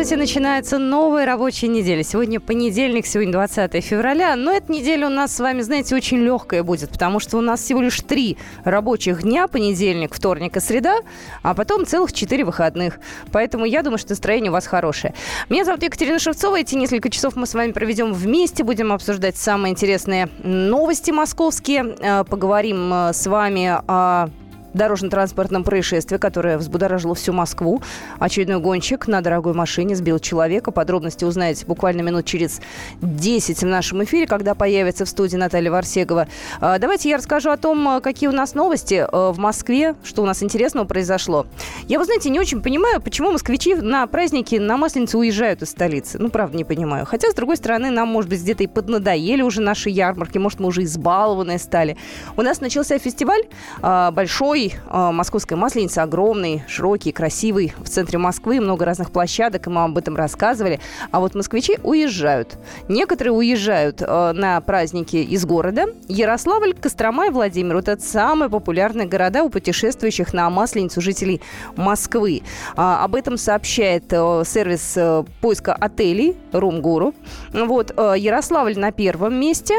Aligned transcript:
Здравствуйте, 0.00 0.32
начинается 0.32 0.78
новая 0.78 1.26
рабочая 1.26 1.68
неделя. 1.68 2.02
Сегодня 2.02 2.40
понедельник, 2.40 3.04
сегодня 3.04 3.34
20 3.34 3.84
февраля. 3.84 4.34
Но 4.34 4.50
эта 4.50 4.72
неделя 4.72 5.08
у 5.08 5.10
нас 5.10 5.36
с 5.36 5.40
вами, 5.40 5.60
знаете, 5.60 5.94
очень 5.94 6.16
легкая 6.16 6.62
будет, 6.62 6.88
потому 6.88 7.20
что 7.20 7.36
у 7.36 7.42
нас 7.42 7.60
всего 7.60 7.82
лишь 7.82 8.00
три 8.00 8.38
рабочих 8.64 9.24
дня, 9.24 9.46
понедельник, 9.46 10.14
вторник 10.14 10.56
и 10.56 10.60
среда, 10.60 11.00
а 11.42 11.52
потом 11.52 11.84
целых 11.84 12.14
четыре 12.14 12.46
выходных. 12.46 12.98
Поэтому 13.30 13.66
я 13.66 13.82
думаю, 13.82 13.98
что 13.98 14.12
настроение 14.12 14.50
у 14.50 14.54
вас 14.54 14.66
хорошее. 14.66 15.12
Меня 15.50 15.66
зовут 15.66 15.82
Екатерина 15.82 16.18
Шевцова. 16.18 16.58
Эти 16.58 16.76
несколько 16.76 17.10
часов 17.10 17.36
мы 17.36 17.46
с 17.46 17.52
вами 17.52 17.72
проведем 17.72 18.14
вместе, 18.14 18.64
будем 18.64 18.94
обсуждать 18.94 19.36
самые 19.36 19.72
интересные 19.72 20.30
новости 20.42 21.10
московские, 21.10 21.94
э, 22.00 22.24
поговорим 22.24 22.90
э, 22.90 23.12
с 23.12 23.26
вами 23.26 23.78
о 23.86 24.30
дорожно-транспортном 24.74 25.64
происшествии, 25.64 26.16
которое 26.16 26.58
взбудоражило 26.58 27.14
всю 27.14 27.32
Москву. 27.32 27.82
Очередной 28.18 28.60
гонщик 28.60 29.08
на 29.08 29.20
дорогой 29.20 29.54
машине 29.54 29.94
сбил 29.96 30.18
человека. 30.18 30.70
Подробности 30.70 31.24
узнаете 31.24 31.66
буквально 31.66 32.02
минут 32.02 32.24
через 32.24 32.60
10 33.00 33.62
в 33.62 33.66
нашем 33.66 34.04
эфире, 34.04 34.26
когда 34.26 34.54
появится 34.54 35.04
в 35.04 35.08
студии 35.08 35.36
Наталья 35.36 35.70
Варсегова. 35.70 36.28
А, 36.60 36.78
давайте 36.78 37.08
я 37.08 37.16
расскажу 37.16 37.50
о 37.50 37.56
том, 37.56 38.00
какие 38.00 38.28
у 38.28 38.32
нас 38.32 38.54
новости 38.54 39.06
э, 39.10 39.32
в 39.32 39.38
Москве, 39.38 39.94
что 40.04 40.22
у 40.22 40.26
нас 40.26 40.42
интересного 40.42 40.86
произошло. 40.86 41.46
Я, 41.88 41.98
вы 41.98 42.04
знаете, 42.04 42.30
не 42.30 42.40
очень 42.40 42.62
понимаю, 42.62 43.00
почему 43.00 43.32
москвичи 43.32 43.74
на 43.74 44.06
праздники 44.06 44.56
на 44.56 44.76
Масленицу 44.76 45.18
уезжают 45.18 45.62
из 45.62 45.70
столицы. 45.70 46.18
Ну, 46.18 46.30
правда, 46.30 46.56
не 46.56 46.64
понимаю. 46.64 47.06
Хотя, 47.06 47.30
с 47.30 47.34
другой 47.34 47.56
стороны, 47.56 47.90
нам, 47.90 48.08
может 48.08 48.30
быть, 48.30 48.40
где-то 48.40 48.64
и 48.64 48.66
поднадоели 48.66 49.42
уже 49.42 49.60
наши 49.60 49.90
ярмарки, 49.90 50.38
может, 50.38 50.60
мы 50.60 50.68
уже 50.68 50.84
избалованные 50.84 51.58
стали. 51.58 51.96
У 52.36 52.42
нас 52.42 52.60
начался 52.60 52.98
фестиваль 52.98 53.42
а, 53.82 54.10
большой, 54.10 54.59
большой. 54.60 54.80
Э, 54.90 55.10
московская 55.12 55.56
масленица 55.56 56.02
огромный, 56.02 56.62
широкий, 56.68 57.12
красивый. 57.12 57.72
В 57.78 57.88
центре 57.88 58.18
Москвы 58.18 58.60
много 58.60 58.84
разных 58.84 59.10
площадок, 59.10 59.66
и 59.66 59.70
мы 59.70 59.84
об 59.84 59.96
этом 59.96 60.16
рассказывали. 60.16 60.80
А 61.10 61.20
вот 61.20 61.34
москвичи 61.34 61.78
уезжают. 61.82 62.58
Некоторые 62.88 63.32
уезжают 63.32 64.02
э, 64.02 64.32
на 64.32 64.60
праздники 64.60 65.16
из 65.16 65.44
города. 65.44 65.86
Ярославль, 66.08 66.74
Кострома 66.74 67.26
и 67.26 67.30
Владимир. 67.30 67.76
Вот 67.76 67.88
это 67.88 68.02
самые 68.02 68.48
популярные 68.50 69.06
города 69.06 69.44
у 69.44 69.50
путешествующих 69.50 70.32
на 70.32 70.48
масленицу 70.50 71.00
жителей 71.00 71.40
Москвы. 71.76 72.42
А, 72.76 73.04
об 73.04 73.14
этом 73.14 73.36
сообщает 73.36 74.04
сервис 74.10 74.98
поиска 75.40 75.74
отелей 75.74 76.36
Румгуру. 76.52 77.14
Вот, 77.52 77.90
Ярославль 77.90 78.78
на 78.78 78.92
первом 78.92 79.34
месте. 79.34 79.74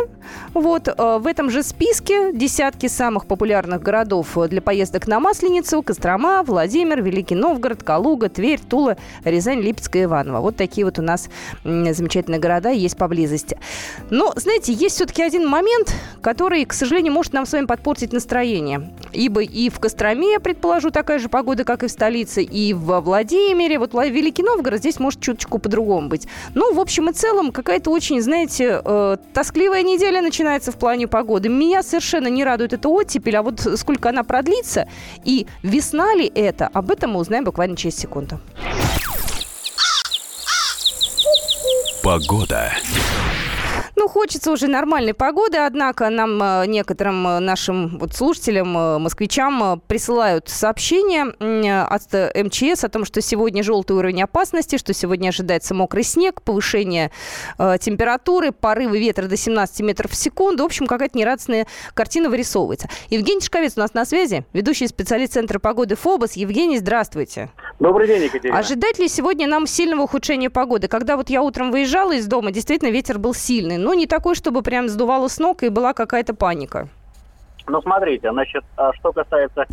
Вот, 0.54 0.88
в 0.88 1.28
этом 1.28 1.50
же 1.50 1.64
списке 1.64 2.32
десятки 2.34 2.88
самых 2.88 3.26
популярных 3.26 3.82
городов 3.82 4.38
для 4.50 4.62
поездок 4.72 5.06
на 5.06 5.20
Масленицу, 5.20 5.84
Кострома, 5.84 6.44
Владимир, 6.44 7.02
Великий 7.02 7.36
Новгород, 7.36 7.84
Калуга, 7.84 8.30
Тверь, 8.30 8.62
Тула, 8.62 8.96
Рязань, 9.26 9.60
Липецкая, 9.60 10.06
Иваново. 10.06 10.40
Вот 10.40 10.56
такие 10.56 10.86
вот 10.86 10.98
у 10.98 11.02
нас 11.02 11.28
замечательные 11.66 12.40
города 12.40 12.70
есть 12.70 12.96
поблизости. 12.96 13.60
Но, 14.10 14.32
знаете, 14.38 14.72
есть 14.72 14.96
все-таки 14.96 15.24
один 15.24 15.46
момент, 15.46 15.94
который, 16.22 16.64
к 16.64 16.72
сожалению, 16.72 17.12
может 17.12 17.34
нам 17.34 17.46
с 17.46 17.52
вами 17.52 17.66
подпортить 17.66 18.14
настроение. 18.14 18.94
Ибо 19.12 19.42
и 19.42 19.70
в 19.70 19.82
Костроме, 19.82 20.32
я 20.32 20.40
предположу, 20.40 20.90
такая 20.90 21.20
же 21.20 21.28
погода, 21.28 21.66
как 21.66 21.84
и 21.84 21.88
в 21.88 21.92
столице, 21.92 22.42
и 22.42 22.74
во 22.74 23.02
Владимире. 23.02 23.78
Вот 23.78 23.94
Великий 23.94 24.44
Новгород 24.44 24.80
здесь 24.80 25.02
может 25.02 25.20
чуточку 25.20 25.60
по-другому 25.60 26.08
быть. 26.08 26.30
Ну, 26.54 26.74
в 26.74 26.80
общем 26.80 27.10
и 27.10 27.14
целом, 27.14 27.52
какая-то 27.52 27.92
очень, 27.92 28.22
знаете, 28.22 28.82
э, 28.86 29.18
тоскливая 29.34 29.84
неделя 29.84 30.22
начинается 30.22 30.72
в 30.72 30.78
плане 30.78 31.10
погоды. 31.10 31.50
Меня 31.50 31.84
совершенно 31.84 32.30
не 32.30 32.46
радует 32.46 32.72
эта 32.72 32.88
оттепель, 32.88 33.36
а 33.36 33.44
вот 33.44 33.60
сколько 33.76 34.08
она 34.08 34.24
продлится, 34.24 34.61
длится 34.62 34.88
и 35.26 35.48
весна 35.64 36.14
ли 36.16 36.32
это, 36.34 36.68
об 36.68 36.92
этом 36.92 37.12
мы 37.12 37.20
узнаем 37.20 37.44
буквально 37.44 37.76
через 37.76 37.98
секунду. 37.98 38.40
Погода. 42.04 42.72
Ну, 44.02 44.08
хочется 44.08 44.52
уже 44.52 44.66
нормальной 44.66 45.14
погоды, 45.14 45.58
однако 45.58 46.10
нам, 46.10 46.42
э, 46.42 46.66
некоторым 46.66 47.28
э, 47.28 47.40
нашим 47.40 48.00
вот 48.00 48.16
слушателям, 48.16 48.76
э, 48.76 48.98
москвичам 48.98 49.80
присылают 49.86 50.50
сообщения 50.50 51.26
от 51.84 52.12
МЧС 52.12 52.84
о 52.84 52.90
том, 52.90 53.06
что 53.06 53.22
сегодня 53.22 53.62
желтый 53.62 53.96
уровень 53.96 54.24
опасности, 54.24 54.80
что 54.80 54.92
сегодня 54.96 55.30
ожидается 55.30 55.76
мокрый 55.76 56.04
снег, 56.04 56.42
повышение 56.42 57.12
температуры, 57.80 58.52
порывы 58.52 58.98
ветра 58.98 59.28
до 59.28 59.38
17 59.38 59.82
метров 59.82 60.10
в 60.10 60.16
секунду. 60.16 60.64
В 60.64 60.66
общем, 60.66 60.88
какая-то 60.88 61.16
нерадостная 61.16 61.68
картина 61.94 62.32
вырисовывается. 62.32 62.90
Евгений 63.12 63.42
Шковец 63.42 63.74
у 63.78 63.82
нас 63.82 63.94
на 63.94 64.06
связи, 64.06 64.46
ведущий 64.52 64.88
специалист 64.88 65.34
Центра 65.34 65.60
погоды 65.60 65.96
ФОБОС. 65.96 66.34
Евгений, 66.34 66.80
здравствуйте. 66.80 67.52
Добрый 67.80 68.08
день, 68.08 68.24
Екатерина. 68.24 68.58
Ожидать 68.58 68.98
ли 68.98 69.08
сегодня 69.08 69.48
нам 69.48 69.68
сильного 69.68 70.04
ухудшения 70.04 70.50
погоды? 70.50 70.88
Когда 70.88 71.18
вот 71.18 71.30
я 71.30 71.44
утром 71.44 71.72
выезжала 71.72 72.14
из 72.14 72.26
дома, 72.26 72.52
действительно 72.52 72.90
ветер 72.90 73.20
был 73.20 73.36
сильный, 73.36 73.78
но 73.78 73.91
не 73.94 74.08
такой, 74.08 74.36
чтобы 74.36 74.62
прям 74.62 74.90
сдувало 74.90 75.28
с 75.28 75.40
ног 75.40 75.64
и 75.64 75.70
была 75.70 75.94
какая-то 75.94 76.34
паника. 76.34 76.88
Ну, 77.68 77.82
смотрите, 77.82 78.32
значит, 78.32 78.64
а 78.76 78.94
что 78.94 79.12
касается 79.12 79.66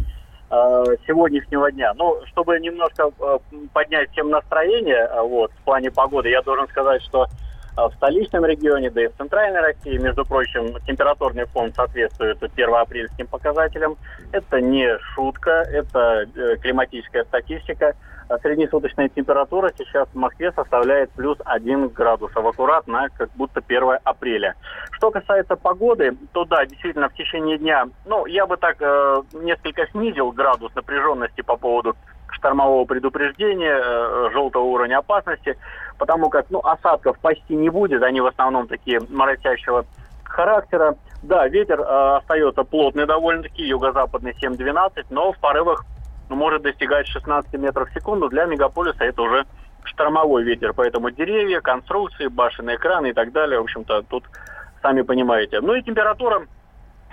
э, 0.50 0.84
сегодняшнего 1.06 1.70
дня. 1.72 1.92
Ну, 1.94 2.20
чтобы 2.26 2.58
немножко 2.60 3.10
э, 3.20 3.38
поднять 3.72 4.10
всем 4.12 4.30
настроение 4.30 5.08
э, 5.10 5.22
вот, 5.22 5.50
в 5.52 5.64
плане 5.64 5.90
погоды, 5.90 6.28
я 6.28 6.42
должен 6.42 6.68
сказать, 6.68 7.02
что 7.02 7.26
в 7.76 7.92
столичном 7.94 8.44
регионе, 8.44 8.90
да 8.90 9.04
и 9.04 9.06
в 9.06 9.16
центральной 9.16 9.60
России, 9.60 9.98
между 9.98 10.24
прочим, 10.24 10.74
температурный 10.84 11.44
фон 11.44 11.72
соответствует 11.72 12.38
первоапрельским 12.52 13.28
показателям. 13.28 13.96
Это 14.32 14.60
не 14.60 14.98
шутка, 15.14 15.64
это 15.72 16.26
климатическая 16.60 17.22
статистика. 17.22 17.94
А 18.28 18.38
среднесуточная 18.38 19.08
температура 19.08 19.72
сейчас 19.76 20.06
в 20.08 20.16
Москве 20.16 20.52
составляет 20.52 21.10
плюс 21.12 21.38
1 21.44 21.88
градусов, 21.88 22.44
аккуратно, 22.44 23.08
как 23.16 23.30
будто 23.36 23.62
1 23.66 23.98
апреля. 24.04 24.54
Что 24.90 25.10
касается 25.10 25.56
погоды, 25.56 26.14
то 26.32 26.44
да, 26.44 26.66
действительно, 26.66 27.08
в 27.08 27.14
течение 27.14 27.56
дня, 27.56 27.88
ну, 28.04 28.26
я 28.26 28.46
бы 28.46 28.58
так 28.58 28.76
э, 28.80 29.22
несколько 29.32 29.86
снизил 29.92 30.30
градус 30.32 30.74
напряженности 30.74 31.40
по 31.40 31.56
поводу 31.56 31.96
штормового 32.30 32.84
предупреждения, 32.84 33.80
э, 33.82 34.30
желтого 34.32 34.64
уровня 34.64 34.98
опасности, 34.98 35.56
потому 35.96 36.28
как, 36.28 36.50
ну, 36.50 36.60
осадков 36.60 37.18
почти 37.20 37.56
не 37.56 37.70
будет, 37.70 38.02
они 38.02 38.20
в 38.20 38.26
основном 38.26 38.68
такие 38.68 39.00
моросящего 39.08 39.86
характера. 40.24 40.96
Да, 41.22 41.48
ветер 41.48 41.80
э, 41.80 42.16
остается 42.18 42.62
плотный 42.62 43.06
довольно-таки, 43.06 43.64
юго-западный 43.64 44.32
7-12, 44.32 45.06
но 45.08 45.32
в 45.32 45.38
порывах 45.38 45.84
может 46.34 46.62
достигать 46.62 47.06
16 47.06 47.52
метров 47.54 47.88
в 47.88 47.94
секунду. 47.94 48.28
Для 48.28 48.46
мегаполиса 48.46 49.04
это 49.04 49.22
уже 49.22 49.46
штормовой 49.84 50.42
ветер, 50.42 50.72
поэтому 50.74 51.10
деревья, 51.10 51.60
конструкции, 51.60 52.26
башенные 52.26 52.76
экраны 52.76 53.10
и 53.10 53.12
так 53.12 53.32
далее, 53.32 53.58
в 53.58 53.62
общем-то, 53.62 54.02
тут 54.02 54.24
сами 54.82 55.02
понимаете. 55.02 55.60
Ну 55.60 55.74
и 55.74 55.82
температура 55.82 56.46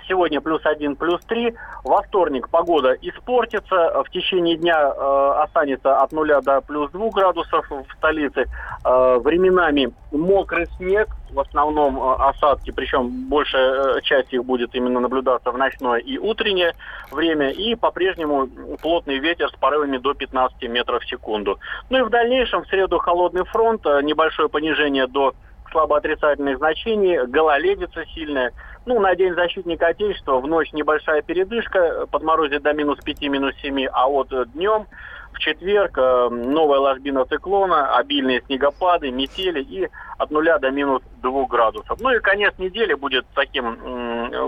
сегодня 0.08 0.40
плюс 0.40 0.64
один, 0.64 0.96
плюс 0.96 1.20
три. 1.26 1.54
Во 1.84 2.02
вторник 2.02 2.48
погода 2.48 2.92
испортится. 3.00 4.02
В 4.02 4.10
течение 4.10 4.56
дня 4.56 4.78
э, 4.78 5.32
останется 5.42 5.98
от 5.98 6.12
нуля 6.12 6.40
до 6.40 6.60
плюс 6.60 6.90
двух 6.90 7.14
градусов 7.14 7.68
в 7.70 7.86
столице. 7.96 8.46
Э, 8.84 9.18
временами 9.18 9.92
мокрый 10.12 10.66
снег, 10.76 11.08
в 11.30 11.40
основном 11.40 11.98
э, 11.98 12.14
осадки, 12.18 12.70
причем 12.70 13.28
большая 13.28 13.98
э, 13.98 14.00
часть 14.02 14.32
их 14.32 14.44
будет 14.44 14.74
именно 14.74 15.00
наблюдаться 15.00 15.50
в 15.50 15.58
ночное 15.58 15.98
и 15.98 16.18
утреннее 16.18 16.74
время. 17.10 17.50
И 17.50 17.74
по-прежнему 17.74 18.48
плотный 18.80 19.18
ветер 19.18 19.48
с 19.50 19.54
порывами 19.58 19.98
до 19.98 20.14
15 20.14 20.62
метров 20.68 21.02
в 21.02 21.08
секунду. 21.08 21.58
Ну 21.90 21.98
и 21.98 22.02
в 22.02 22.10
дальнейшем 22.10 22.64
в 22.64 22.68
среду 22.68 22.98
холодный 22.98 23.44
фронт, 23.44 23.84
э, 23.86 24.00
небольшое 24.02 24.48
понижение 24.48 25.06
до 25.06 25.34
слабо 25.70 25.98
отрицательных 25.98 26.58
значений, 26.58 27.26
гололедица 27.26 28.04
сильная. 28.14 28.52
Ну, 28.86 29.00
на 29.00 29.16
День 29.16 29.34
защитника 29.34 29.88
Отечества 29.88 30.38
в 30.40 30.46
ночь 30.46 30.72
небольшая 30.72 31.20
передышка, 31.20 32.06
подморозит 32.08 32.62
до 32.62 32.72
минус 32.72 33.00
5, 33.04 33.20
минус 33.22 33.52
7, 33.60 33.86
а 33.92 34.06
вот 34.06 34.28
днем 34.52 34.86
в 35.32 35.38
четверг 35.40 35.98
э, 35.98 36.28
новая 36.30 36.78
ложбина 36.78 37.24
циклона, 37.24 37.96
обильные 37.96 38.42
снегопады, 38.46 39.10
метели 39.10 39.60
и 39.60 39.88
от 40.18 40.30
нуля 40.30 40.58
до 40.58 40.70
минус 40.70 41.02
2 41.20 41.46
градусов. 41.46 42.00
Ну 42.00 42.14
и 42.14 42.20
конец 42.20 42.54
недели 42.58 42.94
будет 42.94 43.26
таким, 43.34 43.74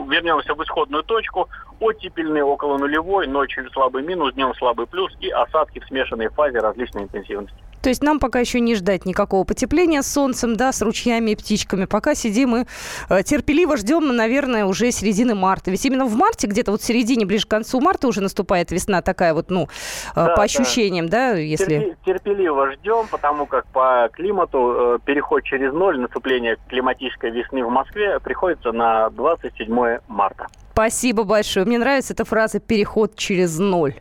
вернемся 0.09 0.55
в 0.55 0.63
исходную 0.63 1.03
точку, 1.03 1.49
оттепельный 1.81 2.43
около 2.43 2.79
нулевой, 2.79 3.27
ночью 3.27 3.69
слабый 3.73 4.05
минус, 4.05 4.35
днем 4.35 4.55
слабый 4.55 4.87
плюс 4.87 5.13
и 5.19 5.31
осадки 5.31 5.81
в 5.81 5.87
смешанной 5.87 6.29
фазе 6.29 6.61
различной 6.61 7.03
интенсивности. 7.03 7.68
То 7.83 7.89
есть 7.89 8.03
нам 8.03 8.19
пока 8.19 8.41
еще 8.41 8.61
не 8.61 8.75
ждать 8.75 9.07
никакого 9.07 9.45
потепления 9.45 10.03
с 10.03 10.13
солнцем, 10.13 10.57
да, 10.57 10.73
с 10.73 10.83
ручьями 10.83 11.33
и 11.33 11.37
птичками. 11.37 11.85
Пока 11.85 12.15
сидим 12.15 12.57
и 12.57 12.65
э, 13.09 13.23
терпеливо 13.23 13.77
ждем, 13.77 14.15
наверное, 14.15 14.65
уже 14.65 14.91
середины 14.91 15.35
марта. 15.35 15.71
Ведь 15.71 15.85
именно 15.85 16.07
в 16.07 16.15
марте, 16.17 16.47
где-то 16.47 16.73
вот 16.73 16.81
в 16.81 16.85
середине, 16.85 17.27
ближе 17.27 17.47
к 17.47 17.51
концу 17.51 17.81
марта 17.81 18.09
уже 18.09 18.21
наступает 18.21 18.71
весна 18.71 19.03
такая 19.03 19.35
вот, 19.35 19.51
ну, 19.51 19.65
э, 19.65 19.67
да, 20.15 20.35
по 20.35 20.43
ощущениям, 20.43 21.09
да, 21.09 21.33
да 21.33 21.39
если... 21.39 21.97
Терпеливо 22.05 22.73
ждем, 22.73 23.07
потому 23.11 23.47
как 23.47 23.67
по 23.67 24.09
климату 24.13 24.97
э, 24.97 24.99
переход 25.05 25.45
через 25.45 25.73
ноль, 25.73 25.99
наступление 25.99 26.57
климатической 26.69 27.31
весны 27.31 27.65
в 27.65 27.71
Москве 27.71 28.19
приходится 28.21 28.73
на 28.73 29.11
27 29.11 29.99
марта. 30.09 30.47
Спасибо 30.79 31.25
большое. 31.25 31.67
Мне 31.67 31.77
нравится 31.77 32.13
эта 32.13 32.25
фраза 32.25 32.61
«переход 32.61 33.17
через 33.17 33.59
ноль». 33.59 33.95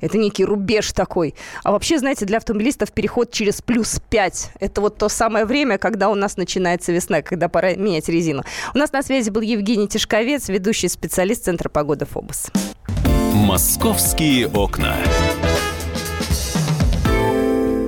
Это 0.00 0.18
некий 0.18 0.44
рубеж 0.44 0.90
такой. 0.90 1.36
А 1.62 1.70
вообще, 1.70 1.96
знаете, 2.00 2.24
для 2.24 2.38
автомобилистов 2.38 2.90
переход 2.90 3.30
через 3.30 3.62
плюс 3.62 4.00
5. 4.10 4.50
Это 4.58 4.80
вот 4.80 4.98
то 4.98 5.08
самое 5.08 5.44
время, 5.44 5.78
когда 5.78 6.10
у 6.10 6.16
нас 6.16 6.36
начинается 6.36 6.90
весна, 6.90 7.22
когда 7.22 7.48
пора 7.48 7.74
менять 7.76 8.08
резину. 8.08 8.42
У 8.74 8.78
нас 8.78 8.90
на 8.90 9.04
связи 9.04 9.30
был 9.30 9.42
Евгений 9.42 9.86
Тишковец, 9.86 10.48
ведущий 10.48 10.88
специалист 10.88 11.44
Центра 11.44 11.68
погоды 11.68 12.04
ФОБОС. 12.04 12.46
«Московские 13.32 14.48
окна». 14.48 14.96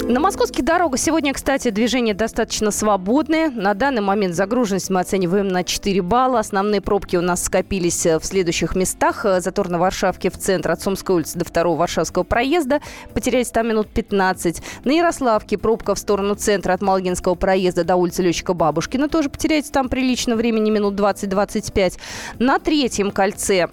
На 0.08 0.20
московских 0.20 0.64
дорогах 0.64 1.00
сегодня, 1.00 1.34
кстати, 1.34 1.70
движение 1.70 2.14
достаточно 2.14 2.70
свободное. 2.70 3.50
На 3.50 3.74
данный 3.74 4.02
момент 4.02 4.36
загруженность 4.36 4.88
мы 4.88 5.00
оцениваем 5.00 5.48
на 5.48 5.64
4 5.64 6.00
балла. 6.00 6.38
Основные 6.38 6.80
пробки 6.80 7.16
у 7.16 7.20
нас 7.20 7.42
скопились 7.42 8.06
э, 8.06 8.20
в 8.20 8.24
следующих 8.24 8.76
местах. 8.76 9.24
Э, 9.24 9.40
затор 9.40 9.68
на 9.68 9.80
Варшавке 9.80 10.30
в 10.30 10.38
центр 10.38 10.70
от 10.70 10.80
Сумской 10.80 11.16
улицы 11.16 11.36
до 11.36 11.44
второго 11.44 11.76
Варшавского 11.76 12.22
проезда. 12.22 12.80
Потерять 13.14 13.52
там 13.52 13.66
минут 13.66 13.88
15. 13.88 14.62
На 14.84 14.92
Ярославке 14.92 15.58
пробка 15.58 15.96
в 15.96 15.98
сторону 15.98 16.36
центра 16.36 16.72
от 16.74 16.82
Малгинского 16.82 17.34
проезда 17.34 17.82
до 17.82 17.96
улицы 17.96 18.22
Летчика 18.22 18.54
Бабушкина. 18.54 19.08
Тоже 19.08 19.28
потеряете 19.28 19.72
там 19.72 19.88
прилично 19.88 20.36
времени, 20.36 20.70
минут 20.70 20.94
20-25. 20.94 21.98
На 22.38 22.60
третьем 22.60 23.10
кольце 23.10 23.66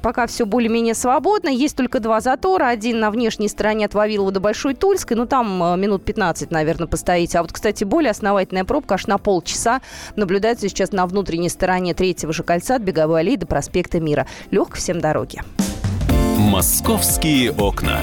пока 0.00 0.28
все 0.28 0.46
более-менее 0.46 0.94
свободно. 0.94 1.48
Есть 1.48 1.76
только 1.76 1.98
два 1.98 2.20
затора. 2.20 2.68
Один 2.68 3.00
на 3.00 3.10
внешней 3.10 3.48
стороне 3.48 3.86
от 3.86 3.94
Вавилова 3.94 4.30
до 4.30 4.38
Большой 4.38 4.74
Тульской. 4.74 5.16
Но 5.16 5.26
там 5.26 5.60
э, 5.64 5.79
минут 5.80 6.04
15, 6.04 6.50
наверное, 6.50 6.86
постоите. 6.86 7.38
А 7.38 7.42
вот, 7.42 7.52
кстати, 7.52 7.84
более 7.84 8.10
основательная 8.10 8.64
пробка 8.64 8.94
аж 8.94 9.06
на 9.06 9.18
полчаса 9.18 9.80
наблюдается 10.16 10.68
сейчас 10.68 10.92
на 10.92 11.06
внутренней 11.06 11.48
стороне 11.48 11.94
третьего 11.94 12.32
же 12.32 12.42
кольца 12.42 12.76
от 12.76 12.82
Беговой 12.82 13.20
аллеи 13.20 13.36
до 13.36 13.46
проспекта 13.46 14.00
Мира. 14.00 14.26
Легко 14.50 14.76
всем 14.76 15.00
дороги. 15.00 15.42
«Московские 16.36 17.52
окна». 17.52 18.00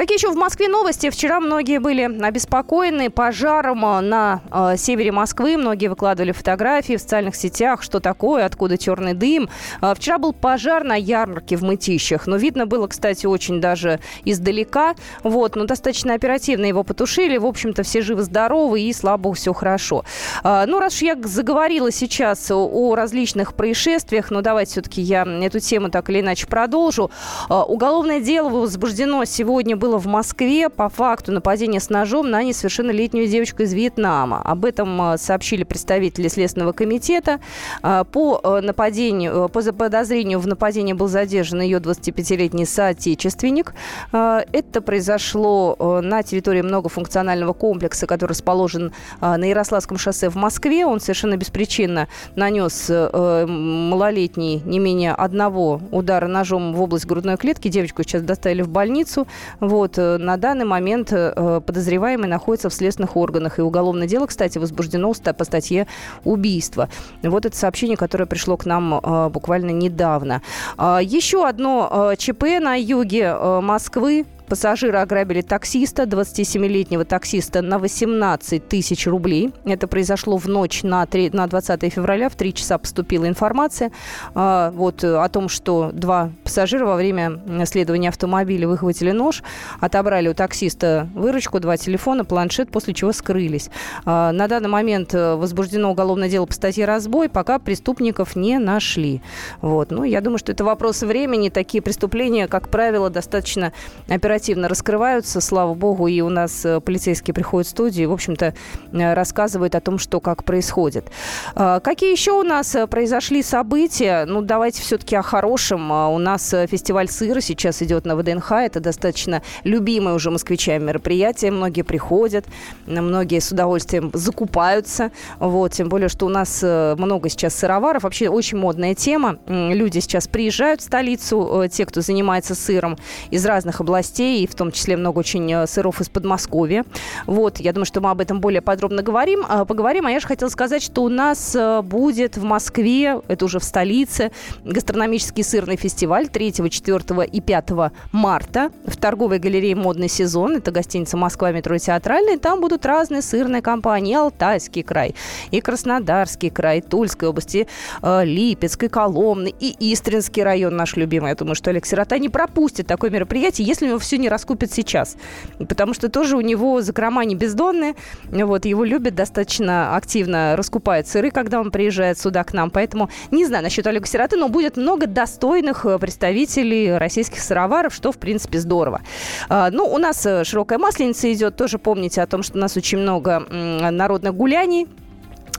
Какие 0.00 0.16
еще 0.16 0.30
в 0.30 0.34
Москве 0.34 0.66
новости? 0.66 1.10
Вчера 1.10 1.40
многие 1.40 1.78
были 1.78 2.04
обеспокоены 2.24 3.10
пожаром 3.10 3.80
на 3.80 4.40
э, 4.50 4.78
севере 4.78 5.12
Москвы. 5.12 5.58
Многие 5.58 5.88
выкладывали 5.88 6.32
фотографии 6.32 6.96
в 6.96 7.02
социальных 7.02 7.36
сетях, 7.36 7.82
что 7.82 8.00
такое, 8.00 8.46
откуда 8.46 8.78
черный 8.78 9.12
дым. 9.12 9.50
Э, 9.82 9.92
вчера 9.94 10.16
был 10.16 10.32
пожар 10.32 10.84
на 10.84 10.94
ярмарке 10.94 11.56
в 11.56 11.62
Мытищах. 11.64 12.26
Но 12.26 12.36
видно 12.36 12.64
было, 12.64 12.86
кстати, 12.86 13.26
очень 13.26 13.60
даже 13.60 14.00
издалека. 14.24 14.94
Вот, 15.22 15.54
но 15.54 15.64
достаточно 15.64 16.14
оперативно 16.14 16.64
его 16.64 16.82
потушили. 16.82 17.36
В 17.36 17.44
общем-то, 17.44 17.82
все 17.82 18.00
живы-здоровы 18.00 18.80
и, 18.80 18.94
слава 18.94 19.18
богу, 19.18 19.34
все 19.34 19.52
хорошо. 19.52 20.06
Э, 20.42 20.64
ну, 20.66 20.80
раз 20.80 20.94
уж 20.94 21.02
я 21.02 21.18
заговорила 21.22 21.92
сейчас 21.92 22.50
о, 22.50 22.66
о 22.66 22.94
различных 22.94 23.52
происшествиях, 23.52 24.30
ну, 24.30 24.40
давайте 24.40 24.70
все-таки 24.72 25.02
я 25.02 25.24
эту 25.24 25.60
тему 25.60 25.90
так 25.90 26.08
или 26.08 26.20
иначе 26.20 26.46
продолжу. 26.46 27.10
Э, 27.50 27.56
уголовное 27.68 28.20
дело 28.20 28.48
возбуждено 28.48 29.26
сегодня 29.26 29.76
было 29.76 29.89
было 29.90 29.98
в 29.98 30.06
Москве 30.06 30.68
по 30.68 30.88
факту 30.88 31.32
нападения 31.32 31.80
с 31.80 31.90
ножом 31.90 32.30
на 32.30 32.44
несовершеннолетнюю 32.44 33.26
девочку 33.26 33.62
из 33.62 33.72
Вьетнама. 33.72 34.40
Об 34.44 34.64
этом 34.64 35.14
э, 35.14 35.18
сообщили 35.18 35.64
представители 35.64 36.28
Следственного 36.28 36.70
комитета. 36.70 37.40
Э, 37.82 38.04
по 38.04 38.40
э, 38.40 38.60
нападению, 38.60 39.48
по 39.48 39.60
подозрению 39.72 40.38
в 40.38 40.46
нападении 40.46 40.92
был 40.92 41.08
задержан 41.08 41.60
ее 41.60 41.78
25-летний 41.78 42.66
соотечественник. 42.66 43.74
Это 44.12 44.80
произошло 44.80 46.00
на 46.02 46.22
территории 46.22 46.62
многофункционального 46.62 47.52
комплекса, 47.52 48.06
который 48.06 48.30
расположен 48.30 48.92
на 49.20 49.44
Ярославском 49.44 49.98
шоссе 49.98 50.28
в 50.28 50.36
Москве. 50.36 50.86
Он 50.86 51.00
совершенно 51.00 51.36
беспричинно 51.36 52.08
нанес 52.36 52.88
малолетний 52.88 54.62
не 54.64 54.78
менее 54.78 55.12
одного 55.12 55.80
удара 55.90 56.26
ножом 56.26 56.74
в 56.74 56.82
область 56.82 57.06
грудной 57.06 57.36
клетки. 57.36 57.68
Девочку 57.68 58.02
сейчас 58.02 58.22
доставили 58.22 58.62
в 58.62 58.68
больницу. 58.68 59.26
Вот. 59.60 59.79
Вот, 59.80 59.96
э, 59.96 60.18
на 60.18 60.36
данный 60.36 60.66
момент 60.66 61.08
э, 61.10 61.62
подозреваемый 61.64 62.28
находится 62.28 62.68
в 62.68 62.74
следственных 62.74 63.16
органах. 63.16 63.58
И 63.58 63.62
уголовное 63.62 64.06
дело, 64.06 64.26
кстати, 64.26 64.58
возбуждено 64.58 65.10
по 65.14 65.44
статье 65.44 65.86
убийства. 66.22 66.90
Вот 67.22 67.46
это 67.46 67.56
сообщение, 67.56 67.96
которое 67.96 68.26
пришло 68.26 68.58
к 68.58 68.66
нам 68.66 69.00
э, 69.02 69.28
буквально 69.30 69.70
недавно. 69.70 70.42
А, 70.76 71.00
еще 71.00 71.48
одно 71.48 72.12
ЧП 72.18 72.60
на 72.60 72.74
юге 72.74 73.34
Москвы. 73.62 74.26
Пассажиры 74.50 74.98
ограбили 74.98 75.42
таксиста, 75.42 76.02
27-летнего 76.02 77.04
таксиста, 77.04 77.62
на 77.62 77.78
18 77.78 78.66
тысяч 78.66 79.06
рублей. 79.06 79.52
Это 79.64 79.86
произошло 79.86 80.38
в 80.38 80.48
ночь 80.48 80.82
на, 80.82 81.06
3, 81.06 81.30
на 81.32 81.46
20 81.46 81.92
февраля. 81.92 82.28
В 82.28 82.34
3 82.34 82.54
часа 82.54 82.76
поступила 82.76 83.28
информация 83.28 83.92
а, 84.34 84.72
вот, 84.72 85.04
о 85.04 85.28
том, 85.28 85.48
что 85.48 85.92
два 85.92 86.32
пассажира 86.42 86.84
во 86.84 86.96
время 86.96 87.64
следования 87.64 88.08
автомобиля 88.08 88.66
выхватили 88.66 89.12
нож, 89.12 89.44
отобрали 89.78 90.26
у 90.26 90.34
таксиста 90.34 91.08
выручку, 91.14 91.60
два 91.60 91.76
телефона, 91.76 92.24
планшет, 92.24 92.72
после 92.72 92.92
чего 92.92 93.12
скрылись. 93.12 93.70
А, 94.04 94.32
на 94.32 94.48
данный 94.48 94.68
момент 94.68 95.14
э, 95.14 95.36
возбуждено 95.36 95.92
уголовное 95.92 96.28
дело 96.28 96.46
по 96.46 96.54
статье 96.54 96.86
«Разбой», 96.86 97.28
пока 97.28 97.60
преступников 97.60 98.34
не 98.34 98.58
нашли. 98.58 99.22
Вот. 99.60 99.92
Ну, 99.92 100.02
я 100.02 100.20
думаю, 100.20 100.38
что 100.38 100.50
это 100.50 100.64
вопрос 100.64 101.02
времени. 101.02 101.50
Такие 101.50 101.82
преступления, 101.82 102.48
как 102.48 102.68
правило, 102.68 103.10
достаточно 103.10 103.72
оперативно 104.08 104.39
оперативно 104.40 104.68
раскрываются, 104.68 105.40
слава 105.42 105.74
богу, 105.74 106.06
и 106.06 106.22
у 106.22 106.30
нас 106.30 106.64
э, 106.64 106.80
полицейские 106.80 107.34
приходят 107.34 107.66
в 107.66 107.70
студию 107.70 108.04
и, 108.04 108.06
в 108.06 108.12
общем-то, 108.12 108.54
э, 108.92 109.12
рассказывают 109.12 109.74
о 109.74 109.80
том, 109.82 109.98
что 109.98 110.18
как 110.18 110.44
происходит. 110.44 111.10
А, 111.54 111.80
какие 111.80 112.10
еще 112.10 112.32
у 112.32 112.42
нас 112.42 112.74
э, 112.74 112.86
произошли 112.86 113.42
события? 113.42 114.24
Ну, 114.24 114.40
давайте 114.40 114.80
все-таки 114.80 115.14
о 115.14 115.20
хорошем. 115.20 115.92
А, 115.92 116.08
у 116.08 116.16
нас 116.16 116.54
фестиваль 116.70 117.08
сыра 117.10 117.42
сейчас 117.42 117.82
идет 117.82 118.06
на 118.06 118.16
ВДНХ. 118.16 118.52
Это 118.52 118.80
достаточно 118.80 119.42
любимое 119.62 120.14
уже 120.14 120.30
москвичами 120.30 120.84
мероприятие. 120.84 121.50
Многие 121.50 121.82
приходят, 121.82 122.46
многие 122.86 123.40
с 123.40 123.52
удовольствием 123.52 124.10
закупаются. 124.14 125.10
Вот, 125.38 125.72
тем 125.72 125.90
более, 125.90 126.08
что 126.08 126.24
у 126.24 126.30
нас 126.30 126.62
много 126.62 127.28
сейчас 127.28 127.54
сыроваров. 127.56 128.04
Вообще 128.04 128.30
очень 128.30 128.56
модная 128.56 128.94
тема. 128.94 129.38
Люди 129.46 129.98
сейчас 129.98 130.28
приезжают 130.28 130.80
в 130.80 130.84
столицу, 130.84 131.64
те, 131.70 131.84
кто 131.84 132.00
занимается 132.00 132.54
сыром 132.54 132.96
из 133.30 133.44
разных 133.44 133.82
областей, 133.82 134.29
и 134.38 134.46
в 134.46 134.54
том 134.54 134.72
числе 134.72 134.96
много 134.96 135.18
очень 135.18 135.52
э, 135.52 135.66
сыров 135.66 136.00
из 136.00 136.08
Подмосковья. 136.08 136.84
Вот, 137.26 137.58
я 137.58 137.72
думаю, 137.72 137.86
что 137.86 138.00
мы 138.00 138.10
об 138.10 138.20
этом 138.20 138.40
более 138.40 138.60
подробно 138.60 139.02
говорим, 139.02 139.44
а, 139.48 139.64
поговорим. 139.64 140.06
А 140.06 140.10
я 140.10 140.20
же 140.20 140.26
хотела 140.26 140.48
сказать, 140.48 140.82
что 140.82 141.02
у 141.02 141.08
нас 141.08 141.54
э, 141.54 141.82
будет 141.82 142.36
в 142.36 142.44
Москве, 142.44 143.20
это 143.28 143.44
уже 143.44 143.58
в 143.58 143.64
столице, 143.64 144.30
гастрономический 144.64 145.44
сырный 145.44 145.76
фестиваль 145.76 146.28
3, 146.28 146.52
4 146.70 147.26
и 147.26 147.40
5 147.40 147.70
марта 148.12 148.70
в 148.86 148.96
торговой 148.96 149.38
галерее 149.38 149.76
«Модный 149.76 150.08
сезон». 150.08 150.56
Это 150.56 150.70
гостиница 150.70 151.16
«Москва, 151.16 151.52
метро 151.52 151.76
театральный». 151.78 152.38
Там 152.38 152.60
будут 152.60 152.86
разные 152.86 153.22
сырные 153.22 153.62
компании. 153.62 154.14
Алтайский 154.14 154.82
край, 154.82 155.14
и 155.50 155.60
Краснодарский 155.60 156.50
край, 156.50 156.80
Тульской 156.80 157.28
области, 157.28 157.66
э, 158.02 158.24
Липецкой, 158.24 158.88
Коломны 158.88 159.52
и 159.58 159.92
Истринский 159.92 160.42
район 160.42 160.76
наш 160.76 160.96
любимый. 160.96 161.30
Я 161.30 161.34
думаю, 161.34 161.54
что 161.54 161.70
Олег 161.70 161.86
Сирота 161.86 162.18
не 162.18 162.28
пропустит 162.28 162.86
такое 162.86 163.10
мероприятие, 163.10 163.66
если 163.66 163.86
у 163.86 163.88
него 163.88 163.98
все 163.98 164.09
не 164.18 164.28
раскупит 164.28 164.72
сейчас. 164.72 165.16
Потому 165.58 165.94
что 165.94 166.08
тоже 166.08 166.36
у 166.36 166.40
него 166.40 166.80
закрома 166.80 167.24
не 167.24 167.34
бездонные. 167.34 167.94
Вот, 168.24 168.64
его 168.64 168.84
любят 168.84 169.14
достаточно 169.14 169.96
активно, 169.96 170.54
раскупают 170.56 171.06
сыры, 171.06 171.30
когда 171.30 171.60
он 171.60 171.70
приезжает 171.70 172.18
сюда 172.18 172.44
к 172.44 172.52
нам. 172.52 172.70
Поэтому 172.70 173.10
не 173.30 173.46
знаю 173.46 173.64
насчет 173.64 173.86
Олега 173.86 174.06
Сироты, 174.06 174.36
но 174.36 174.48
будет 174.48 174.76
много 174.76 175.06
достойных 175.06 175.86
э, 175.86 175.98
представителей 175.98 176.96
российских 176.96 177.40
сыроваров, 177.40 177.94
что, 177.94 178.12
в 178.12 178.18
принципе, 178.18 178.58
здорово. 178.58 179.02
А, 179.48 179.70
ну, 179.70 179.84
у 179.84 179.98
нас 179.98 180.24
э, 180.26 180.44
широкая 180.44 180.78
масленица 180.78 181.32
идет. 181.32 181.56
Тоже 181.56 181.78
помните 181.78 182.22
о 182.22 182.26
том, 182.26 182.42
что 182.42 182.56
у 182.56 182.60
нас 182.60 182.76
очень 182.76 182.98
много 182.98 183.40
народных 183.50 184.34
гуляний 184.34 184.86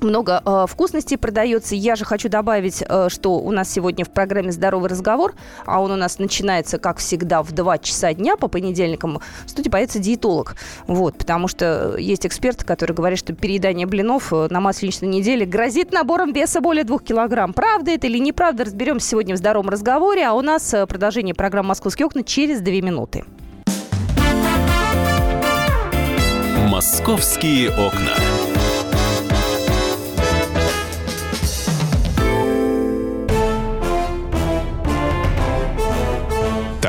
много 0.03 0.41
э, 0.45 0.65
вкусностей 0.67 1.17
продается. 1.17 1.75
Я 1.75 1.95
же 1.95 2.05
хочу 2.05 2.29
добавить, 2.29 2.83
э, 2.87 3.09
что 3.09 3.39
у 3.39 3.51
нас 3.51 3.69
сегодня 3.71 4.05
в 4.05 4.09
программе 4.09 4.51
«Здоровый 4.51 4.89
разговор», 4.89 5.33
а 5.65 5.81
он 5.81 5.91
у 5.91 5.95
нас 5.95 6.19
начинается, 6.19 6.77
как 6.77 6.97
всегда, 6.97 7.43
в 7.43 7.51
2 7.51 7.77
часа 7.79 8.13
дня 8.13 8.37
по 8.37 8.47
понедельникам, 8.47 9.19
в 9.45 9.49
студии 9.49 9.69
появится 9.69 9.99
диетолог. 9.99 10.55
Вот, 10.87 11.17
потому 11.17 11.47
что 11.47 11.95
есть 11.97 12.25
эксперты, 12.25 12.65
которые 12.65 12.95
говорят, 12.95 13.19
что 13.19 13.33
переедание 13.33 13.87
блинов 13.87 14.33
э, 14.33 14.47
на 14.49 14.59
масленичной 14.59 15.07
неделе 15.07 15.45
грозит 15.45 15.91
набором 15.91 16.33
веса 16.33 16.61
более 16.61 16.83
2 16.83 16.99
килограмм. 16.99 17.53
Правда 17.53 17.91
это 17.91 18.07
или 18.07 18.17
неправда, 18.17 18.65
разберемся 18.65 19.09
сегодня 19.09 19.35
в 19.35 19.37
«Здоровом 19.37 19.69
разговоре», 19.69 20.25
а 20.25 20.33
у 20.33 20.41
нас 20.41 20.73
э, 20.73 20.85
продолжение 20.85 21.35
программы 21.35 21.69
«Московские 21.69 22.05
окна» 22.05 22.23
через 22.23 22.61
2 22.61 22.73
минуты. 22.73 23.23
Московские 26.69 27.69
окна. 27.71 28.15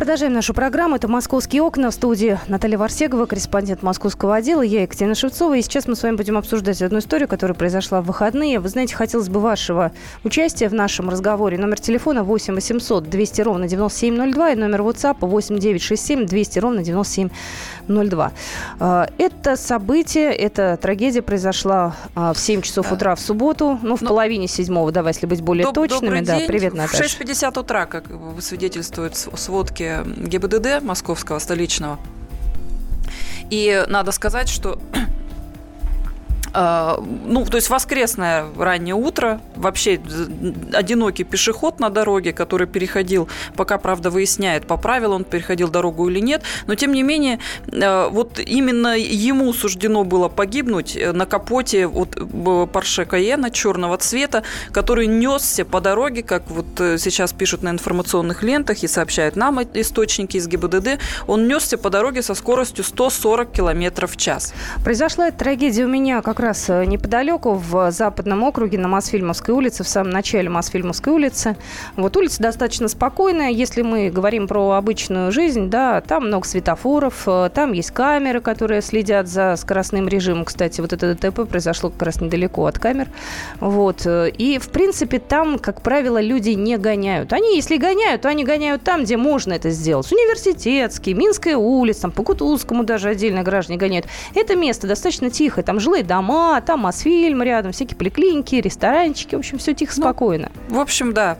Продолжаем 0.00 0.32
нашу 0.32 0.54
программу. 0.54 0.96
Это 0.96 1.08
«Московские 1.08 1.60
окна» 1.60 1.90
в 1.90 1.94
студии 1.94 2.38
Наталья 2.48 2.78
Варсегова, 2.78 3.26
корреспондент 3.26 3.82
московского 3.82 4.34
отдела. 4.34 4.62
Я 4.62 4.80
Екатерина 4.80 5.14
Шевцова. 5.14 5.58
И 5.58 5.60
сейчас 5.60 5.86
мы 5.86 5.94
с 5.94 6.02
вами 6.02 6.16
будем 6.16 6.38
обсуждать 6.38 6.80
одну 6.80 7.00
историю, 7.00 7.28
которая 7.28 7.54
произошла 7.54 8.00
в 8.00 8.06
выходные. 8.06 8.60
Вы 8.60 8.70
знаете, 8.70 8.94
хотелось 8.94 9.28
бы 9.28 9.40
вашего 9.40 9.92
участия 10.24 10.70
в 10.70 10.72
нашем 10.72 11.10
разговоре. 11.10 11.58
Номер 11.58 11.80
телефона 11.80 12.24
8 12.24 12.54
800 12.54 13.10
200 13.10 13.40
ровно 13.42 13.68
9702 13.68 14.50
и 14.52 14.54
номер 14.54 14.80
WhatsApp 14.80 15.18
8 15.20 15.58
967 15.58 16.24
200 16.24 16.58
ровно 16.60 16.82
9702. 16.82 18.32
А, 18.78 19.06
это 19.18 19.56
событие, 19.56 20.32
эта 20.32 20.78
трагедия 20.80 21.20
произошла 21.20 21.94
а, 22.14 22.32
в 22.32 22.38
7 22.38 22.62
часов 22.62 22.90
утра 22.90 23.14
в 23.14 23.20
субботу, 23.20 23.78
ну, 23.82 23.96
в 23.96 24.00
Но... 24.00 24.08
половине 24.08 24.48
седьмого, 24.48 24.92
давай, 24.92 25.12
если 25.12 25.26
быть 25.26 25.42
более 25.42 25.66
Доб- 25.66 25.74
точными. 25.74 26.20
да, 26.20 26.38
день. 26.38 26.48
привет, 26.48 26.72
Наташа. 26.72 27.02
В 27.02 27.20
6.50 27.20 27.60
утра, 27.60 27.84
как 27.84 28.06
свидетельствует 28.40 29.14
сводки 29.14 29.89
выставке 29.90 30.28
ГИБДД 30.28 30.82
московского, 30.82 31.38
столичного. 31.38 31.98
И 33.50 33.84
надо 33.88 34.12
сказать, 34.12 34.48
что 34.48 34.80
ну, 36.52 37.44
то 37.44 37.56
есть 37.56 37.70
воскресное 37.70 38.46
раннее 38.56 38.94
утро, 38.94 39.40
вообще 39.56 40.00
одинокий 40.72 41.24
пешеход 41.24 41.80
на 41.80 41.90
дороге, 41.90 42.32
который 42.32 42.66
переходил, 42.66 43.28
пока, 43.56 43.78
правда, 43.78 44.10
выясняет, 44.10 44.66
по 44.66 44.76
правилам 44.76 45.20
он 45.20 45.24
переходил 45.24 45.68
дорогу 45.68 46.08
или 46.08 46.20
нет, 46.20 46.42
но, 46.66 46.74
тем 46.74 46.92
не 46.92 47.02
менее, 47.02 47.38
а, 47.72 48.08
вот 48.08 48.38
именно 48.38 48.98
ему 48.98 49.52
суждено 49.52 50.04
было 50.04 50.28
погибнуть 50.28 50.96
э, 50.96 51.12
на 51.12 51.26
капоте 51.26 51.86
вот 51.86 52.16
Porsche 52.16 53.08
Cayenne 53.08 53.50
черного 53.50 53.96
цвета, 53.98 54.42
который 54.72 55.06
несся 55.06 55.64
по 55.64 55.80
дороге, 55.80 56.22
как 56.22 56.42
вот 56.48 56.80
э, 56.80 56.98
сейчас 56.98 57.32
пишут 57.32 57.62
на 57.62 57.70
информационных 57.70 58.42
лентах 58.42 58.82
и 58.82 58.88
сообщают 58.88 59.36
нам 59.36 59.60
источники 59.74 60.36
из 60.36 60.46
ГИБДД, 60.48 60.98
он 61.26 61.46
несся 61.46 61.76
по 61.78 61.90
дороге 61.90 62.22
со 62.22 62.34
скоростью 62.34 62.84
140 62.84 63.52
км 63.52 64.06
в 64.06 64.16
час. 64.16 64.54
Произошла 64.84 65.28
эта 65.28 65.38
трагедия 65.38 65.84
у 65.84 65.88
меня 65.88 66.22
как 66.22 66.39
раз 66.40 66.68
э, 66.68 66.84
неподалеку, 66.84 67.52
в 67.52 67.90
Западном 67.90 68.42
округе, 68.42 68.78
на 68.78 68.88
Мосфильмовской 68.88 69.54
улице, 69.54 69.84
в 69.84 69.88
самом 69.88 70.10
начале 70.10 70.48
Мосфильмовской 70.48 71.12
улицы. 71.12 71.56
Вот 71.96 72.16
улица 72.16 72.42
достаточно 72.42 72.88
спокойная. 72.88 73.50
Если 73.50 73.82
мы 73.82 74.10
говорим 74.10 74.48
про 74.48 74.72
обычную 74.72 75.30
жизнь, 75.32 75.68
да, 75.68 76.00
там 76.00 76.26
много 76.26 76.46
светофоров, 76.46 77.22
э, 77.26 77.50
там 77.54 77.72
есть 77.72 77.90
камеры, 77.90 78.40
которые 78.40 78.82
следят 78.82 79.28
за 79.28 79.56
скоростным 79.56 80.08
режимом. 80.08 80.44
Кстати, 80.44 80.80
вот 80.80 80.92
это 80.92 81.14
ДТП 81.14 81.48
произошло 81.48 81.90
как 81.90 82.02
раз 82.02 82.20
недалеко 82.20 82.66
от 82.66 82.78
камер. 82.78 83.08
Вот. 83.60 84.06
Э, 84.06 84.30
и, 84.30 84.58
в 84.58 84.70
принципе, 84.70 85.18
там, 85.18 85.58
как 85.58 85.82
правило, 85.82 86.20
люди 86.20 86.50
не 86.50 86.78
гоняют. 86.78 87.32
Они, 87.32 87.56
если 87.56 87.76
гоняют, 87.76 88.22
то 88.22 88.28
они 88.28 88.44
гоняют 88.44 88.82
там, 88.82 89.04
где 89.04 89.16
можно 89.16 89.52
это 89.52 89.70
сделать. 89.70 90.10
Университетский, 90.10 91.14
Минская 91.14 91.56
улица, 91.56 92.02
там, 92.02 92.12
по 92.12 92.22
Кутузскому 92.22 92.84
даже 92.84 93.10
отдельно 93.10 93.42
граждане 93.42 93.78
гоняют. 93.78 94.06
Это 94.34 94.56
место 94.56 94.86
достаточно 94.86 95.30
тихое, 95.30 95.64
там 95.64 95.80
жилые 95.80 96.02
дома, 96.02 96.29
дома, 96.30 96.60
там 96.60 96.80
Мосфильм 96.80 97.42
рядом, 97.42 97.72
всякие 97.72 97.96
поликлиники, 97.96 98.56
ресторанчики, 98.56 99.34
в 99.34 99.38
общем, 99.38 99.58
все 99.58 99.74
тихо, 99.74 99.92
ну, 99.96 100.02
спокойно. 100.02 100.50
В 100.68 100.78
общем, 100.78 101.12
да, 101.12 101.38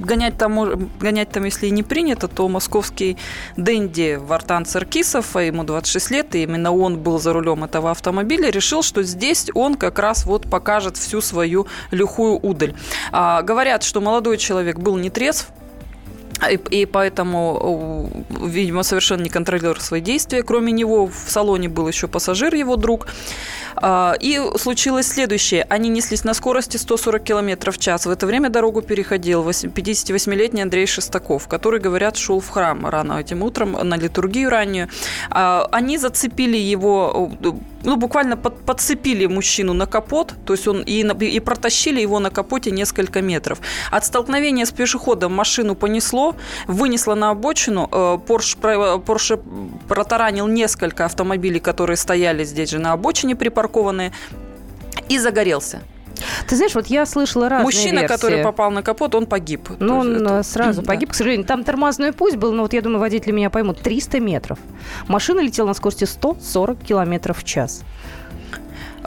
гонять 0.00 0.38
там, 0.38 0.90
гонять 1.00 1.30
там, 1.30 1.44
если 1.44 1.66
и 1.66 1.70
не 1.70 1.82
принято, 1.82 2.28
то 2.28 2.48
московский 2.48 3.16
Дэнди 3.56 4.18
Вартан 4.20 4.64
Церкисов, 4.64 5.36
а 5.36 5.42
ему 5.42 5.64
26 5.64 6.10
лет, 6.10 6.34
и 6.34 6.42
именно 6.42 6.72
он 6.72 6.98
был 6.98 7.18
за 7.18 7.32
рулем 7.32 7.64
этого 7.64 7.90
автомобиля, 7.90 8.50
решил, 8.50 8.82
что 8.82 9.02
здесь 9.02 9.46
он 9.54 9.74
как 9.74 9.98
раз 9.98 10.24
вот 10.24 10.48
покажет 10.48 10.96
всю 10.96 11.20
свою 11.20 11.66
люхую 11.90 12.38
удаль. 12.38 12.74
А, 13.12 13.42
говорят, 13.42 13.82
что 13.82 14.00
молодой 14.00 14.38
человек 14.38 14.78
был 14.78 14.96
не 14.96 15.10
трезв, 15.10 15.48
и, 16.50 16.58
и 16.70 16.86
поэтому, 16.86 18.10
видимо, 18.40 18.82
совершенно 18.82 19.22
не 19.22 19.30
контролировал 19.30 19.80
свои 19.80 20.00
действия. 20.00 20.42
Кроме 20.42 20.72
него 20.72 21.06
в 21.06 21.30
салоне 21.30 21.68
был 21.68 21.88
еще 21.88 22.08
пассажир, 22.08 22.54
его 22.54 22.76
друг. 22.76 23.06
А, 23.76 24.14
и 24.20 24.40
случилось 24.58 25.06
следующее. 25.06 25.66
Они 25.68 25.88
неслись 25.88 26.24
на 26.24 26.34
скорости 26.34 26.76
140 26.76 27.22
км 27.22 27.70
в 27.70 27.78
час. 27.78 28.06
В 28.06 28.10
это 28.10 28.26
время 28.26 28.50
дорогу 28.50 28.82
переходил 28.82 29.48
58-летний 29.48 30.62
Андрей 30.62 30.86
Шестаков, 30.86 31.48
который, 31.48 31.80
говорят, 31.80 32.16
шел 32.16 32.40
в 32.40 32.48
храм 32.48 32.86
рано 32.86 33.20
этим 33.20 33.42
утром 33.42 33.72
на 33.72 33.96
литургию 33.96 34.50
раннюю. 34.50 34.88
А, 35.30 35.68
они 35.72 35.98
зацепили 35.98 36.56
его, 36.56 37.30
ну, 37.86 37.96
буквально 37.96 38.36
под, 38.36 38.58
подцепили 38.58 39.26
мужчину 39.26 39.72
на 39.72 39.86
капот, 39.86 40.34
то 40.44 40.52
есть 40.52 40.68
он 40.68 40.82
и, 40.82 41.02
и 41.02 41.40
протащили 41.40 42.00
его 42.00 42.18
на 42.18 42.30
капоте 42.30 42.70
несколько 42.72 43.22
метров. 43.22 43.60
От 43.90 44.04
столкновения 44.04 44.64
с 44.64 44.72
пешеходом 44.72 45.32
машину 45.32 45.76
понесло, 45.76 46.34
вынесло 46.66 47.14
на 47.14 47.30
обочину. 47.30 47.88
Порш, 48.26 48.56
Порше 49.06 49.38
протаранил 49.88 50.48
несколько 50.48 51.04
автомобилей, 51.04 51.60
которые 51.60 51.96
стояли 51.96 52.44
здесь 52.44 52.70
же 52.70 52.78
на 52.80 52.92
обочине 52.92 53.36
припаркованные, 53.36 54.12
и 55.08 55.18
загорелся. 55.18 55.80
Ты 56.48 56.56
знаешь, 56.56 56.74
вот 56.74 56.86
я 56.86 57.06
слышала 57.06 57.48
разные 57.48 57.64
Мужчина, 57.64 58.00
версии. 58.00 58.14
который 58.14 58.42
попал 58.42 58.70
на 58.70 58.82
капот, 58.82 59.14
он 59.14 59.26
погиб. 59.26 59.68
Ну, 59.78 59.98
он 59.98 60.16
это... 60.16 60.42
сразу 60.42 60.82
погиб, 60.84 61.08
да. 61.08 61.12
к 61.12 61.16
сожалению. 61.16 61.46
Там 61.46 61.64
тормозной 61.64 62.12
путь 62.12 62.36
был, 62.36 62.52
но 62.52 62.62
вот 62.62 62.72
я 62.72 62.82
думаю, 62.82 63.00
водители 63.00 63.32
меня 63.32 63.50
поймут, 63.50 63.80
300 63.80 64.20
метров. 64.20 64.58
Машина 65.08 65.40
летела 65.40 65.68
на 65.68 65.74
скорости 65.74 66.04
140 66.04 66.78
километров 66.78 67.38
в 67.38 67.44
час. 67.44 67.82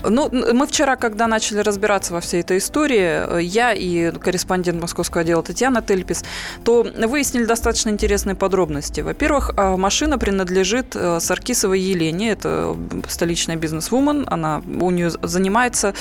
Ну, 0.03 0.29
мы 0.31 0.67
вчера, 0.67 0.95
когда 0.95 1.27
начали 1.27 1.59
разбираться 1.59 2.13
во 2.13 2.21
всей 2.21 2.41
этой 2.41 2.57
истории, 2.57 3.41
я 3.41 3.73
и 3.73 4.11
корреспондент 4.11 4.81
московского 4.81 5.21
отдела 5.21 5.43
Татьяна 5.43 5.81
Тельпис, 5.81 6.23
то 6.63 6.83
выяснили 6.83 7.45
достаточно 7.45 7.89
интересные 7.89 8.35
подробности. 8.35 9.01
Во-первых, 9.01 9.51
а, 9.57 9.77
машина 9.77 10.17
принадлежит 10.17 10.95
э, 10.95 11.19
Саркисовой 11.19 11.79
Елене, 11.79 12.31
это 12.31 12.75
столичная 13.07 13.55
бизнес-вумен, 13.55 14.25
она 14.27 14.61
у 14.79 14.91
нее 14.91 15.09
занимается, 15.09 15.93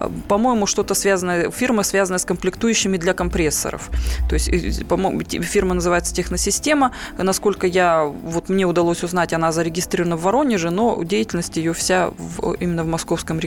э, 0.00 0.10
по-моему, 0.28 0.66
что-то 0.66 0.94
связанное, 0.94 1.50
фирма 1.50 1.82
связанная 1.82 2.18
с 2.18 2.24
комплектующими 2.24 2.96
для 2.96 3.14
компрессоров. 3.14 3.90
То 4.28 4.34
есть, 4.34 4.86
по-моему, 4.86 5.22
фирма 5.42 5.74
называется 5.74 6.14
Техносистема. 6.14 6.92
Насколько 7.18 7.66
я, 7.66 8.04
вот 8.04 8.48
мне 8.48 8.64
удалось 8.66 9.02
узнать, 9.02 9.32
она 9.32 9.52
зарегистрирована 9.52 10.16
в 10.16 10.22
Воронеже, 10.22 10.70
но 10.70 11.02
деятельность 11.02 11.56
ее 11.56 11.72
вся 11.72 12.10
в, 12.18 12.54
именно 12.54 12.84
в 12.84 12.86
московском 12.86 13.38
регионе 13.38 13.45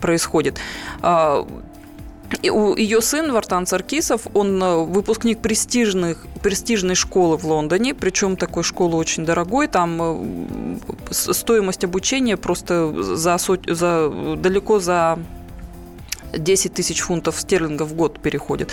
происходит. 0.00 0.58
А, 1.02 1.46
ее 2.42 3.00
сын 3.00 3.32
Вартан 3.32 3.66
Саркисов, 3.66 4.26
он 4.34 4.62
э, 4.62 4.76
выпускник 4.84 5.40
престижных, 5.40 6.26
престижной 6.42 6.94
школы 6.94 7.36
в 7.36 7.44
Лондоне, 7.44 7.94
причем 7.94 8.36
такой 8.36 8.62
школы 8.62 8.96
очень 8.96 9.24
дорогой, 9.24 9.68
там 9.68 9.98
э, 10.00 10.76
стоимость 11.10 11.84
обучения 11.84 12.36
просто 12.36 12.92
за, 13.02 13.38
за, 13.38 14.36
далеко 14.36 14.80
за 14.80 15.18
10 16.38 16.74
тысяч 16.74 17.00
фунтов 17.00 17.40
стерлингов 17.40 17.88
в 17.88 17.94
год 17.94 18.18
переходит. 18.20 18.70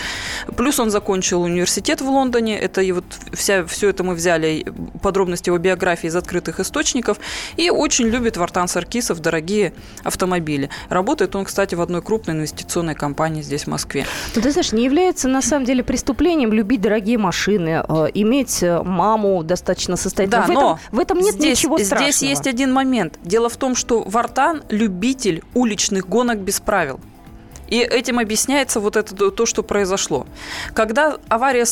Плюс 0.56 0.80
он 0.80 0.90
закончил 0.90 1.42
университет 1.42 2.00
в 2.00 2.08
Лондоне. 2.08 2.58
Это 2.58 2.82
и 2.82 2.92
вот 2.92 3.04
вся, 3.32 3.64
все 3.66 3.88
это 3.88 4.04
мы 4.04 4.14
взяли, 4.14 4.64
подробности 5.02 5.48
его 5.48 5.58
биографии 5.58 6.08
из 6.08 6.16
открытых 6.16 6.60
источников. 6.60 7.18
И 7.56 7.70
очень 7.70 8.06
любит 8.06 8.36
Вартан 8.36 8.68
Саркисов 8.68 9.20
дорогие 9.20 9.72
автомобили. 10.04 10.70
Работает 10.88 11.34
он, 11.36 11.44
кстати, 11.44 11.74
в 11.74 11.80
одной 11.80 12.02
крупной 12.02 12.36
инвестиционной 12.36 12.94
компании 12.94 13.42
здесь, 13.42 13.64
в 13.64 13.66
Москве. 13.68 14.06
Ну, 14.34 14.42
ты 14.42 14.50
знаешь, 14.50 14.72
не 14.72 14.84
является 14.84 15.28
на 15.28 15.42
самом 15.42 15.64
деле 15.64 15.82
преступлением 15.82 16.52
любить 16.52 16.80
дорогие 16.80 17.18
машины, 17.18 17.84
э, 17.86 18.06
иметь 18.14 18.62
э, 18.62 18.82
маму 18.82 19.42
достаточно 19.42 19.96
состоятельную. 19.96 20.46
Да, 20.46 20.52
в, 20.52 20.54
но 20.54 20.60
этом, 20.60 20.96
в 20.96 21.00
этом 21.00 21.18
нет 21.18 21.34
здесь, 21.34 21.58
ничего 21.58 21.78
страшного. 21.78 22.12
Здесь 22.12 22.28
есть 22.28 22.46
один 22.46 22.72
момент. 22.72 23.18
Дело 23.22 23.48
в 23.48 23.56
том, 23.56 23.74
что 23.74 24.02
Вартан 24.02 24.62
любитель 24.68 25.42
уличных 25.54 26.08
гонок 26.08 26.38
без 26.38 26.60
правил. 26.60 27.00
И 27.72 27.78
этим 27.78 28.18
объясняется 28.18 28.80
вот 28.80 28.96
это 28.96 29.30
то, 29.30 29.46
что 29.46 29.62
произошло. 29.62 30.26
Когда, 30.74 31.16
авария, 31.30 31.64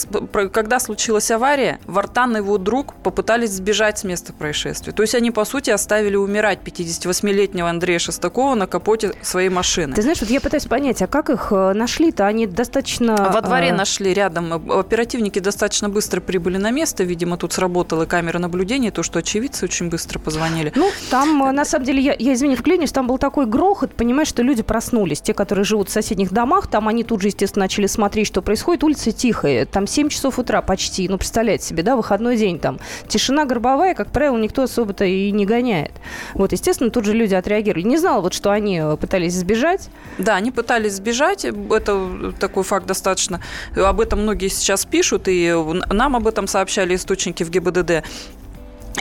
когда 0.49 0.81
случилась 0.81 1.31
авария, 1.31 1.79
Вартан 1.85 2.37
и 2.37 2.39
его 2.39 2.57
друг 2.57 2.95
попытались 2.95 3.51
сбежать 3.51 3.99
с 3.99 4.05
места 4.05 4.33
происшествия. 4.33 4.95
То 4.95 5.03
есть 5.03 5.15
они, 5.15 5.31
по 5.31 5.45
сути, 5.45 5.69
оставили 5.69 6.17
умирать 6.17 6.61
58-летнего 6.65 7.69
Андрея 7.69 7.99
Шестакова 7.99 8.55
на 8.55 8.67
капоте 8.67 9.13
своей 9.21 9.51
машины. 9.51 9.95
Ты 9.95 10.01
знаешь, 10.01 10.23
вот 10.23 10.31
я 10.31 10.41
пытаюсь 10.41 10.65
понять, 10.65 11.03
а 11.03 11.07
как 11.07 11.29
их 11.29 11.49
э, 11.51 11.75
нашли-то? 11.75 12.27
Они 12.27 12.47
достаточно... 12.47 13.31
Во 13.31 13.43
дворе 13.43 13.69
а... 13.69 13.75
нашли 13.75 14.15
рядом. 14.15 14.55
Оперативники 14.73 15.39
достаточно 15.39 15.91
быстро 15.91 16.23
прибыли 16.23 16.57
на 16.57 16.71
место. 16.71 17.05
Видимо, 17.05 17.37
тут 17.37 17.53
сработала 17.53 18.07
камера 18.07 18.39
наблюдения, 18.39 18.91
то, 18.91 19.03
что 19.03 19.19
очевидцы 19.19 19.67
очень 19.67 19.91
быстро 19.91 20.19
позвонили. 20.19 20.73
Ну, 20.77 20.91
там, 21.11 21.45
э, 21.45 21.53
на 21.53 21.67
самом 21.67 21.85
деле, 21.85 22.01
я, 22.01 22.17
я 22.19 22.33
извини, 22.33 22.57
вклинюсь, 22.57 22.91
там 22.91 23.07
был 23.07 23.19
такой 23.19 23.45
грохот, 23.45 23.95
понимаешь, 23.95 24.29
что 24.29 24.43
люди 24.43 24.63
проснулись. 24.63 25.21
Те, 25.21 25.35
которые 25.35 25.67
живут 25.67 25.90
в 25.91 25.93
соседних 25.93 26.33
домах, 26.33 26.69
там 26.69 26.89
они 26.89 27.05
тут 27.05 27.21
же, 27.21 27.29
естественно, 27.29 27.65
начали 27.65 27.87
смотреть, 27.87 28.27
что 28.27 28.43
происходит. 28.43 28.85
Улица 28.85 29.13
тихая, 29.13 29.67
там 29.67 29.87
7 29.87 30.09
часов 30.09 30.39
утра 30.39 30.63
почти. 30.63 31.09
Ну, 31.09 31.19
представляете 31.19 31.67
себе, 31.67 31.83
да, 31.83 31.97
выходной 31.97 32.37
день 32.37 32.59
там. 32.59 32.79
Тишина 33.09 33.45
горбовая, 33.45 33.95
как 33.95 34.11
правило, 34.11 34.39
никто 34.39 34.63
особо-то 34.63 35.05
и 35.05 35.31
не 35.31 35.47
гоняет. 35.47 35.93
Вот, 36.35 36.53
естественно, 36.53 36.91
тут 36.91 37.05
же 37.05 37.13
люди 37.13 37.35
отреагировали. 37.35 37.87
Не 37.87 37.99
знала 37.99 38.21
вот, 38.21 38.33
что 38.33 38.51
они 38.51 38.79
э, 38.79 38.97
пытались 38.97 39.35
сбежать. 39.35 39.91
Да, 40.19 40.37
они 40.37 40.51
пытались 40.51 40.95
сбежать. 40.95 41.45
Это 41.45 42.33
такой 42.39 42.63
факт 42.63 42.87
достаточно. 42.87 43.41
Об 43.77 44.01
этом 44.01 44.23
многие 44.23 44.49
сейчас 44.49 44.85
пишут, 44.85 45.25
и 45.27 45.55
нам 45.91 46.17
об 46.17 46.27
этом 46.27 46.47
сообщали 46.47 46.95
источники 46.95 47.43
в 47.43 47.51
ГИБДД. 47.51 48.05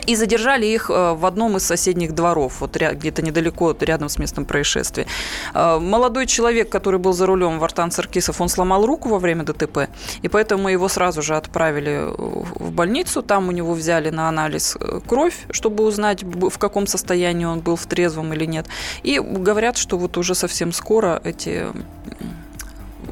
И 0.06 0.16
задержали 0.16 0.66
их 0.66 0.90
э, 0.90 1.14
в 1.14 1.26
одном 1.26 1.56
из 1.56 1.66
соседних 1.66 2.14
дворов, 2.14 2.60
вот 2.60 2.76
где-то 2.76 3.22
недалеко, 3.22 3.76
рядом 3.80 4.08
с 4.08 4.18
местом 4.18 4.44
происшествия. 4.44 5.06
Э, 5.54 5.78
молодой 5.78 6.26
человек, 6.26 6.68
который 6.68 6.98
был 6.98 7.12
за 7.12 7.26
рулем, 7.26 7.58
Вартан 7.58 7.90
Саркисов, 7.90 8.40
он 8.40 8.48
сломал 8.48 8.86
руку 8.86 9.08
во 9.08 9.18
время 9.18 9.44
ДТП, 9.44 9.88
и 10.22 10.28
поэтому 10.28 10.68
его 10.68 10.88
сразу 10.88 11.22
же 11.22 11.36
отправили 11.36 12.06
в 12.16 12.70
больницу. 12.72 13.22
Там 13.22 13.48
у 13.48 13.52
него 13.52 13.74
взяли 13.74 14.10
на 14.10 14.28
анализ 14.28 14.76
э, 14.80 15.00
кровь, 15.06 15.46
чтобы 15.50 15.84
узнать, 15.84 16.22
в 16.22 16.58
каком 16.58 16.86
состоянии 16.86 17.44
он 17.44 17.60
был, 17.60 17.76
в 17.76 17.86
трезвом 17.86 18.32
или 18.32 18.46
нет. 18.46 18.66
И 19.02 19.20
говорят, 19.20 19.76
что 19.76 19.98
вот 19.98 20.16
уже 20.16 20.34
совсем 20.34 20.72
скоро 20.72 21.20
эти 21.24 21.66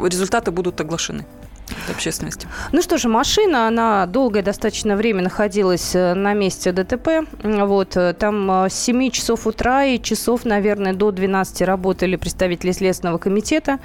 результаты 0.01 0.51
будут 0.51 0.81
оглашены 0.81 1.25
общественности. 1.91 2.49
Ну 2.73 2.83
что 2.83 2.99
же, 2.99 3.09
машина, 3.09 3.67
она 3.67 4.07
долгое 4.07 4.43
достаточно 4.43 4.97
время 4.97 5.23
находилась 5.23 5.95
э, 5.95 6.15
на 6.15 6.35
месте 6.35 6.73
ДТП. 6.73 7.27
Вот, 7.43 7.97
э, 7.97 8.15
там 8.15 8.65
э, 8.65 8.71
с 8.71 8.75
7 8.75 9.11
часов 9.11 9.47
утра 9.47 9.85
и 9.85 10.01
часов, 10.01 10.45
наверное, 10.45 10.93
до 10.93 11.11
12 11.11 11.63
работали 11.63 12.17
представители 12.17 12.73
Следственного 12.73 13.19
комитета. 13.19 13.79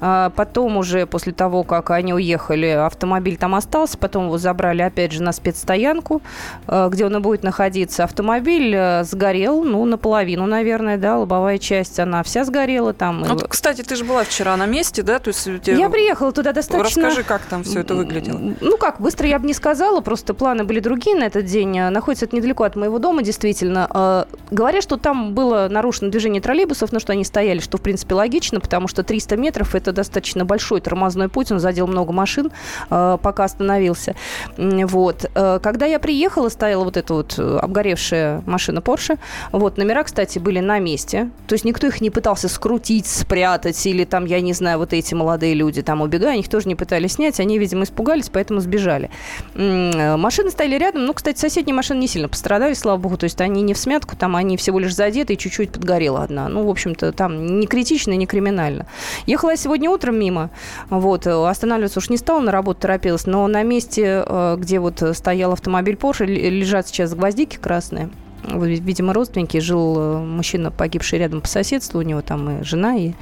А 0.00 0.30
потом 0.30 0.76
уже 0.76 1.06
после 1.06 1.32
того, 1.32 1.64
как 1.64 1.90
они 1.90 2.14
уехали, 2.14 2.66
автомобиль 2.66 3.36
там 3.36 3.54
остался. 3.54 3.98
Потом 3.98 4.26
его 4.26 4.38
забрали 4.38 4.82
опять 4.82 5.12
же 5.12 5.22
на 5.22 5.32
спецстоянку, 5.32 6.22
где 6.66 7.06
он 7.06 7.16
и 7.16 7.20
будет 7.20 7.42
находиться. 7.42 8.04
Автомобиль 8.04 9.02
сгорел, 9.02 9.64
ну, 9.64 9.84
наполовину, 9.84 10.46
наверное, 10.46 10.96
да, 10.96 11.18
лобовая 11.18 11.58
часть, 11.58 11.98
она 11.98 12.22
вся 12.22 12.44
сгорела 12.44 12.92
там. 12.92 13.24
Вот, 13.24 13.48
кстати, 13.48 13.82
ты 13.82 13.96
же 13.96 14.04
была 14.04 14.24
вчера 14.24 14.56
на 14.56 14.66
месте, 14.66 15.02
да? 15.02 15.18
То 15.18 15.28
есть, 15.28 15.48
Я 15.66 15.90
приехала 15.90 16.32
туда 16.32 16.52
достаточно... 16.52 17.06
Расскажи, 17.06 17.24
как 17.28 17.42
там 17.42 17.62
все 17.62 17.80
это 17.80 17.94
выглядело? 17.94 18.40
Ну 18.60 18.76
как, 18.78 19.00
быстро 19.00 19.28
я 19.28 19.38
бы 19.38 19.46
не 19.46 19.52
сказала, 19.52 20.00
просто 20.00 20.32
планы 20.32 20.64
были 20.64 20.80
другие 20.80 21.14
на 21.14 21.24
этот 21.24 21.44
день. 21.44 21.78
А, 21.78 21.90
находится 21.90 22.24
это 22.24 22.34
недалеко 22.34 22.64
от 22.64 22.74
моего 22.74 22.98
дома, 22.98 23.22
действительно. 23.22 23.86
А, 23.90 24.26
говорят, 24.50 24.82
что 24.82 24.96
там 24.96 25.34
было 25.34 25.68
нарушено 25.70 26.10
движение 26.10 26.40
троллейбусов, 26.40 26.90
но 26.90 26.98
что 26.98 27.12
они 27.12 27.24
стояли, 27.24 27.60
что 27.60 27.76
в 27.76 27.82
принципе 27.82 28.14
логично, 28.14 28.60
потому 28.60 28.88
что 28.88 29.02
300 29.02 29.36
метров 29.36 29.74
это 29.74 29.92
достаточно 29.92 30.46
большой 30.46 30.80
тормозной 30.80 31.28
путь, 31.28 31.52
он 31.52 31.60
задел 31.60 31.86
много 31.86 32.12
машин, 32.12 32.50
а, 32.88 33.18
пока 33.18 33.44
остановился. 33.44 34.16
Вот. 34.56 35.30
Когда 35.34 35.86
я 35.86 35.98
приехала, 35.98 36.48
стояла 36.48 36.84
вот 36.84 36.96
эта 36.96 37.12
вот 37.12 37.34
э, 37.38 37.58
обгоревшая 37.58 38.42
машина 38.46 38.78
Porsche. 38.78 39.18
Вот, 39.52 39.76
номера, 39.76 40.02
кстати, 40.02 40.38
были 40.38 40.60
на 40.60 40.78
месте. 40.78 41.30
То 41.46 41.54
есть 41.54 41.64
никто 41.64 41.86
их 41.86 42.00
не 42.00 42.10
пытался 42.10 42.48
скрутить, 42.48 43.06
спрятать, 43.06 43.84
или 43.86 44.04
там, 44.04 44.24
я 44.24 44.40
не 44.40 44.52
знаю, 44.52 44.78
вот 44.78 44.92
эти 44.92 45.14
молодые 45.14 45.54
люди 45.54 45.82
там 45.82 46.00
убегая, 46.00 46.38
их 46.38 46.48
тоже 46.48 46.68
не 46.68 46.74
пытались 46.74 47.17
снять, 47.18 47.40
они, 47.40 47.58
видимо, 47.58 47.82
испугались, 47.82 48.28
поэтому 48.28 48.60
сбежали. 48.60 49.10
Машины 49.54 50.50
стояли 50.50 50.78
рядом. 50.78 51.04
Ну, 51.04 51.12
кстати, 51.12 51.38
соседние 51.38 51.74
машины 51.74 51.98
не 51.98 52.06
сильно 52.06 52.28
пострадали, 52.28 52.74
слава 52.74 52.96
богу. 52.96 53.16
То 53.16 53.24
есть 53.24 53.40
они 53.40 53.62
не 53.62 53.74
в 53.74 53.78
смятку, 53.78 54.14
там 54.14 54.36
они 54.36 54.56
всего 54.56 54.78
лишь 54.78 54.94
задеты 54.94 55.34
и 55.34 55.38
чуть-чуть 55.38 55.72
подгорела 55.72 56.22
одна. 56.22 56.48
Ну, 56.48 56.64
в 56.64 56.70
общем-то, 56.70 57.10
там 57.12 57.58
не 57.58 57.66
критично, 57.66 58.12
не 58.12 58.26
криминально. 58.26 58.86
Ехала 59.26 59.50
я 59.50 59.56
сегодня 59.56 59.90
утром 59.90 60.16
мимо. 60.16 60.50
Вот, 60.90 61.26
останавливаться 61.26 61.98
уж 61.98 62.08
не 62.08 62.18
стала, 62.18 62.38
на 62.40 62.52
работу 62.52 62.82
торопилась. 62.82 63.26
Но 63.26 63.48
на 63.48 63.64
месте, 63.64 64.22
э, 64.24 64.56
где 64.58 64.78
вот 64.78 65.02
стоял 65.14 65.52
автомобиль 65.52 65.96
Porsche, 65.96 66.24
лежат 66.24 66.86
сейчас 66.86 67.14
гвоздики 67.14 67.56
красные 67.56 68.10
видимо, 68.44 69.12
родственники, 69.12 69.58
жил 69.58 69.96
э, 69.98 70.18
мужчина, 70.18 70.70
погибший 70.70 71.18
рядом 71.18 71.40
по 71.40 71.48
соседству, 71.48 71.98
у 71.98 72.02
него 72.02 72.22
там 72.22 72.60
и 72.60 72.64
жена, 72.64 72.96
и 72.96 73.12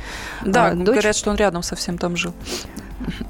Да, 0.44 0.72
дочь. 0.72 0.86
говорят, 0.86 1.16
что 1.16 1.30
он 1.30 1.36
рядом 1.36 1.62
совсем 1.62 1.98
там 1.98 2.16
жил. 2.16 2.32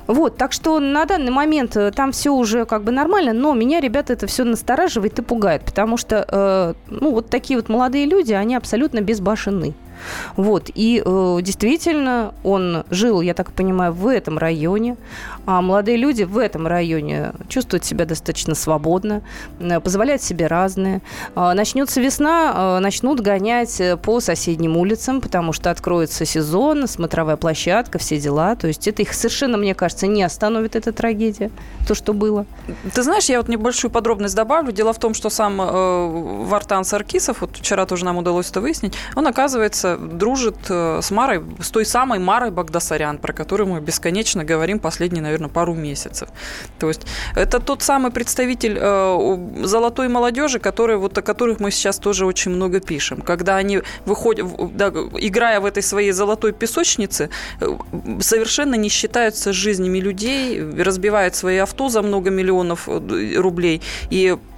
Вот, 0.06 0.36
так 0.36 0.52
что 0.52 0.80
на 0.80 1.04
данный 1.04 1.30
момент 1.30 1.76
э, 1.76 1.90
там 1.90 2.12
все 2.12 2.30
уже 2.30 2.64
как 2.64 2.84
бы 2.84 2.92
нормально, 2.92 3.32
но 3.32 3.54
меня, 3.54 3.80
ребята, 3.80 4.12
это 4.12 4.26
все 4.26 4.44
настораживает 4.44 5.18
и 5.18 5.22
пугает, 5.22 5.64
потому 5.64 5.96
что, 5.96 6.26
э, 6.28 6.74
ну, 6.90 7.12
вот 7.12 7.28
такие 7.28 7.58
вот 7.58 7.68
молодые 7.68 8.06
люди, 8.06 8.32
они 8.32 8.54
абсолютно 8.54 9.00
безбашенны. 9.00 9.74
Вот. 10.37 10.70
И 10.74 11.02
э, 11.04 11.38
действительно, 11.42 12.35
он 12.44 12.85
жил, 12.90 13.20
я 13.20 13.35
так 13.35 13.52
понимаю, 13.52 13.92
в 13.92 14.06
этом 14.06 14.38
районе. 14.38 14.96
А 15.46 15.62
молодые 15.62 15.96
люди 15.96 16.24
в 16.24 16.38
этом 16.38 16.66
районе 16.66 17.32
чувствуют 17.48 17.85
себя 17.85 18.04
достаточно 18.04 18.54
свободно, 18.54 19.22
э, 19.61 19.80
позволяют 19.80 20.22
себе 20.22 20.46
разное. 20.46 21.02
Э, 21.35 21.52
начнется 21.54 22.00
весна, 22.00 22.52
э, 22.76 22.78
начнут 22.80 23.20
гонять 23.20 23.80
э, 23.80 23.96
по 23.96 24.20
соседним 24.20 24.76
улицам, 24.76 25.20
потому 25.20 25.52
что 25.52 25.70
откроется 25.70 26.24
сезон, 26.24 26.88
смотровая 26.88 27.37
площадка, 27.37 27.98
все 27.98 28.18
дела. 28.18 28.56
То 28.56 28.66
есть 28.66 28.88
это 28.88 29.02
их 29.02 29.12
совершенно, 29.14 29.56
мне 29.56 29.74
кажется, 29.74 30.06
не 30.06 30.22
остановит 30.22 30.74
эта 30.74 30.92
трагедия, 30.92 31.50
то, 31.87 31.94
что 31.94 32.12
было. 32.12 32.46
Ты 32.92 33.02
знаешь, 33.02 33.26
я 33.26 33.38
вот 33.38 33.48
небольшую 33.48 33.90
подробность 33.90 34.35
добавлю. 34.35 34.72
Дело 34.72 34.92
в 34.92 34.98
том, 34.98 35.14
что 35.14 35.30
сам 35.30 35.61
э, 35.61 36.44
Вартан 36.44 36.85
Саркисов, 36.85 37.40
вот 37.40 37.56
вчера 37.56 37.87
тоже 37.87 38.04
нам 38.04 38.18
удалось 38.18 38.50
это 38.50 38.61
выяснить, 38.61 38.94
он, 39.14 39.26
оказывается, 39.26 39.86
оказывается, 39.87 40.16
дружит 40.16 40.57
э, 40.68 41.01
с 41.03 41.11
Марой, 41.11 41.42
с 41.61 41.70
той 41.70 41.85
самой 41.85 42.18
Марой 42.18 42.51
Багдасарян, 42.51 43.18
про 43.18 43.33
которую 43.33 43.68
мы 43.68 43.81
бесконечно 43.81 44.44
говорим 44.44 44.79
последние, 44.79 45.22
наверное, 45.22 45.49
пару 45.49 45.75
месяцев. 45.75 46.29
То 46.79 46.88
есть 46.88 47.07
это 47.35 47.61
тот 47.61 47.83
самый 47.83 48.11
представитель 48.11 48.79
э, 48.81 49.64
золотой 49.64 50.09
молодежи, 50.09 50.59
который, 50.59 50.96
вот, 50.96 51.18
о 51.18 51.22
которых 51.22 51.61
мы 51.61 51.70
сейчас 51.70 51.99
тоже 51.99 52.27
очень 52.27 52.53
много 52.53 52.81
пишем. 52.81 53.20
Когда 53.20 53.57
они 53.57 53.83
выходят, 54.07 54.46
да, 54.77 54.88
играя 54.88 55.61
в 55.61 55.66
этой 55.66 55.83
своей 55.83 56.12
золотой 56.12 56.53
песочнице, 56.53 57.29
э, 57.61 57.66
совершенно 58.20 58.77
не 58.77 58.88
считаются 58.88 59.53
жизнями 59.53 60.01
людей, 60.01 60.62
разбивают 60.83 61.35
свои 61.35 61.57
авто 61.57 61.88
за 61.88 62.03
много 62.03 62.31
миллионов 62.31 62.88
рублей 62.88 63.81
и 64.11 64.37
Э, 64.37 64.56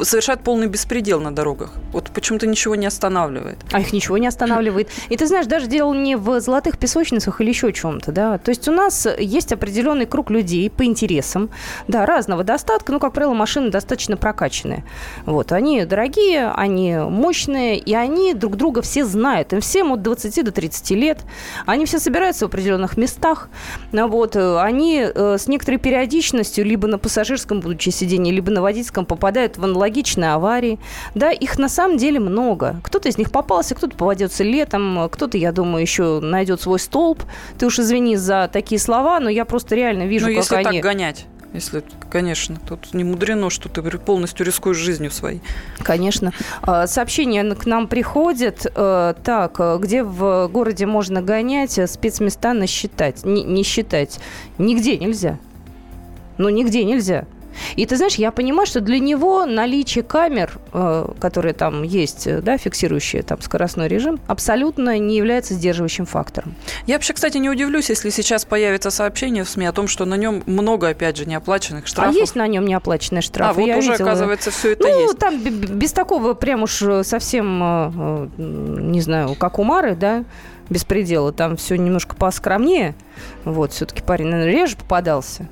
совершают 0.00 0.42
полный 0.42 0.66
беспредел 0.66 1.20
на 1.20 1.34
дорогах. 1.34 1.72
Вот 1.92 2.10
почему-то 2.10 2.46
ничего 2.46 2.74
не 2.74 2.86
останавливает. 2.86 3.58
А 3.72 3.80
их 3.80 3.92
ничего 3.92 4.18
не 4.18 4.26
останавливает. 4.26 4.88
И 5.08 5.16
ты 5.16 5.26
знаешь, 5.26 5.46
даже 5.46 5.66
дело 5.66 5.94
не 5.94 6.16
в 6.16 6.40
золотых 6.40 6.78
песочницах 6.78 7.40
или 7.40 7.48
еще 7.48 7.72
чем-то, 7.72 8.12
да. 8.12 8.38
То 8.38 8.50
есть 8.50 8.68
у 8.68 8.72
нас 8.72 9.06
есть 9.18 9.52
определенный 9.52 10.06
круг 10.06 10.30
людей 10.30 10.68
по 10.70 10.84
интересам, 10.84 11.50
да, 11.88 12.06
разного 12.06 12.44
достатка. 12.44 12.92
Ну, 12.92 13.00
как 13.00 13.12
правило, 13.12 13.34
машины 13.34 13.70
достаточно 13.70 14.16
прокачанные. 14.16 14.84
Вот, 15.26 15.52
они 15.52 15.84
дорогие, 15.84 16.50
они 16.54 16.96
мощные, 16.96 17.78
и 17.78 17.94
они 17.94 18.34
друг 18.34 18.56
друга 18.56 18.82
все 18.82 19.04
знают. 19.04 19.52
Им 19.52 19.60
всем 19.60 19.92
от 19.92 20.02
20 20.02 20.44
до 20.44 20.52
30 20.52 20.90
лет. 20.90 21.20
Они 21.66 21.86
все 21.86 21.98
собираются 21.98 22.46
в 22.46 22.48
определенных 22.48 22.96
местах. 22.96 23.48
Вот, 23.92 24.36
они 24.36 25.06
э, 25.14 25.36
с 25.38 25.46
некоторой 25.48 25.78
периодичностью 25.78 26.64
либо 26.64 26.88
на 26.88 26.98
пассажирском, 26.98 27.60
будучи 27.60 27.90
сиденье, 27.90 28.32
либо 28.32 28.50
на 28.50 28.62
водительском 28.62 29.06
попадают 29.14 29.58
в 29.58 29.64
аналогичные 29.64 30.32
аварии. 30.32 30.78
Да, 31.14 31.30
их 31.30 31.58
на 31.58 31.68
самом 31.68 31.96
деле 31.96 32.20
много. 32.20 32.80
Кто-то 32.82 33.08
из 33.08 33.18
них 33.18 33.30
попался, 33.30 33.74
кто-то 33.74 33.96
попадется 33.96 34.44
летом, 34.44 35.08
кто-то, 35.10 35.38
я 35.38 35.52
думаю, 35.52 35.82
еще 35.82 36.20
найдет 36.20 36.60
свой 36.60 36.78
столб. 36.78 37.22
Ты 37.58 37.66
уж 37.66 37.78
извини 37.78 38.16
за 38.16 38.48
такие 38.52 38.78
слова, 38.78 39.20
но 39.20 39.28
я 39.28 39.44
просто 39.44 39.74
реально 39.74 40.04
вижу, 40.04 40.26
ну, 40.26 40.34
как 40.34 40.42
если 40.42 40.54
они... 40.56 40.80
так 40.80 40.82
гонять. 40.82 41.26
Если, 41.52 41.84
конечно, 42.10 42.56
тут 42.66 42.94
не 42.94 43.04
мудрено, 43.04 43.50
что 43.50 43.68
ты 43.68 43.82
полностью 43.82 44.46
рискуешь 44.46 44.78
жизнью 44.78 45.10
своей. 45.10 45.42
Конечно. 45.82 46.32
А, 46.62 46.86
сообщение 46.86 47.54
к 47.54 47.66
нам 47.66 47.88
приходит. 47.88 48.66
Э, 48.74 49.12
так, 49.22 49.60
где 49.80 50.02
в 50.02 50.48
городе 50.48 50.86
можно 50.86 51.20
гонять, 51.20 51.78
спецместа 51.90 52.54
насчитать? 52.54 53.24
Не, 53.24 53.44
не 53.44 53.64
считать. 53.64 54.18
Нигде 54.56 54.96
нельзя. 54.96 55.38
Ну, 56.38 56.48
нигде 56.48 56.84
нельзя. 56.84 57.26
И 57.76 57.86
ты 57.86 57.96
знаешь, 57.96 58.14
я 58.16 58.30
понимаю, 58.30 58.66
что 58.66 58.80
для 58.80 58.98
него 58.98 59.46
наличие 59.46 60.04
камер, 60.04 60.58
э, 60.72 61.08
которые 61.20 61.54
там 61.54 61.82
есть, 61.82 62.26
э, 62.26 62.40
да, 62.40 62.58
фиксирующие 62.58 63.22
там 63.22 63.40
скоростной 63.40 63.88
режим, 63.88 64.20
абсолютно 64.26 64.98
не 64.98 65.16
является 65.16 65.54
сдерживающим 65.54 66.06
фактором. 66.06 66.54
Я 66.86 66.94
вообще, 66.94 67.12
кстати, 67.12 67.38
не 67.38 67.50
удивлюсь, 67.50 67.88
если 67.90 68.10
сейчас 68.10 68.44
появится 68.44 68.90
сообщение 68.90 69.44
в 69.44 69.48
СМИ 69.48 69.66
о 69.66 69.72
том, 69.72 69.88
что 69.88 70.04
на 70.04 70.14
нем 70.14 70.42
много, 70.46 70.88
опять 70.88 71.16
же, 71.16 71.26
неоплаченных 71.26 71.86
штрафов. 71.86 72.14
А 72.14 72.18
есть 72.18 72.34
на 72.34 72.46
нем 72.46 72.66
неоплаченные 72.66 73.22
штрафы? 73.22 73.50
А, 73.50 73.54
вот 73.60 73.66
я 73.66 73.78
уже, 73.78 73.92
видела. 73.92 74.08
оказывается, 74.10 74.50
все 74.50 74.72
это 74.72 74.84
ну, 74.84 75.02
есть. 75.02 75.18
там 75.18 75.42
без 75.42 75.92
такого 75.92 76.34
прям 76.34 76.62
уж 76.62 76.82
совсем, 77.02 77.60
э, 77.62 78.28
не 78.38 79.00
знаю, 79.00 79.34
как 79.34 79.58
у 79.58 79.64
Мары, 79.64 79.94
да, 79.94 80.24
беспредела. 80.68 81.32
Там 81.32 81.56
все 81.56 81.76
немножко 81.76 82.16
поскромнее. 82.16 82.94
Вот, 83.44 83.72
все-таки 83.72 84.02
парень, 84.02 84.26
наверное, 84.26 84.52
реже 84.52 84.76
попадался. 84.76 85.48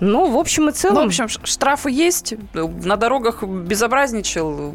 Ну, 0.00 0.30
в 0.30 0.38
общем 0.38 0.68
и 0.68 0.72
целом... 0.72 0.96
Ну, 0.96 1.02
в 1.02 1.06
общем, 1.06 1.28
штрафы 1.28 1.90
есть, 1.90 2.34
на 2.54 2.96
дорогах 2.96 3.42
безобразничал, 3.42 4.74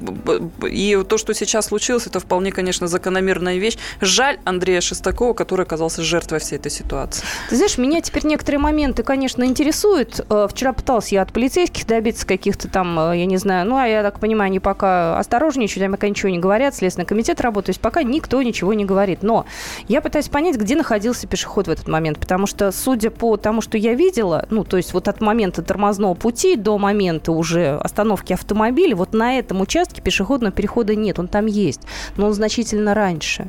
и 0.67 1.03
то, 1.07 1.17
что 1.17 1.33
сейчас 1.33 1.67
случилось, 1.67 2.07
это 2.07 2.19
вполне, 2.19 2.51
конечно, 2.51 2.87
закономерная 2.87 3.57
вещь. 3.57 3.77
Жаль 3.99 4.39
Андрея 4.45 4.81
Шестакова, 4.81 5.33
который 5.33 5.65
оказался 5.65 6.01
жертвой 6.03 6.39
всей 6.39 6.57
этой 6.57 6.71
ситуации. 6.71 7.23
Ты 7.49 7.55
знаешь, 7.55 7.77
меня 7.77 8.01
теперь 8.01 8.25
некоторые 8.25 8.59
моменты, 8.59 9.03
конечно, 9.03 9.43
интересуют. 9.43 10.25
Э, 10.29 10.47
вчера 10.49 10.73
пытался 10.73 11.15
я 11.15 11.21
от 11.21 11.31
полицейских 11.31 11.85
добиться 11.87 12.25
каких-то 12.25 12.67
там, 12.67 12.99
э, 12.99 13.19
я 13.19 13.25
не 13.25 13.37
знаю, 13.37 13.67
ну, 13.67 13.77
а 13.77 13.87
я 13.87 14.03
так 14.03 14.19
понимаю, 14.19 14.47
они 14.47 14.59
пока 14.59 15.17
осторожничают, 15.19 15.83
они 15.83 15.91
пока 15.91 16.09
ничего 16.09 16.29
не 16.29 16.39
говорят, 16.39 16.75
Следственный 16.75 17.05
комитет 17.05 17.41
работает, 17.41 17.65
то 17.67 17.69
есть 17.71 17.81
пока 17.81 18.03
никто 18.03 18.41
ничего 18.41 18.73
не 18.73 18.85
говорит. 18.85 19.23
Но 19.23 19.45
я 19.87 20.01
пытаюсь 20.01 20.29
понять, 20.29 20.57
где 20.57 20.75
находился 20.75 21.27
пешеход 21.27 21.67
в 21.67 21.71
этот 21.71 21.87
момент, 21.87 22.19
потому 22.19 22.47
что, 22.47 22.71
судя 22.71 23.11
по 23.11 23.37
тому, 23.37 23.61
что 23.61 23.77
я 23.77 23.93
видела, 23.93 24.45
ну, 24.49 24.63
то 24.63 24.77
есть 24.77 24.93
вот 24.93 25.07
от 25.11 25.21
момента 25.21 25.61
тормозного 25.61 26.15
пути 26.15 26.55
до 26.55 26.77
момента 26.77 27.31
уже 27.31 27.77
остановки 27.77 28.33
автомобиля, 28.33 28.95
вот 28.95 29.13
на 29.13 29.37
этом 29.37 29.61
участке 29.61 30.01
пешеходного 30.01 30.51
перехода 30.51 30.95
нет, 30.95 31.19
он 31.19 31.27
там 31.27 31.45
есть, 31.45 31.81
но 32.17 32.27
он 32.27 32.33
значительно 32.33 32.93
раньше. 32.93 33.47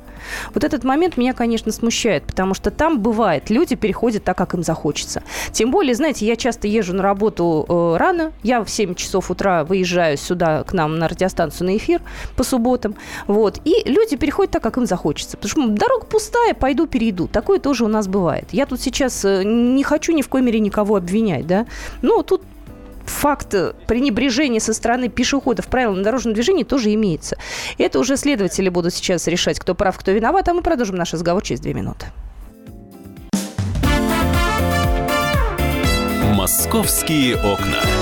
Вот 0.55 0.65
этот 0.65 0.85
момент 0.85 1.17
меня, 1.17 1.33
конечно, 1.33 1.73
смущает, 1.73 2.25
потому 2.25 2.55
что 2.55 2.71
там 2.71 3.01
бывает, 3.01 3.49
люди 3.51 3.77
переходят 3.77 4.25
так, 4.25 4.37
как 4.37 4.55
им 4.55 4.63
захочется. 4.63 5.23
Тем 5.53 5.71
более, 5.71 5.95
знаете, 5.95 6.27
я 6.27 6.37
часто 6.37 6.69
езжу 6.69 6.95
на 6.95 7.03
работу 7.03 7.65
э, 7.69 7.97
рано, 7.97 8.33
я 8.43 8.63
в 8.63 8.69
7 8.69 8.95
часов 8.95 9.31
утра 9.31 9.65
выезжаю 9.65 10.17
сюда 10.17 10.65
к 10.65 10.73
нам 10.73 10.99
на 10.99 11.09
радиостанцию 11.09 11.69
на 11.69 11.77
эфир 11.77 12.03
по 12.37 12.45
субботам, 12.45 12.97
вот, 13.27 13.61
и 13.65 13.89
люди 13.89 14.17
переходят 14.17 14.53
так, 14.53 14.63
как 14.63 14.77
им 14.77 14.87
захочется, 14.87 15.37
потому 15.37 15.65
что 15.65 15.73
дорога 15.73 16.07
пустая, 16.07 16.55
пойду 16.55 16.87
перейду. 16.87 17.29
Такое 17.29 17.59
тоже 17.59 17.85
у 17.85 17.89
нас 17.89 18.09
бывает. 18.09 18.49
Я 18.53 18.67
тут 18.67 18.81
сейчас 18.81 19.25
э, 19.25 19.43
не 19.45 19.85
хочу 19.85 20.13
ни 20.13 20.23
в 20.23 20.29
коей 20.29 20.45
мере 20.45 20.61
никого 20.61 20.97
обвинять, 20.97 21.47
да, 21.53 21.67
ну, 22.01 22.23
тут 22.23 22.43
факт 23.05 23.55
пренебрежения 23.87 24.61
со 24.61 24.73
стороны 24.73 25.09
пешеходов 25.09 25.67
правилам 25.67 26.03
дорожного 26.03 26.35
движения 26.35 26.65
тоже 26.65 26.95
имеется. 26.95 27.37
Это 27.79 27.99
уже 27.99 28.17
следователи 28.17 28.69
будут 28.69 28.95
сейчас 28.95 29.27
решать, 29.27 29.59
кто 29.59 29.75
прав, 29.75 29.99
кто 29.99 30.13
виноват, 30.13 30.49
а 30.49 30.55
мы 30.55 30.63
продолжим 30.63 30.97
наш 30.97 31.13
разговор 31.13 31.43
через 31.43 31.61
две 31.61 31.75
минуты. 31.75 32.07
«Московские 36.35 37.37
окна». 37.37 38.02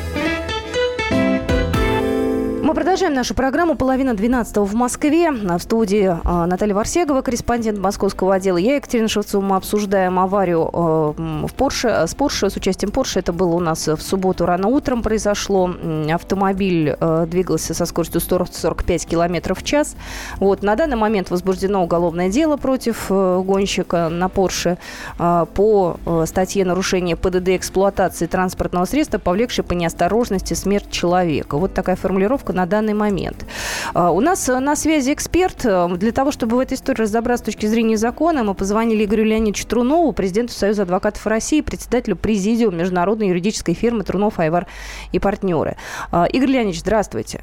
Продолжаем 2.81 3.13
нашу 3.13 3.35
программу 3.35 3.75
«Половина 3.75 4.15
двенадцатого 4.15 4.65
в 4.65 4.73
Москве». 4.73 5.29
В 5.29 5.59
студии 5.59 6.17
а, 6.23 6.47
Наталья 6.47 6.73
Варсегова, 6.73 7.21
корреспондент 7.21 7.77
московского 7.77 8.33
отдела. 8.33 8.57
Я, 8.57 8.77
Екатерина 8.77 9.07
Шевцова. 9.07 9.43
Мы 9.43 9.55
обсуждаем 9.55 10.17
аварию 10.17 10.67
а, 10.73 11.13
в 11.13 11.53
Порше, 11.53 11.89
с 11.89 12.15
Порше, 12.15 12.49
с 12.49 12.55
участием 12.55 12.91
Порше. 12.91 13.19
Это 13.19 13.33
было 13.33 13.53
у 13.53 13.59
нас 13.59 13.87
в 13.87 14.01
субботу 14.01 14.47
рано 14.47 14.67
утром 14.67 15.03
произошло. 15.03 15.69
Автомобиль 16.11 16.95
а, 16.99 17.27
двигался 17.27 17.75
со 17.75 17.85
скоростью 17.85 18.19
145 18.19 19.05
км 19.05 19.53
в 19.53 19.61
час. 19.61 19.95
Вот. 20.37 20.63
На 20.63 20.75
данный 20.75 20.97
момент 20.97 21.29
возбуждено 21.29 21.83
уголовное 21.83 22.29
дело 22.29 22.57
против 22.57 23.09
гонщика 23.11 24.09
на 24.09 24.27
Порше 24.27 24.79
по 25.19 25.97
статье 26.25 26.65
нарушения 26.65 27.15
ПДД 27.15 27.49
эксплуатации 27.49 28.25
транспортного 28.25 28.85
средства, 28.85 29.19
повлекшей 29.19 29.63
по 29.63 29.73
неосторожности 29.73 30.55
смерть 30.55 30.89
человека. 30.89 31.57
Вот 31.57 31.75
такая 31.75 31.95
формулировка 31.95 32.53
на 32.53 32.70
данный 32.71 32.95
момент. 32.95 33.45
А, 33.93 34.09
у 34.11 34.19
нас 34.19 34.47
на 34.47 34.75
связи 34.75 35.13
эксперт. 35.13 35.63
Для 35.99 36.11
того, 36.11 36.31
чтобы 36.31 36.57
в 36.57 36.59
этой 36.59 36.73
истории 36.73 37.01
разобраться 37.01 37.43
с 37.43 37.53
точки 37.53 37.67
зрения 37.67 37.97
закона, 37.97 38.43
мы 38.43 38.55
позвонили 38.55 39.05
Игорю 39.05 39.25
Леонидовичу 39.25 39.67
Трунову, 39.67 40.11
президенту 40.13 40.53
Союза 40.53 40.83
адвокатов 40.83 41.27
России, 41.27 41.61
председателю 41.61 42.15
президиума 42.15 42.77
международной 42.77 43.27
юридической 43.27 43.75
фирмы 43.75 44.03
Трунов, 44.03 44.39
Айвар 44.39 44.65
и 45.11 45.19
партнеры. 45.19 45.77
А, 46.11 46.25
Игорь 46.25 46.49
Леонидович, 46.49 46.79
здравствуйте. 46.81 47.41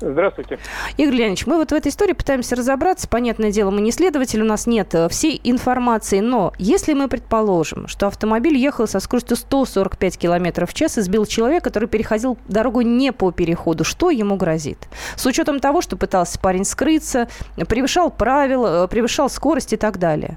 Здравствуйте. 0.00 0.58
Игорь 0.98 1.14
Леонидович, 1.14 1.46
мы 1.46 1.56
вот 1.56 1.70
в 1.70 1.74
этой 1.74 1.88
истории 1.88 2.12
пытаемся 2.12 2.54
разобраться. 2.54 3.08
Понятное 3.08 3.50
дело, 3.50 3.70
мы 3.70 3.80
не 3.80 3.92
следователь, 3.92 4.42
у 4.42 4.44
нас 4.44 4.66
нет 4.66 4.94
э, 4.94 5.08
всей 5.08 5.40
информации. 5.42 6.20
Но 6.20 6.52
если 6.58 6.92
мы 6.92 7.08
предположим, 7.08 7.88
что 7.88 8.06
автомобиль 8.06 8.56
ехал 8.56 8.86
со 8.86 9.00
скоростью 9.00 9.36
145 9.36 10.18
км 10.18 10.66
в 10.66 10.74
час 10.74 10.98
и 10.98 11.00
сбил 11.00 11.24
человека, 11.24 11.64
который 11.64 11.88
переходил 11.88 12.36
дорогу 12.46 12.82
не 12.82 13.10
по 13.10 13.32
переходу, 13.32 13.84
что 13.84 14.10
ему 14.10 14.36
грозит? 14.36 14.86
С 15.16 15.24
учетом 15.24 15.60
того, 15.60 15.80
что 15.80 15.96
пытался 15.96 16.38
парень 16.38 16.64
скрыться, 16.64 17.28
превышал 17.66 18.10
правила, 18.10 18.84
э, 18.84 18.88
превышал 18.88 19.30
скорость 19.30 19.72
и 19.72 19.76
так 19.78 19.98
далее. 19.98 20.36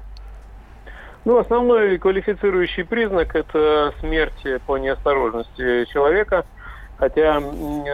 Ну, 1.26 1.36
основной 1.36 1.98
квалифицирующий 1.98 2.84
признак– 2.84 3.34
это 3.36 3.92
смерть 4.00 4.42
по 4.66 4.78
неосторожности 4.78 5.84
человека– 5.84 6.46
Хотя 7.00 7.40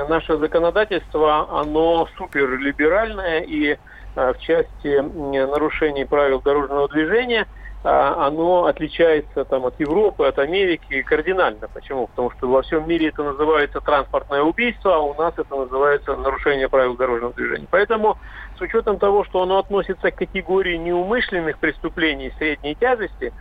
наше 0.08 0.36
законодательство, 0.36 1.60
оно 1.60 2.08
суперлиберальное 2.18 3.40
и 3.40 3.76
э, 4.16 4.32
в 4.32 4.38
части 4.40 4.98
нарушений 5.46 6.04
правил 6.04 6.42
дорожного 6.42 6.88
движения 6.88 7.46
а, 7.88 8.26
оно 8.26 8.64
отличается 8.64 9.44
там, 9.44 9.64
от 9.64 9.78
Европы, 9.78 10.26
от 10.26 10.40
Америки 10.40 11.02
кардинально. 11.02 11.68
Почему? 11.72 12.08
Потому 12.08 12.32
что 12.32 12.48
во 12.48 12.62
всем 12.62 12.88
мире 12.88 13.10
это 13.10 13.22
называется 13.22 13.80
транспортное 13.80 14.42
убийство, 14.42 14.96
а 14.96 14.98
у 14.98 15.14
нас 15.14 15.34
это 15.36 15.54
называется 15.54 16.16
нарушение 16.16 16.68
правил 16.68 16.96
дорожного 16.96 17.32
движения. 17.34 17.68
Поэтому 17.70 18.18
с 18.58 18.60
учетом 18.60 18.98
того, 18.98 19.24
что 19.24 19.40
оно 19.40 19.58
относится 19.58 20.10
к 20.10 20.16
категории 20.16 20.76
неумышленных 20.78 21.58
преступлений 21.58 22.32
средней 22.38 22.74
тяжести, 22.74 23.32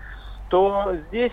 то 0.50 0.96
здесь 1.08 1.32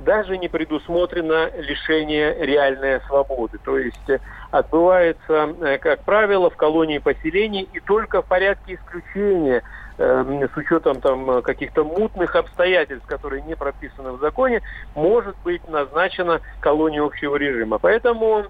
даже 0.00 0.38
не 0.38 0.48
предусмотрено 0.48 1.50
лишение 1.56 2.34
реальной 2.44 3.00
свободы. 3.02 3.58
То 3.64 3.78
есть 3.78 4.08
э, 4.08 4.18
отбывается, 4.50 5.54
э, 5.60 5.78
как 5.78 6.00
правило, 6.00 6.50
в 6.50 6.56
колонии 6.56 6.98
поселений 6.98 7.68
и 7.72 7.80
только 7.80 8.22
в 8.22 8.26
порядке 8.26 8.74
исключения 8.74 9.62
э, 9.98 10.48
с 10.52 10.56
учетом 10.56 11.00
там 11.00 11.42
каких-то 11.42 11.84
мутных 11.84 12.36
обстоятельств, 12.36 13.06
которые 13.06 13.42
не 13.42 13.56
прописаны 13.56 14.12
в 14.12 14.20
законе, 14.20 14.62
может 14.94 15.36
быть 15.44 15.66
назначена 15.68 16.40
колония 16.60 17.02
общего 17.02 17.36
режима. 17.36 17.78
Поэтому 17.78 18.44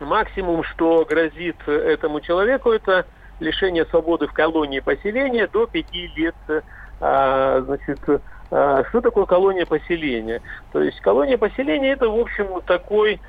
максимум, 0.00 0.64
что 0.64 1.04
грозит 1.04 1.56
этому 1.68 2.20
человеку, 2.20 2.70
это 2.70 3.06
лишение 3.38 3.84
свободы 3.86 4.26
в 4.26 4.32
колонии 4.32 4.80
поселения 4.80 5.46
до 5.46 5.66
пяти 5.66 6.08
лет 6.14 6.34
а, 7.00 7.62
значит, 7.62 7.98
что 8.50 9.00
такое 9.00 9.26
колония 9.26 9.64
поселения? 9.64 10.42
То 10.72 10.82
есть 10.82 11.00
колония 11.00 11.38
поселения 11.38 11.92
это, 11.92 12.08
в 12.08 12.18
общем, 12.18 12.60
такой 12.66 13.20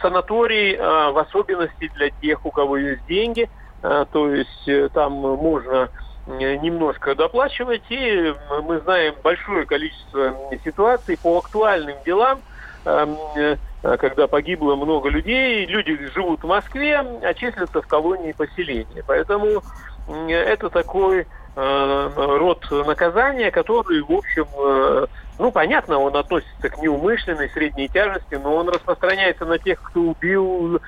санаторий, 0.00 0.76
а, 0.78 1.10
в 1.10 1.18
особенности 1.18 1.90
для 1.94 2.10
тех, 2.10 2.44
у 2.46 2.50
кого 2.50 2.76
есть 2.76 3.04
деньги. 3.06 3.50
А, 3.82 4.04
то 4.06 4.32
есть 4.32 4.68
э, 4.68 4.88
там 4.92 5.12
можно 5.12 5.90
немножко 6.26 7.14
доплачивать. 7.14 7.82
И 7.90 8.34
мы 8.62 8.80
знаем 8.80 9.14
большое 9.22 9.66
количество 9.66 10.34
ситуаций 10.64 11.18
по 11.22 11.36
актуальным 11.36 11.96
делам, 12.06 12.40
эм, 12.86 13.18
когда 13.82 14.26
погибло 14.26 14.74
много 14.74 15.10
людей, 15.10 15.66
люди 15.66 15.98
живут 16.14 16.42
в 16.42 16.46
Москве, 16.46 16.96
а 16.96 17.34
числятся 17.34 17.82
в 17.82 17.86
колонии 17.86 18.32
поселения. 18.32 19.04
Поэтому 19.06 19.62
это 20.26 20.70
такой 20.70 21.26
Э, 21.26 21.43
род 21.56 22.66
наказания, 22.70 23.50
который, 23.50 24.02
в 24.02 24.10
общем, 24.10 24.46
э, 24.58 25.06
ну, 25.38 25.52
понятно, 25.52 25.98
он 25.98 26.16
относится 26.16 26.68
к 26.68 26.80
неумышленной 26.80 27.48
средней 27.50 27.88
тяжести, 27.88 28.34
но 28.34 28.54
он 28.54 28.68
распространяется 28.68 29.44
на 29.44 29.58
тех, 29.58 29.80
кто 29.80 30.00
убил 30.00 30.80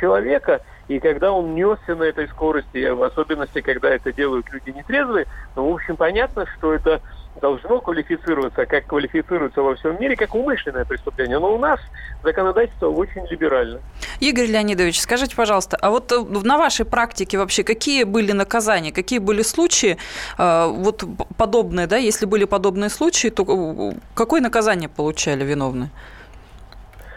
человека. 0.00 0.62
И 0.88 1.00
когда 1.00 1.32
он 1.32 1.54
несся 1.54 1.94
на 1.94 2.04
этой 2.04 2.28
скорости, 2.28 2.88
в 2.88 3.02
особенности, 3.02 3.60
когда 3.60 3.90
это 3.90 4.12
делают 4.12 4.50
люди 4.50 4.70
нетрезвые, 4.70 5.26
ну, 5.54 5.70
в 5.70 5.74
общем, 5.74 5.96
понятно, 5.96 6.46
что 6.56 6.72
это 6.72 7.00
должно 7.38 7.80
квалифицироваться, 7.80 8.66
как 8.66 8.86
квалифицируется 8.86 9.62
во 9.62 9.74
всем 9.74 10.00
мире, 10.00 10.16
как 10.16 10.34
умышленное 10.34 10.84
преступление. 10.84 11.38
Но 11.38 11.54
у 11.54 11.58
нас 11.58 11.80
законодательство 12.22 12.88
очень 12.88 13.26
либерально. 13.30 13.80
Игорь 14.20 14.46
Леонидович, 14.46 15.00
скажите, 15.00 15.36
пожалуйста, 15.36 15.76
а 15.80 15.90
вот 15.90 16.12
э, 16.12 16.20
на 16.20 16.58
вашей 16.58 16.84
практике 16.84 17.38
вообще 17.38 17.64
какие 17.64 18.04
были 18.04 18.32
наказания, 18.32 18.92
какие 18.92 19.18
были 19.18 19.42
случаи, 19.42 19.96
э, 20.38 20.66
вот 20.66 21.04
подобные, 21.36 21.86
да, 21.86 21.96
если 21.96 22.26
были 22.26 22.44
подобные 22.44 22.90
случаи, 22.90 23.28
то 23.28 23.44
э, 23.44 23.98
какое 24.14 24.40
наказание 24.40 24.88
получали 24.88 25.44
виновные? 25.44 25.90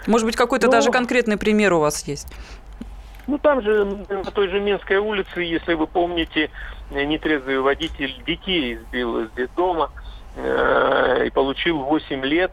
Может 0.08 0.26
быть, 0.26 0.36
какой-то 0.36 0.68
ну, 0.68 0.72
даже 0.72 0.92
конкретный 0.92 1.38
пример 1.38 1.74
у 1.74 1.80
вас 1.80 2.08
есть? 2.08 2.28
Ну, 3.28 3.38
там 3.38 3.62
же, 3.62 3.86
на 4.10 4.32
той 4.32 4.50
же 4.50 4.60
Минской 4.60 4.98
улице, 4.98 5.42
если 5.42 5.74
вы 5.76 5.88
помните, 5.88 6.50
нетрезвый 6.92 7.60
водитель 7.60 8.22
детей 8.26 8.76
избил 8.76 9.22
из 9.22 9.32
детдома 9.32 9.92
и 10.38 11.30
получил 11.30 11.80
8 11.80 12.24
лет 12.24 12.52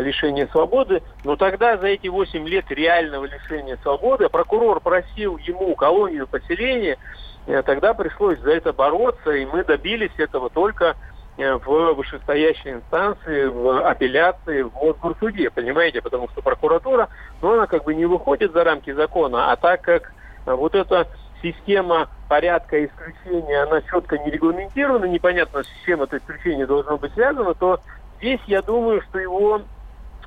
лишения 0.00 0.48
свободы. 0.48 1.02
Но 1.24 1.36
тогда 1.36 1.76
за 1.76 1.88
эти 1.88 2.08
8 2.08 2.46
лет 2.48 2.70
реального 2.70 3.24
лишения 3.24 3.78
свободы 3.82 4.28
прокурор 4.28 4.80
просил 4.80 5.36
ему 5.38 5.74
колонию 5.74 6.26
поселения, 6.26 6.98
э, 7.46 7.62
тогда 7.62 7.94
пришлось 7.94 8.38
за 8.40 8.52
это 8.52 8.72
бороться, 8.72 9.30
и 9.30 9.46
мы 9.46 9.64
добились 9.64 10.12
этого 10.18 10.50
только 10.50 10.96
э, 11.36 11.54
в 11.54 11.94
вышестоящей 11.94 12.72
инстанции, 12.72 13.46
в 13.46 13.88
апелляции, 13.88 14.62
в 14.62 14.74
Мосгорсуде, 14.74 15.50
понимаете, 15.50 16.02
потому 16.02 16.28
что 16.30 16.42
прокуратура, 16.42 17.08
ну, 17.40 17.54
она 17.54 17.66
как 17.66 17.84
бы 17.84 17.94
не 17.94 18.06
выходит 18.06 18.52
за 18.52 18.64
рамки 18.64 18.92
закона, 18.92 19.52
а 19.52 19.56
так 19.56 19.82
как 19.82 20.12
вот 20.46 20.74
эта 20.74 21.08
система 21.44 22.08
порядка 22.28 22.84
исключения, 22.84 23.62
она 23.62 23.82
четко 23.82 24.16
не 24.18 24.30
регламентирована, 24.30 25.04
непонятно, 25.04 25.62
с 25.62 25.84
чем 25.84 26.02
это 26.02 26.16
исключение 26.16 26.66
должно 26.66 26.96
быть 26.96 27.12
связано, 27.12 27.54
то 27.54 27.80
здесь 28.18 28.40
я 28.46 28.62
думаю, 28.62 29.02
что 29.02 29.18
его 29.18 29.60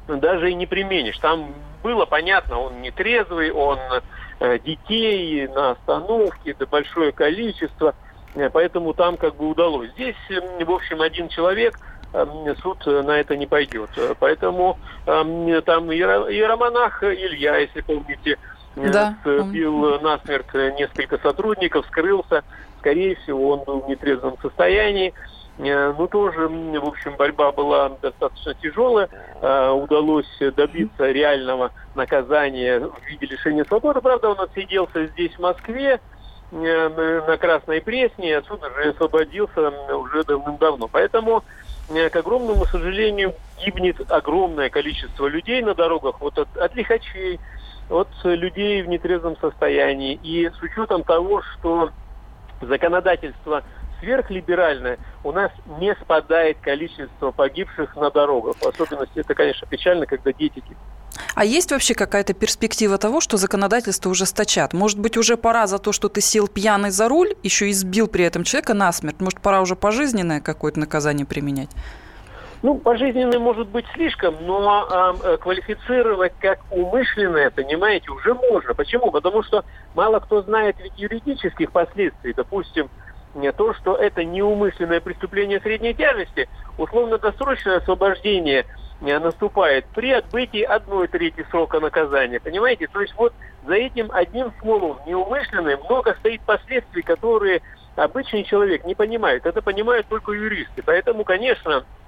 даже 0.08 0.52
и 0.52 0.54
не 0.54 0.68
применишь. 0.68 1.18
Там 1.18 1.54
было 1.84 2.06
понятно, 2.06 2.60
он 2.60 2.82
не 2.82 2.92
трезвый, 2.92 3.52
он 3.52 3.80
э, 4.40 4.60
детей 4.60 5.48
на 5.48 5.72
остановке, 5.72 6.56
да 6.58 6.66
большое 6.66 7.12
количество, 7.12 7.96
э, 8.36 8.50
поэтому 8.50 8.94
там 8.94 9.18
как 9.18 9.36
бы 9.36 9.50
удалось. 9.50 9.90
Здесь, 9.92 10.16
э, 10.30 10.64
в 10.64 10.72
общем, 10.72 11.02
один 11.02 11.30
человек, 11.30 11.80
суд 12.64 12.86
на 12.86 13.20
это 13.20 13.36
не 13.36 13.46
пойдет. 13.46 13.90
Поэтому 14.20 14.80
там 15.06 15.92
иеромонах 15.92 17.04
Илья, 17.04 17.58
если 17.58 17.82
помните, 17.82 18.38
да. 18.78 19.18
сбил 19.24 20.00
насмерть 20.00 20.54
несколько 20.78 21.18
сотрудников, 21.18 21.86
скрылся. 21.88 22.44
Скорее 22.80 23.16
всего, 23.16 23.52
он 23.52 23.64
был 23.64 23.82
в 23.82 23.90
нетрезвом 23.90 24.38
состоянии. 24.42 25.14
Э, 25.60 25.94
ну, 25.98 26.08
тоже, 26.08 26.48
в 26.48 26.86
общем, 26.86 27.16
борьба 27.18 27.52
была 27.52 27.90
достаточно 28.02 28.54
тяжелая. 28.56 29.10
Э, 29.42 29.72
удалось 29.72 30.28
добиться 30.56 31.10
реального 31.10 31.72
наказания 31.96 32.80
в 32.80 33.06
виде 33.08 33.26
лишения 33.26 33.66
свободы. 33.66 34.02
Правда, 34.02 34.30
он 34.30 34.40
отсиделся 34.40 35.08
здесь, 35.08 35.34
в 35.34 35.40
Москве, 35.40 36.00
э, 36.52 37.24
на 37.28 37.38
Красной 37.38 37.82
Пресне, 37.82 38.38
отсюда 38.38 38.70
же 38.76 38.90
освободился 38.92 39.70
уже 39.96 40.24
давным-давно. 40.24 40.88
Поэтому, 40.88 41.44
к 41.90 42.16
огромному 42.16 42.66
сожалению, 42.66 43.34
гибнет 43.60 44.00
огромное 44.12 44.70
количество 44.70 45.26
людей 45.26 45.62
на 45.64 45.74
дорогах, 45.74 46.22
вот 46.22 46.38
от, 46.38 46.56
от 46.58 46.76
лихачей, 46.76 47.40
от 47.90 48.10
людей 48.24 48.82
в 48.82 48.88
нетрезвом 48.88 49.38
состоянии. 49.38 50.20
И 50.24 50.50
с 50.50 50.62
учетом 50.62 51.04
того, 51.04 51.42
что 51.42 51.92
законодательство 52.62 53.64
сверхлиберальное, 54.00 55.00
у 55.24 55.32
нас 55.32 55.52
не 55.80 55.96
спадает 55.96 56.58
количество 56.62 57.32
погибших 57.32 57.96
на 57.96 58.12
дорогах. 58.12 58.56
В 58.58 58.68
особенности 58.68 59.20
это, 59.20 59.34
конечно, 59.34 59.68
печально, 59.68 60.06
когда 60.06 60.32
дети. 60.34 60.64
А 61.36 61.46
есть 61.46 61.72
вообще 61.72 61.94
какая-то 61.94 62.34
перспектива 62.34 62.98
того, 62.98 63.22
что 63.22 63.38
законодательство 63.38 64.10
ужесточат? 64.10 64.74
Может 64.74 65.00
быть, 65.00 65.18
уже 65.18 65.38
пора 65.38 65.68
за 65.68 65.80
то, 65.80 65.92
что 65.92 66.10
ты 66.10 66.22
сел 66.22 66.48
пьяный 66.48 66.92
за 66.92 67.08
руль, 67.08 67.36
еще 67.44 67.70
и 67.70 67.74
сбил 67.74 68.08
при 68.08 68.26
этом 68.26 68.44
человека 68.44 68.74
насмерть? 68.74 69.20
Может, 69.20 69.42
пора 69.42 69.62
уже 69.62 69.76
пожизненное 69.76 70.42
какое-то 70.42 70.80
наказание 70.80 71.26
применять? 71.26 71.70
Ну, 72.68 72.76
пожизненное 72.76 73.40
может 73.40 73.70
быть 73.70 73.86
слишком, 73.94 74.36
но 74.42 75.16
э, 75.24 75.38
квалифицировать 75.38 76.34
как 76.42 76.60
умышленное, 76.70 77.50
понимаете, 77.50 78.12
уже 78.12 78.34
можно. 78.34 78.74
Почему? 78.74 79.10
Потому 79.10 79.42
что 79.42 79.64
мало 79.96 80.20
кто 80.20 80.42
знает 80.42 80.76
ведь 80.84 80.92
юридических 80.98 81.72
последствий. 81.72 82.34
Допустим, 82.34 82.90
то, 83.56 83.74
что 83.74 83.96
это 83.96 84.26
неумышленное 84.26 85.00
преступление 85.00 85.62
средней 85.62 85.94
тяжести, 85.94 86.50
условно-досрочное 86.78 87.78
освобождение 87.78 88.66
э, 89.00 89.18
наступает 89.18 89.86
при 89.96 90.12
отбытии 90.12 90.64
одной 90.64 91.08
трети 91.08 91.46
срока 91.50 91.80
наказания. 91.80 92.42
Понимаете? 92.42 92.88
То 92.88 93.00
есть 93.00 93.14
вот 93.16 93.32
за 93.66 93.76
этим 93.76 94.10
одним 94.12 94.52
словом 94.60 94.98
неумышленным 95.08 95.80
много 95.86 96.16
стоит 96.16 96.42
последствий, 96.42 97.02
которые 97.02 97.62
обычный 97.96 98.44
человек 98.44 98.84
не 98.84 98.94
понимает. 98.94 99.46
Это 99.46 99.62
понимают 99.62 100.06
только 100.10 100.34
юристы. 100.34 100.84
Поэтому, 100.84 101.24
конечно, 101.24 101.86
Э, 101.86 102.07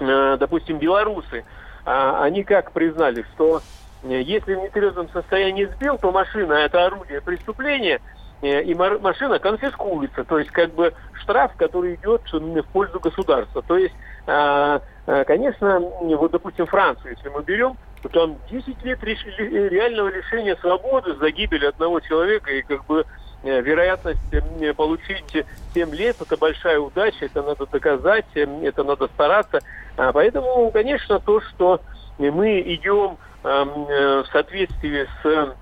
допустим, 0.00 0.78
белорусы, 0.78 1.44
а, 1.84 2.22
они 2.22 2.44
как 2.44 2.72
признали, 2.72 3.24
что 3.34 3.62
э, 4.02 4.22
если 4.22 4.54
в 4.54 4.62
нетрезвом 4.62 5.08
состоянии 5.10 5.66
сбил, 5.66 5.98
то 5.98 6.12
машина– 6.12 6.52
это 6.54 6.86
орудие 6.86 7.20
преступления, 7.20 8.00
э, 8.42 8.62
и 8.62 8.74
машина 8.74 9.38
конфискуется, 9.38 10.24
то 10.24 10.38
есть 10.38 10.50
как 10.50 10.72
бы 10.74 10.92
штраф, 11.14 11.52
который 11.56 11.94
идет 11.94 12.22
в 12.32 12.62
пользу 12.72 13.00
государства. 13.00 13.62
То 13.62 13.76
есть, 13.76 13.94
а, 14.26 14.80
конечно, 15.26 15.80
вот, 15.80 16.30
допустим, 16.30 16.66
Францию, 16.66 17.16
если 17.16 17.28
мы 17.28 17.42
берем, 17.42 17.76
то 18.02 18.08
там 18.08 18.36
10 18.50 18.82
лет 18.84 19.02
реального 19.02 20.08
лишения 20.08 20.56
свободы 20.56 21.14
за 21.16 21.30
гибель 21.30 21.66
одного 21.66 22.00
человека, 22.00 22.50
и 22.50 22.62
как 22.62 22.84
бы 22.86 23.04
Э, 23.42 23.62
вероятность 23.62 24.20
э, 24.32 24.74
получить 24.74 25.46
7 25.72 25.94
лет– 25.94 26.16
это 26.20 26.36
большая 26.36 26.78
удача, 26.78 27.24
это 27.24 27.42
надо 27.42 27.64
доказать, 27.64 28.26
э, 28.34 28.44
это 28.62 28.84
надо 28.84 29.06
стараться. 29.08 29.60
А 30.00 30.12
поэтому, 30.14 30.70
конечно, 30.70 31.20
то, 31.20 31.42
что 31.42 31.82
мы 32.18 32.60
идем 32.62 33.18
эм, 33.44 33.84
в 33.84 34.26
соответствии 34.32 35.06
с 35.22 35.54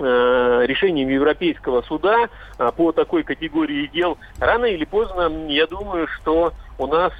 решением 0.00 1.08
Европейского 1.08 1.82
суда 1.82 2.28
по 2.76 2.92
такой 2.92 3.24
категории 3.24 3.88
дел, 3.88 4.16
рано 4.38 4.66
или 4.66 4.84
поздно, 4.84 5.28
я 5.48 5.66
думаю, 5.66 6.06
что 6.06 6.52
у 6.78 6.86
нас 6.86 7.12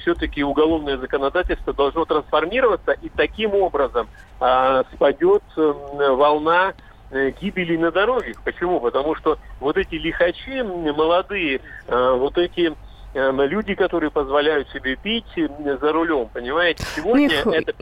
все-таки 0.00 0.42
уголовное 0.42 0.98
законодательство 0.98 1.72
должно 1.72 2.04
трансформироваться, 2.04 2.90
и 2.90 3.08
таким 3.08 3.54
образом 3.54 4.08
спадет 4.96 5.44
волна 5.54 6.74
Э, 7.14 7.30
гибели 7.40 7.76
на 7.76 7.92
дорогах. 7.92 8.42
Почему? 8.42 8.80
Потому 8.80 9.14
что 9.14 9.38
вот 9.60 9.76
эти 9.76 9.94
лихачи 9.94 10.62
молодые, 10.62 11.60
э, 11.86 12.16
вот 12.18 12.36
эти 12.38 12.72
э, 12.72 12.74
люди, 13.14 13.74
которые 13.74 14.10
позволяют 14.10 14.68
себе 14.70 14.96
пить 14.96 15.24
за 15.36 15.92
рулем, 15.92 16.28
понимаете? 16.32 16.84
Сегодня 16.96 17.28
Мих... 17.28 17.46
это 17.46 17.72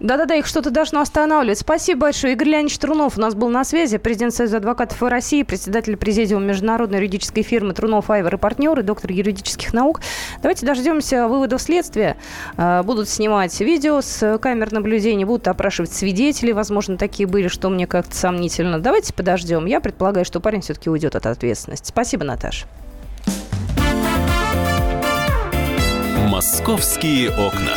да-да-да, 0.00 0.34
их 0.36 0.46
что-то 0.46 0.70
должно 0.70 1.02
останавливать. 1.02 1.58
Спасибо 1.58 2.00
большое. 2.00 2.32
Игорь 2.32 2.48
Леонидович 2.48 2.78
Трунов 2.78 3.18
у 3.18 3.20
нас 3.20 3.34
был 3.34 3.50
на 3.50 3.64
связи, 3.64 3.98
президент 3.98 4.32
Союза 4.32 4.56
адвокатов 4.56 5.02
России, 5.02 5.42
председатель 5.42 5.94
президиума 5.98 6.46
международной 6.46 6.98
юридической 6.98 7.42
фирмы 7.42 7.74
Трунов 7.74 8.08
Айвер 8.08 8.34
и 8.34 8.38
партнеры, 8.38 8.82
доктор 8.82 9.12
юридических 9.12 9.74
наук. 9.74 10.00
Давайте 10.40 10.64
дождемся 10.64 11.28
выводов 11.28 11.60
следствия. 11.60 12.16
А, 12.56 12.82
будут 12.82 13.10
снимать 13.10 13.60
видео 13.60 14.00
с 14.00 14.38
камер 14.38 14.72
наблюдения, 14.72 15.26
будут 15.26 15.46
опрашивать 15.48 15.92
свидетелей, 15.92 16.54
возможно, 16.54 16.96
такие 16.96 17.26
были, 17.26 17.48
что 17.48 17.68
мне 17.68 17.86
как-то 17.86 18.14
сомнительно. 18.14 18.80
Давайте 18.80 19.12
подождем. 19.12 19.66
Я 19.66 19.80
предполагаю, 19.80 20.24
что 20.24 20.40
парень 20.40 20.62
все-таки 20.62 20.88
уйдет 20.88 21.14
от 21.14 21.26
ответственности. 21.26 21.88
Спасибо, 21.88 22.24
Наташа. 22.24 22.66
Московские 26.40 27.28
окна. 27.32 27.76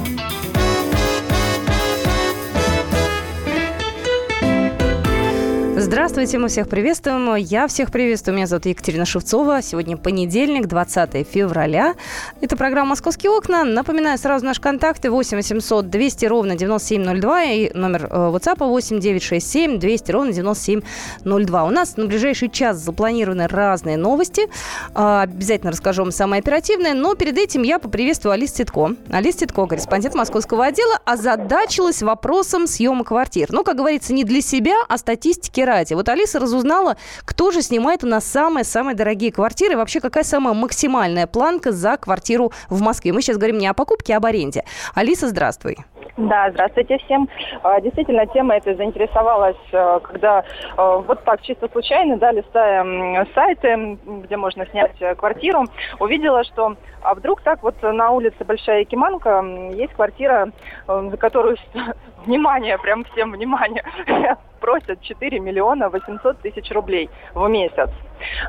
Здравствуйте, 5.91 6.37
мы 6.37 6.47
всех 6.47 6.69
приветствуем. 6.69 7.35
Я 7.35 7.67
всех 7.67 7.91
приветствую. 7.91 8.37
Меня 8.37 8.47
зовут 8.47 8.65
Екатерина 8.65 9.03
Шевцова. 9.03 9.61
Сегодня 9.61 9.97
понедельник, 9.97 10.67
20 10.67 11.27
февраля. 11.27 11.95
Это 12.39 12.55
программа 12.55 12.91
«Московские 12.91 13.29
окна». 13.31 13.65
Напоминаю 13.65 14.17
сразу 14.17 14.45
наши 14.45 14.61
контакты 14.61 15.11
8 15.11 15.35
800 15.35 15.89
200 15.89 16.25
ровно 16.27 16.55
9702 16.55 17.43
и 17.43 17.73
номер 17.73 18.07
э, 18.09 18.15
WhatsApp 18.15 18.65
8 18.65 19.01
967 19.01 19.79
200 19.79 20.11
ровно 20.11 20.31
9702. 20.31 21.63
У 21.65 21.69
нас 21.71 21.97
на 21.97 22.05
ближайший 22.05 22.49
час 22.49 22.77
запланированы 22.77 23.49
разные 23.49 23.97
новости. 23.97 24.43
А, 24.93 25.23
обязательно 25.23 25.73
расскажу 25.73 26.03
вам 26.03 26.13
самое 26.13 26.39
оперативное. 26.39 26.93
Но 26.93 27.15
перед 27.15 27.37
этим 27.37 27.63
я 27.63 27.79
поприветствую 27.79 28.31
Алису 28.31 28.55
Титко. 28.55 28.91
Алиса 29.09 29.39
Титко, 29.39 29.65
корреспондент 29.67 30.15
московского 30.15 30.67
отдела, 30.67 30.99
озадачилась 31.03 32.01
вопросом 32.01 32.65
съема 32.65 33.03
квартир. 33.03 33.49
Ну, 33.51 33.65
как 33.65 33.75
говорится, 33.75 34.13
не 34.13 34.23
для 34.23 34.39
себя, 34.39 34.75
а 34.87 34.97
статистики 34.97 35.59
ради. 35.59 35.80
Вот 35.89 36.07
Алиса 36.09 36.39
разузнала, 36.39 36.97
кто 37.25 37.51
же 37.51 37.61
снимает 37.61 38.03
у 38.03 38.07
нас 38.07 38.25
самые-самые 38.25 38.95
дорогие 38.95 39.31
квартиры, 39.31 39.75
вообще 39.75 39.99
какая 39.99 40.23
самая 40.23 40.53
максимальная 40.53 41.27
планка 41.27 41.71
за 41.71 41.97
квартиру 41.97 42.51
в 42.69 42.81
Москве. 42.81 43.13
Мы 43.13 43.21
сейчас 43.21 43.37
говорим 43.37 43.57
не 43.57 43.67
о 43.67 43.73
покупке, 43.73 44.13
а 44.13 44.17
об 44.17 44.25
аренде. 44.25 44.63
Алиса, 44.93 45.27
здравствуй. 45.27 45.77
Да, 46.17 46.51
здравствуйте 46.51 46.97
всем. 46.99 47.27
А, 47.63 47.79
действительно, 47.81 48.27
тема 48.27 48.55
эта 48.55 48.75
заинтересовалась, 48.75 49.57
э, 49.71 49.99
когда 50.03 50.39
э, 50.39 50.43
вот 51.07 51.23
так 51.23 51.41
чисто 51.41 51.67
случайно, 51.69 52.17
да, 52.17 52.31
листая 52.31 53.25
сайты, 53.33 53.97
где 54.05 54.37
можно 54.37 54.65
снять 54.67 54.95
э, 54.99 55.15
квартиру, 55.15 55.65
увидела, 55.99 56.43
что 56.43 56.75
а 57.01 57.15
вдруг 57.15 57.41
так 57.41 57.63
вот 57.63 57.81
на 57.81 58.11
улице 58.11 58.43
Большая 58.45 58.81
Якиманка 58.81 59.43
есть 59.73 59.93
квартира, 59.93 60.51
за 60.87 61.17
которую, 61.17 61.57
внимание, 62.25 62.77
прям 62.77 63.03
всем 63.05 63.31
внимание, 63.31 63.83
просят 64.61 65.01
4 65.01 65.39
миллиона 65.39 65.89
800 65.89 66.39
тысяч 66.41 66.71
рублей 66.71 67.09
в 67.33 67.47
месяц. 67.49 67.89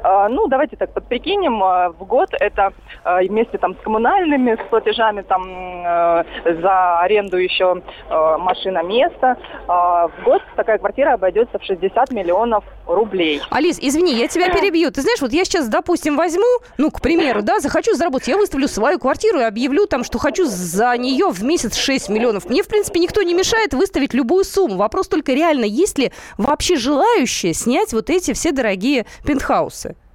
А, 0.02 0.28
ну, 0.28 0.46
давайте 0.48 0.76
так 0.76 0.92
подприкинем, 0.92 1.62
а, 1.62 1.90
в 1.90 2.04
год 2.04 2.30
это 2.32 2.72
а, 3.04 3.20
вместе 3.20 3.58
там 3.58 3.74
с 3.74 3.78
коммунальными, 3.82 4.54
с 4.54 4.68
платежами 4.70 5.22
там 5.22 5.42
за 5.42 7.00
аренду 7.00 7.36
еще 7.36 7.82
машина 8.08 8.82
места, 8.82 9.36
в 9.66 10.12
год 10.24 10.42
такая 10.56 10.78
квартира 10.78 11.14
обойдется 11.14 11.58
в 11.58 11.64
60 11.64 12.10
миллионов 12.10 12.64
рублей. 12.86 13.40
Алис, 13.50 13.78
извини, 13.80 14.14
я 14.14 14.28
тебя 14.28 14.50
перебью. 14.50 14.90
Ты 14.90 15.02
знаешь, 15.02 15.20
вот 15.20 15.32
я 15.32 15.44
сейчас, 15.44 15.68
допустим, 15.68 16.16
возьму, 16.16 16.46
ну, 16.78 16.90
к 16.90 17.00
примеру, 17.00 17.42
да, 17.42 17.60
захочу 17.60 17.94
заработать, 17.94 18.28
я 18.28 18.36
выставлю 18.36 18.68
свою 18.68 18.98
квартиру 18.98 19.40
и 19.40 19.44
объявлю 19.44 19.86
там, 19.86 20.04
что 20.04 20.18
хочу 20.18 20.44
за 20.46 20.96
нее 20.96 21.30
в 21.30 21.42
месяц 21.42 21.76
6 21.76 22.08
миллионов. 22.08 22.48
Мне, 22.48 22.62
в 22.62 22.68
принципе, 22.68 23.00
никто 23.00 23.22
не 23.22 23.34
мешает 23.34 23.74
выставить 23.74 24.14
любую 24.14 24.44
сумму. 24.44 24.76
Вопрос 24.76 25.08
только 25.08 25.32
реально, 25.32 25.64
есть 25.64 25.98
ли 25.98 26.12
вообще 26.38 26.76
желающие 26.76 27.54
снять 27.54 27.92
вот 27.92 28.10
эти 28.10 28.32
все 28.32 28.52
дорогие 28.52 29.06
пентхаусы? 29.24 29.61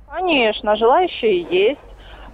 Конечно, 0.10 0.76
желающие 0.76 1.42
есть. 1.42 1.80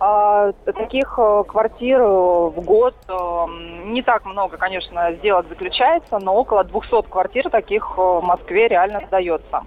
А, 0.06 0.52
таких 0.66 1.16
э, 1.18 1.44
квартир 1.48 2.02
э, 2.02 2.06
в 2.06 2.62
год 2.62 2.94
э, 3.08 3.46
не 3.86 4.02
так 4.02 4.26
много, 4.26 4.58
конечно, 4.58 5.14
сделок 5.14 5.48
заключается, 5.48 6.20
но 6.20 6.36
около 6.36 6.66
200 6.66 7.04
квартир 7.04 7.50
таких 7.50 7.98
в 7.98 8.20
Москве 8.22 8.68
реально 8.68 9.02
сдается. 9.08 9.62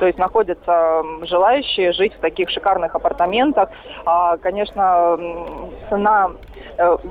То 0.00 0.06
есть 0.06 0.18
находятся 0.18 1.04
желающие 1.22 1.92
жить 1.92 2.14
в 2.14 2.20
таких 2.20 2.50
шикарных 2.50 2.96
апартаментах. 2.96 3.68
А, 4.04 4.36
конечно, 4.38 5.18
цена 5.88 6.32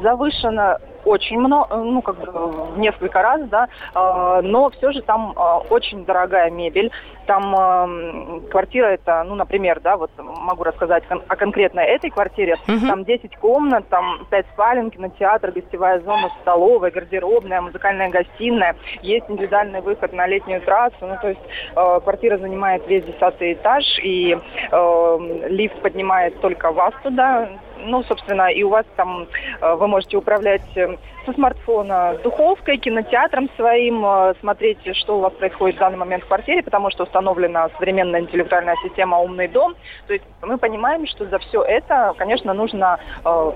завышена 0.03 0.79
очень 1.05 1.39
много, 1.39 1.75
ну, 1.75 2.01
как 2.01 2.17
бы 2.17 2.31
в 2.31 2.77
несколько 2.77 3.21
раз, 3.21 3.41
да, 3.49 3.67
э, 3.93 4.41
но 4.41 4.69
все 4.71 4.91
же 4.91 5.01
там 5.01 5.33
э, 5.35 5.57
очень 5.69 6.05
дорогая 6.05 6.49
мебель. 6.49 6.91
Там 7.27 7.55
э, 7.55 8.49
квартира 8.49 8.87
это, 8.87 9.23
ну, 9.23 9.35
например, 9.35 9.79
да, 9.81 9.97
вот 9.97 10.11
могу 10.17 10.63
рассказать 10.63 11.03
о 11.09 11.35
конкретно 11.35 11.79
этой 11.79 12.09
квартире. 12.09 12.57
Uh-huh. 12.67 12.87
Там 12.87 13.03
10 13.03 13.35
комнат, 13.37 13.87
там 13.89 14.25
5 14.29 14.45
спален, 14.53 14.91
кинотеатр, 14.91 15.51
гостевая 15.51 15.99
зона, 16.01 16.29
столовая, 16.41 16.91
гардеробная, 16.91 17.61
музыкальная 17.61 18.09
гостиная. 18.09 18.75
Есть 19.01 19.25
индивидуальный 19.29 19.81
выход 19.81 20.13
на 20.13 20.27
летнюю 20.27 20.61
трассу. 20.61 20.97
Ну, 21.01 21.15
то 21.21 21.29
есть 21.29 21.41
э, 21.75 21.99
квартира 22.01 22.37
занимает 22.37 22.87
весь 22.87 23.03
десятый 23.03 23.53
этаж, 23.53 23.83
и 24.03 24.37
э, 24.71 25.17
лифт 25.49 25.81
поднимает 25.81 26.39
только 26.41 26.71
вас 26.71 26.93
туда 27.03 27.49
ну, 27.77 28.03
собственно, 28.03 28.51
и 28.51 28.63
у 28.63 28.69
вас 28.69 28.85
там 28.95 29.27
э, 29.61 29.75
вы 29.75 29.87
можете 29.87 30.17
управлять 30.17 30.65
э, 30.75 30.97
со 31.25 31.33
смартфона 31.33 32.17
духовкой, 32.23 32.77
кинотеатром 32.77 33.49
своим, 33.55 34.05
э, 34.05 34.33
смотреть, 34.39 34.79
что 34.95 35.17
у 35.17 35.21
вас 35.21 35.33
происходит 35.33 35.77
в 35.77 35.79
данный 35.79 35.97
момент 35.97 36.23
в 36.23 36.27
квартире, 36.27 36.63
потому 36.63 36.89
что 36.89 37.03
установлена 37.03 37.69
современная 37.77 38.21
интеллектуальная 38.21 38.75
система 38.83 39.19
«Умный 39.19 39.47
дом». 39.47 39.75
То 40.07 40.13
есть 40.13 40.25
мы 40.41 40.57
понимаем, 40.57 41.05
что 41.07 41.25
за 41.25 41.39
все 41.39 41.61
это, 41.63 42.13
конечно, 42.17 42.53
нужно 42.53 42.99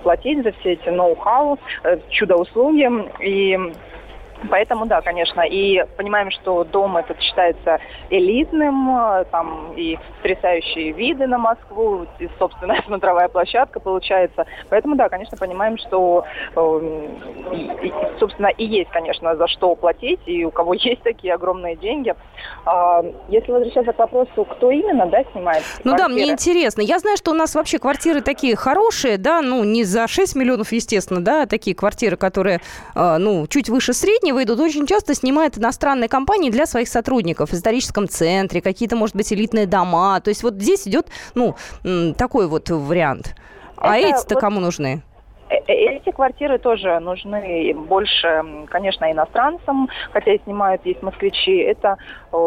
платить 0.04 0.44
за 0.44 0.52
все 0.54 0.74
эти 0.74 0.90
ноу-хау, 0.90 1.60
чудо-услуги. 2.10 2.90
И 3.20 3.58
Поэтому, 4.50 4.86
да, 4.86 5.02
конечно, 5.02 5.42
и 5.42 5.84
понимаем, 5.98 6.32
что 6.32 6.64
дом 6.64 6.98
этот 6.98 7.20
считается 7.22 7.80
элитным, 8.10 8.98
э, 8.98 9.26
там 9.32 9.74
и 9.76 9.98
потрясающие 10.18 10.92
виды 10.92 11.28
на 11.28 11.38
Москву, 11.38 12.06
и 12.20 12.30
собственная 12.40 12.82
смотровая 12.86 13.28
площадка 13.28 13.80
получается. 13.80 14.46
Поэтому, 14.70 14.96
да, 14.96 15.10
конечно, 15.10 15.38
понимаем, 15.38 15.78
что, 15.78 16.26
э, 16.56 17.08
и, 17.84 17.94
собственно, 18.20 18.48
и 18.48 18.66
есть, 18.66 18.90
конечно, 18.92 19.36
за 19.36 19.48
что 19.48 19.76
платить, 19.76 20.22
и 20.26 20.46
у 20.46 20.52
кого 20.52 20.74
есть 20.76 21.02
такие 21.04 21.34
огромные 21.34 21.76
деньги. 21.76 22.16
А, 22.66 23.04
если 23.28 23.52
возвращаться 23.52 23.94
к 23.94 24.00
вопросу, 24.00 24.46
кто 24.46 24.72
именно, 24.72 25.06
да, 25.08 25.24
снимает 25.32 25.64
Ну 25.84 25.96
квартиры? 25.96 25.98
да, 25.98 26.08
мне 26.08 26.30
интересно. 26.30 26.82
Я 26.82 27.00
знаю, 27.00 27.18
что 27.18 27.32
у 27.32 27.34
нас 27.34 27.56
вообще 27.56 27.80
квартиры 27.80 28.22
такие 28.22 28.56
хорошие, 28.56 29.18
да, 29.18 29.42
ну 29.42 29.64
не 29.64 29.84
за 29.84 30.08
6 30.08 30.36
миллионов, 30.36 30.72
естественно, 30.72 31.22
да, 31.22 31.44
а 31.44 31.48
такие 31.48 31.76
квартиры, 31.76 32.18
которые, 32.18 32.62
э, 32.96 33.18
ну, 33.18 33.48
чуть 33.48 33.70
выше 33.70 33.94
среднего, 33.94 34.29
среднего 34.30 34.44
идут, 34.44 34.60
очень 34.60 34.86
часто 34.86 35.16
снимают 35.16 35.58
иностранные 35.58 36.08
компании 36.08 36.50
для 36.50 36.66
своих 36.66 36.88
сотрудников 36.88 37.50
в 37.50 37.54
историческом 37.54 38.08
центре, 38.08 38.62
какие-то, 38.62 38.96
может 38.96 39.16
быть, 39.16 39.32
элитные 39.34 39.66
дома. 39.66 40.20
То 40.22 40.30
есть 40.30 40.44
вот 40.44 40.56
здесь 40.56 40.88
идет, 40.88 41.08
ну, 41.36 41.56
такой 42.18 42.48
вот 42.48 42.70
вариант. 42.70 43.36
А 43.78 43.98
эти-то 43.98 44.36
вот... 44.36 44.42
кому 44.42 44.60
нужны? 44.60 45.02
Э, 45.50 45.56
э, 45.68 45.74
эти 45.74 46.12
квартиры 46.12 46.60
тоже 46.60 47.00
нужны 47.00 47.74
больше, 47.74 48.44
конечно, 48.70 49.12
иностранцам, 49.12 49.90
хотя 50.12 50.34
и 50.34 50.40
снимают 50.44 50.86
есть 50.86 51.02
москвичи. 51.02 51.58
Это 51.58 51.98
э, 52.32 52.38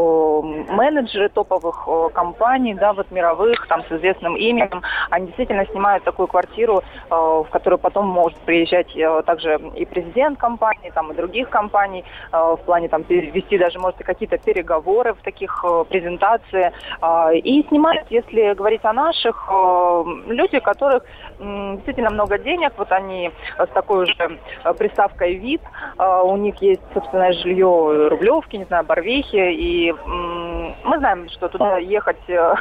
менеджеры 0.71 1.29
топовых 1.29 1.85
э, 1.87 2.09
компаний, 2.15 2.75
да, 2.75 2.93
вот 2.93 3.11
мировых, 3.11 3.67
там 3.67 3.83
с 3.89 3.93
известным 3.93 4.37
именем. 4.37 4.83
Они 5.11 5.27
действительно 5.27 5.67
снимают 5.67 6.05
такую 6.05 6.29
квартиру, 6.29 6.83
э, 7.11 7.15
в 7.15 7.47
которую 7.51 7.79
потом 7.79 8.07
может 8.07 8.39
приезжать 8.41 8.97
э, 8.97 9.23
также 9.27 9.61
и 9.75 9.85
президент 9.85 10.39
компании, 10.39 10.91
там 10.95 11.11
и 11.11 11.15
других 11.15 11.51
компаний, 11.51 12.05
э, 12.33 12.37
в 12.37 12.61
плане 12.65 12.89
там 12.89 13.03
вести 13.09 13.59
даже, 13.59 13.79
может, 13.79 13.99
какие-то 13.99 14.39
переговоры 14.39 15.15
в 15.15 15.23
таких 15.23 15.65
э, 15.65 15.85
презентации. 15.89 16.73
Э, 17.01 17.35
и 17.35 17.67
снимают, 17.69 18.07
если 18.11 18.55
говорить 18.55 18.85
о 18.85 18.93
наших, 18.93 19.49
э, 19.51 20.05
люди, 20.29 20.57
у 20.57 20.61
которых 20.61 21.05
э, 21.39 21.73
действительно 21.75 22.11
много 22.11 22.39
денег, 22.39 22.73
вот 22.77 22.92
они 22.97 23.31
с 23.59 23.69
такой 23.69 24.05
уже 24.05 24.39
э, 24.65 24.75
приставкой 24.75 25.35
вид. 25.35 25.61
Э, 25.99 26.23
у 26.23 26.37
них 26.37 26.61
есть 26.63 26.83
собственное 26.95 27.33
жилье 27.33 28.09
Рублевки, 28.09 28.57
не 28.57 28.65
знаю, 28.65 28.85
Барвихи. 28.85 29.53
И 29.53 29.93
мы 29.93 30.99
знаем, 30.99 31.29
что 31.31 31.49
туда 31.49 31.79
ехать 31.79 32.29
э, 32.29 32.55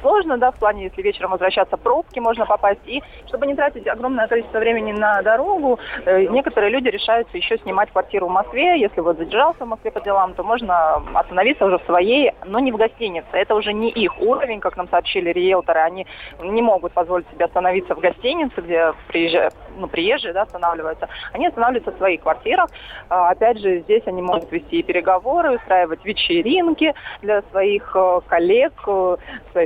сложно, 0.00 0.38
да, 0.38 0.50
в 0.50 0.56
плане, 0.56 0.84
если 0.84 1.02
вечером 1.02 1.30
возвращаться, 1.32 1.76
пробки 1.76 2.18
можно 2.18 2.46
попасть. 2.46 2.80
И 2.86 3.02
чтобы 3.26 3.46
не 3.46 3.54
тратить 3.54 3.86
огромное 3.86 4.26
количество 4.28 4.58
времени 4.58 4.92
на 4.92 5.22
дорогу, 5.22 5.78
э, 6.04 6.26
некоторые 6.26 6.70
люди 6.70 6.88
решаются 6.88 7.36
еще 7.36 7.58
снимать 7.58 7.90
квартиру 7.90 8.26
в 8.26 8.30
Москве. 8.30 8.80
Если 8.80 9.00
вот 9.00 9.18
задержался 9.18 9.64
в 9.64 9.68
Москве 9.68 9.90
по 9.90 10.00
делам, 10.00 10.34
то 10.34 10.42
можно 10.42 11.02
остановиться 11.14 11.66
уже 11.66 11.78
в 11.78 11.84
своей, 11.84 12.32
но 12.44 12.58
не 12.58 12.72
в 12.72 12.76
гостинице. 12.76 13.28
Это 13.32 13.54
уже 13.54 13.72
не 13.72 13.90
их 13.90 14.20
уровень, 14.20 14.60
как 14.60 14.76
нам 14.76 14.88
сообщили 14.88 15.30
риэлторы. 15.30 15.80
Они 15.80 16.06
не 16.42 16.62
могут 16.62 16.92
позволить 16.92 17.28
себе 17.30 17.44
остановиться 17.46 17.94
в 17.94 18.00
гостинице, 18.00 18.60
где 18.60 18.92
приезжают, 19.08 19.54
ну, 19.76 19.86
приезжие 19.86 20.32
да, 20.32 20.42
останавливаются. 20.42 21.08
Они 21.32 21.46
останавливаются 21.46 21.92
в 21.92 21.98
своих 21.98 22.22
квартирах. 22.22 22.68
А, 23.08 23.30
опять 23.30 23.58
же, 23.58 23.80
здесь 23.80 24.02
они 24.06 24.22
могут 24.22 24.50
вести 24.52 24.82
переговоры, 24.82 25.56
устраивать 25.56 26.04
вечеринки 26.04 26.94
для 27.22 27.42
своих 27.50 27.90
э, 27.94 28.20
коллег, 28.26 28.72
э, 28.86 29.16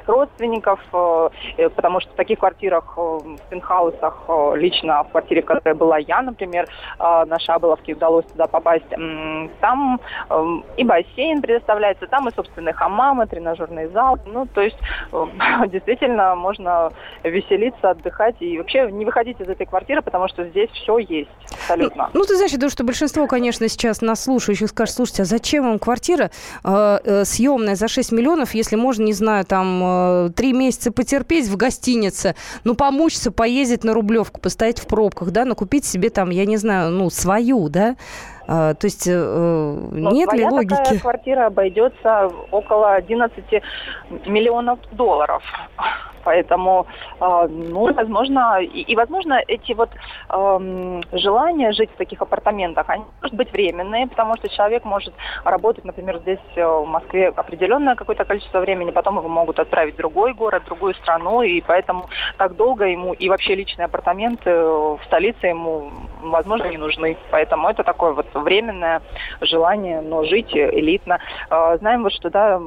родственников, 0.09 0.81
э, 0.93 1.69
потому 1.75 2.01
что 2.01 2.13
в 2.13 2.17
таких 2.17 2.39
квартирах, 2.39 2.97
в 2.97 3.39
пентхаусах, 3.51 4.29
лично 4.55 5.05
в 5.05 5.11
квартире, 5.11 5.43
которая 5.43 5.75
была 5.75 5.99
я, 5.99 6.23
например, 6.23 6.67
на 6.99 7.39
Шаболовке 7.39 7.95
удалось 7.95 8.25
туда 8.27 8.47
попасть, 8.47 8.89
там 9.61 10.01
и 10.77 10.85
бассейн 10.85 11.43
предоставляется, 11.43 12.07
там 12.07 12.29
и 12.29 12.35
собственные 12.35 12.75
хамамы, 12.75 13.27
тренажерный 13.27 13.89
зал, 13.89 14.19
ну, 14.27 14.47
то 14.47 14.61
есть 14.61 14.79
действительно 15.73 16.35
можно 16.35 16.93
веселиться, 17.25 17.91
отдыхать 17.91 18.37
и 18.41 18.59
вообще 18.59 18.91
не 18.91 19.05
выходить 19.05 19.41
из 19.41 19.49
этой 19.49 19.67
квартиры, 19.67 20.03
потому 20.03 20.29
что 20.29 20.45
здесь 20.45 20.71
все 20.71 20.99
есть 20.99 21.31
абсолютно. 21.53 22.11
Ну, 22.15 22.21
ну 22.21 22.25
ты 22.25 22.37
знаешь, 22.37 22.53
я 22.53 22.59
думаю, 22.59 22.71
что 22.71 22.85
большинство, 22.85 23.27
конечно, 23.27 23.69
сейчас 23.69 24.01
нас 24.01 24.25
слушающих 24.25 24.69
скажет, 24.69 24.95
слушайте, 24.95 25.23
а 25.23 25.25
зачем 25.25 25.65
вам 25.65 25.79
квартира 25.79 26.31
э, 26.65 26.99
э, 27.05 27.25
съемная 27.25 27.75
за 27.75 27.89
6 27.89 28.13
миллионов, 28.13 28.55
если 28.55 28.77
можно, 28.77 29.03
не 29.05 29.13
знаю, 29.13 29.45
там 29.45 29.83
э, 29.99 30.31
3 30.35 30.53
месяца 30.53 30.93
потерпеть 30.93 31.49
в 31.49 31.57
гостинице, 31.57 32.35
ну, 32.65 32.75
помучиться, 32.75 33.31
поездить 33.31 33.85
на 33.85 33.95
Рублевку, 33.95 34.41
постоять 34.41 34.79
в 34.79 34.87
пробках, 34.87 35.31
да, 35.31 35.45
накупить 35.45 35.85
себе 35.85 36.11
там, 36.11 36.31
я 36.31 36.47
не 36.47 36.57
знаю, 36.57 36.91
ну, 36.91 37.11
свою, 37.11 37.69
да, 37.69 37.97
а, 38.51 38.73
то 38.73 38.87
есть 38.87 39.07
э, 39.07 39.89
Но 39.93 40.11
нет 40.11 40.33
ли 40.33 40.45
логики? 40.47 40.75
Такая 40.75 40.99
квартира 40.99 41.47
обойдется 41.47 42.31
около 42.51 42.95
11 42.95 43.45
миллионов 44.27 44.79
долларов. 44.93 45.43
Поэтому, 46.29 46.87
э, 47.20 47.47
ну, 47.49 47.91
возможно, 47.95 48.61
и, 48.61 48.83
и 48.83 48.97
возможно, 48.97 49.41
эти 49.49 49.72
вот 49.72 49.89
э, 50.29 51.01
желания 51.12 51.72
жить 51.72 51.89
в 51.95 51.97
таких 51.97 52.20
апартаментах, 52.20 52.85
они 52.91 53.05
может 53.22 53.35
быть 53.35 53.51
временные, 53.51 54.07
потому 54.07 54.37
что 54.37 54.51
человек 54.51 54.85
может 54.85 55.14
работать, 55.45 55.87
например, 55.87 56.18
здесь 56.18 56.47
э, 56.57 56.66
в 56.66 56.85
Москве 56.85 57.29
определенное 57.29 57.95
какое-то 57.95 58.26
количество 58.26 58.61
времени, 58.61 58.91
потом 58.91 59.16
его 59.16 59.29
могут 59.29 59.59
отправить 59.59 59.95
в 59.95 59.97
другой 59.97 60.35
город, 60.35 60.64
в 60.64 60.66
другую 60.66 60.95
страну, 60.97 61.41
и 61.41 61.62
поэтому 61.62 62.11
так 62.37 62.57
долго 62.57 62.85
ему 62.85 63.14
и 63.14 63.31
вообще 63.31 63.55
личные 63.55 63.87
апартаменты 63.87 64.51
в 64.51 65.01
столице 65.07 65.47
ему, 65.47 65.91
возможно, 66.20 66.66
не 66.66 66.76
нужны. 66.76 67.16
Поэтому 67.31 67.70
это 67.70 67.85
такое 67.85 68.12
вот 68.12 68.26
временное 68.35 69.01
желание, 69.41 70.03
но 70.03 70.24
жить 70.24 70.55
элитно. 70.55 71.20
Э, 71.49 71.79
знаем 71.79 72.03
вот, 72.03 72.12
что 72.12 72.29
да, 72.29 72.59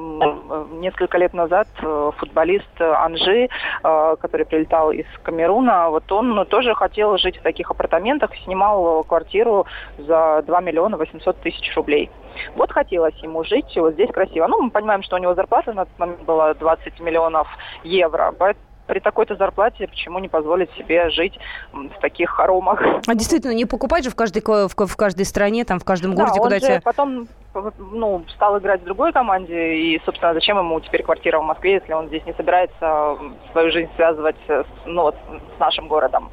несколько 0.71 1.19
лет 1.19 1.35
назад 1.35 1.67
э, 1.83 2.11
футболист 2.17 2.81
Анжи 2.81 3.49
Э, 3.50 3.50
который 3.81 4.45
прилетал 4.45 4.91
из 4.91 5.05
Камеруна, 5.23 5.89
вот 5.89 6.11
он 6.11 6.29
ну, 6.29 6.45
тоже 6.45 6.73
хотел 6.75 7.17
жить 7.17 7.37
в 7.37 7.41
таких 7.41 7.71
апартаментах, 7.71 8.31
снимал 8.43 9.03
квартиру 9.03 9.65
за 9.97 10.43
2 10.45 10.61
миллиона 10.61 10.97
800 10.97 11.37
тысяч 11.41 11.75
рублей. 11.75 12.09
Вот 12.55 12.71
хотелось 12.71 13.15
ему 13.23 13.43
жить 13.43 13.75
вот 13.75 13.93
здесь 13.93 14.09
красиво. 14.11 14.47
Ну, 14.47 14.61
мы 14.61 14.69
понимаем, 14.69 15.03
что 15.03 15.15
у 15.15 15.19
него 15.19 15.35
зарплата 15.35 15.73
на 15.73 15.85
тот 15.85 15.99
момент 15.99 16.21
была 16.23 16.53
20 16.53 16.99
миллионов 16.99 17.47
евро, 17.83 18.33
поэтому 18.37 18.65
при 18.87 18.99
такой-то 18.99 19.35
зарплате 19.37 19.87
почему 19.87 20.19
не 20.19 20.27
позволить 20.27 20.69
себе 20.73 21.09
жить 21.11 21.39
в 21.71 22.01
таких 22.01 22.29
хоромах? 22.29 22.81
А 23.07 23.15
действительно, 23.15 23.53
не 23.53 23.65
покупать 23.65 24.03
же 24.03 24.09
в 24.09 24.15
каждой, 24.15 24.41
в, 24.41 24.67
в 24.75 24.95
каждой 24.97 25.25
стране, 25.25 25.63
там, 25.63 25.79
в 25.79 25.85
каждом 25.85 26.13
городе, 26.13 26.33
да, 26.35 26.41
куда 26.41 26.59
же 26.59 26.81
потом 26.83 27.27
ну, 27.77 28.23
стал 28.35 28.57
играть 28.59 28.81
в 28.81 28.85
другой 28.85 29.11
команде, 29.11 29.75
и, 29.75 30.01
собственно, 30.05 30.33
зачем 30.33 30.57
ему 30.57 30.79
теперь 30.79 31.03
квартира 31.03 31.39
в 31.39 31.43
Москве, 31.43 31.73
если 31.73 31.93
он 31.93 32.07
здесь 32.07 32.25
не 32.25 32.33
собирается 32.33 33.17
свою 33.51 33.71
жизнь 33.71 33.89
связывать 33.95 34.35
с, 34.47 34.65
ну, 34.85 35.03
вот, 35.03 35.15
с 35.57 35.59
нашим 35.59 35.87
городом? 35.87 36.29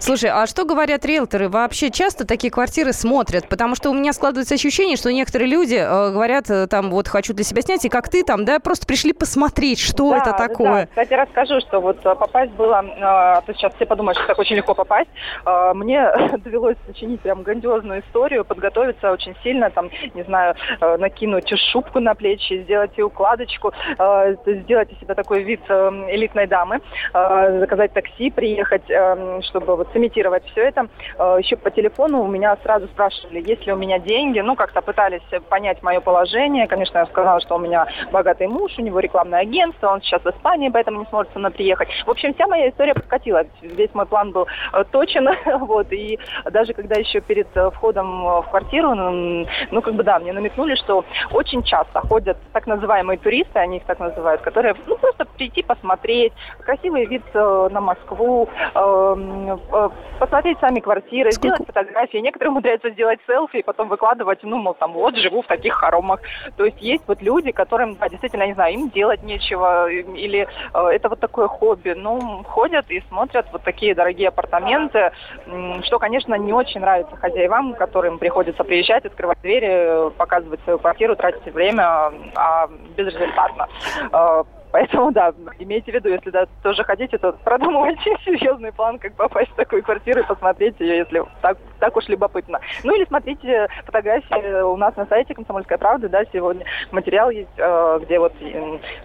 Слушай, 0.00 0.30
а 0.30 0.46
что 0.46 0.64
говорят 0.64 1.04
риэлторы? 1.04 1.50
Вообще 1.50 1.90
часто 1.90 2.26
такие 2.26 2.50
квартиры 2.50 2.94
смотрят? 2.94 3.46
Потому 3.48 3.74
что 3.74 3.90
у 3.90 3.92
меня 3.92 4.14
складывается 4.14 4.54
ощущение, 4.54 4.96
что 4.96 5.12
некоторые 5.12 5.50
люди 5.50 5.74
э, 5.74 6.10
говорят, 6.10 6.48
э, 6.48 6.66
там, 6.68 6.90
вот, 6.90 7.06
хочу 7.06 7.34
для 7.34 7.44
себя 7.44 7.60
снять, 7.60 7.84
и 7.84 7.90
как 7.90 8.08
ты 8.08 8.24
там, 8.24 8.46
да, 8.46 8.60
просто 8.60 8.86
пришли 8.86 9.12
посмотреть, 9.12 9.78
что 9.78 10.10
да, 10.10 10.18
это 10.18 10.32
такое. 10.32 10.84
Да. 10.84 10.86
Кстати, 10.86 11.12
расскажу, 11.12 11.60
что 11.60 11.80
вот 11.80 11.98
э, 12.04 12.14
попасть 12.14 12.52
было, 12.52 12.82
э, 12.82 12.98
а 13.02 13.42
то 13.42 13.52
сейчас 13.52 13.74
все 13.74 13.84
подумают, 13.84 14.16
что 14.16 14.26
так 14.26 14.38
очень 14.38 14.56
легко 14.56 14.74
попасть. 14.74 15.10
Э, 15.44 15.74
мне 15.74 16.10
довелось 16.38 16.76
сочинить 16.86 17.20
прям 17.20 17.42
грандиозную 17.42 18.00
историю, 18.00 18.46
подготовиться 18.46 19.12
очень 19.12 19.36
сильно, 19.42 19.68
там, 19.68 19.90
не 20.14 20.22
знаю, 20.22 20.54
накинуть 20.98 21.50
шубку 21.72 22.00
на 22.00 22.14
плечи, 22.14 22.62
сделать 22.62 22.92
и 22.96 23.02
укладочку, 23.02 23.72
э, 23.98 24.36
сделать 24.46 24.92
из 24.92 24.98
себя 25.00 25.14
такой 25.14 25.42
вид 25.42 25.60
э, 25.68 25.90
элитной 26.10 26.46
дамы, 26.46 26.80
э, 27.12 27.58
заказать 27.60 27.92
такси, 27.92 28.30
приехать, 28.30 28.88
э, 28.88 29.40
чтобы 29.42 29.76
вот 29.76 29.88
сымитировать 29.92 30.44
все 30.50 30.62
это. 30.62 30.88
Э, 31.18 31.38
Еще 31.40 31.56
по 31.56 31.70
телефону 31.70 32.22
у 32.22 32.28
меня 32.28 32.56
сразу 32.62 32.86
спрашивали, 32.88 33.42
есть 33.46 33.66
ли 33.66 33.72
у 33.72 33.76
меня 33.76 33.98
деньги. 33.98 34.40
Ну, 34.40 34.56
как-то 34.56 34.80
пытались 34.82 35.22
понять 35.48 35.82
мое 35.82 36.00
положение. 36.00 36.66
Конечно, 36.66 36.98
я 36.98 37.06
сказала, 37.06 37.40
что 37.40 37.56
у 37.56 37.58
меня 37.58 37.86
богатый 38.12 38.46
муж, 38.46 38.72
у 38.78 38.82
него 38.82 39.00
рекламное 39.00 39.40
агентство, 39.40 39.88
он 39.88 40.02
сейчас 40.02 40.22
в 40.22 40.30
Испании, 40.30 40.70
поэтому 40.70 41.00
не 41.00 41.06
сможет 41.06 41.32
со 41.32 41.38
мной 41.38 41.50
приехать. 41.50 41.88
В 42.06 42.10
общем, 42.10 42.34
вся 42.34 42.46
моя 42.46 42.68
история 42.68 42.94
подкатила. 42.94 43.44
Весь 43.62 43.94
мой 43.94 44.06
план 44.06 44.32
был 44.32 44.46
э, 44.72 44.84
точен. 44.90 45.28
вот, 45.60 45.92
и 45.92 46.18
даже 46.50 46.72
когда 46.72 46.96
еще 46.96 47.20
перед 47.20 47.48
э, 47.56 47.70
входом 47.70 48.24
в 48.24 48.46
квартиру, 48.50 48.94
ну, 48.94 49.82
как 49.82 49.94
бы 49.94 50.02
да, 50.02 50.18
мне 50.18 50.32
намекнули, 50.32 50.49
что 50.76 51.04
очень 51.32 51.62
часто 51.62 52.00
ходят 52.00 52.36
так 52.52 52.66
называемые 52.66 53.18
туристы, 53.18 53.58
они 53.58 53.78
их 53.78 53.84
так 53.84 53.98
называют, 53.98 54.40
которые, 54.40 54.74
ну, 54.86 54.96
просто 54.96 55.24
прийти 55.24 55.62
посмотреть, 55.62 56.32
красивый 56.64 57.06
вид 57.06 57.22
на 57.34 57.80
Москву, 57.80 58.48
эм, 58.74 59.60
посмотреть 60.18 60.58
сами 60.60 60.80
квартиры, 60.80 61.32
Сколько? 61.32 61.56
сделать 61.56 61.66
фотографии. 61.66 62.18
Некоторые 62.18 62.50
умудряются 62.50 62.90
сделать 62.90 63.20
селфи 63.26 63.58
и 63.58 63.62
потом 63.62 63.88
выкладывать, 63.88 64.40
ну, 64.42 64.58
мол, 64.58 64.74
там, 64.74 64.92
вот, 64.92 65.16
живу 65.16 65.42
в 65.42 65.46
таких 65.46 65.74
хоромах. 65.74 66.20
То 66.56 66.64
есть 66.64 66.80
есть 66.80 67.04
вот 67.06 67.22
люди, 67.22 67.52
которым, 67.52 67.96
да, 67.96 68.08
действительно, 68.08 68.46
не 68.46 68.54
знаю, 68.54 68.74
им 68.74 68.90
делать 68.90 69.22
нечего, 69.22 69.88
или 69.90 70.46
э, 70.74 70.86
это 70.88 71.08
вот 71.08 71.20
такое 71.20 71.48
хобби. 71.48 71.94
Ну, 71.96 72.42
ходят 72.44 72.90
и 72.90 73.00
смотрят 73.08 73.46
вот 73.52 73.62
такие 73.62 73.94
дорогие 73.94 74.28
апартаменты, 74.28 75.12
что, 75.84 75.98
конечно, 75.98 76.34
не 76.34 76.52
очень 76.52 76.80
нравится 76.80 77.16
хозяевам, 77.16 77.74
которым 77.74 78.18
приходится 78.18 78.64
приезжать, 78.64 79.04
открывать 79.04 79.40
двери, 79.42 80.10
показывать 80.16 80.39
свою 80.64 80.78
квартиру, 80.78 81.16
тратить 81.16 81.52
время, 81.52 82.12
а 82.34 82.68
безрезультатно. 82.96 83.68
Э, 84.12 84.44
Поэтому, 84.72 85.10
да, 85.10 85.34
имейте 85.58 85.90
в 85.90 85.94
виду, 85.94 86.08
если 86.10 86.30
да, 86.30 86.46
тоже 86.62 86.84
хотите, 86.84 87.18
то 87.18 87.32
продумывайте 87.44 88.16
серьезный 88.24 88.72
план, 88.72 88.98
как 88.98 89.14
попасть 89.14 89.50
в 89.50 89.56
такую 89.56 89.82
квартиру 89.82 90.20
и 90.20 90.26
посмотреть 90.26 90.78
ее, 90.78 90.98
если 90.98 91.24
так, 91.42 91.58
так 91.80 91.96
уж 91.96 92.08
любопытно. 92.08 92.60
Ну 92.84 92.94
или 92.94 93.04
смотрите 93.04 93.68
фотографии 93.84 94.62
у 94.62 94.76
нас 94.76 94.94
на 94.96 95.06
сайте 95.06 95.34
«Комсомольская 95.34 95.78
правда», 95.78 96.08
да, 96.08 96.22
сегодня 96.32 96.64
материал 96.92 97.30
есть, 97.30 97.50
э, 97.56 97.98
где 98.02 98.18
вот 98.18 98.32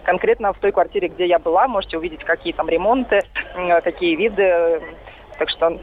конкретно 0.04 0.52
в 0.52 0.58
той 0.58 0.70
квартире, 0.70 1.08
где 1.08 1.26
я 1.26 1.38
была, 1.38 1.66
можете 1.66 1.98
увидеть, 1.98 2.22
какие 2.22 2.52
там 2.52 2.68
ремонты, 2.68 3.22
какие 3.82 4.14
виды. 4.14 4.80
Так 5.38 5.50
что 5.50 5.78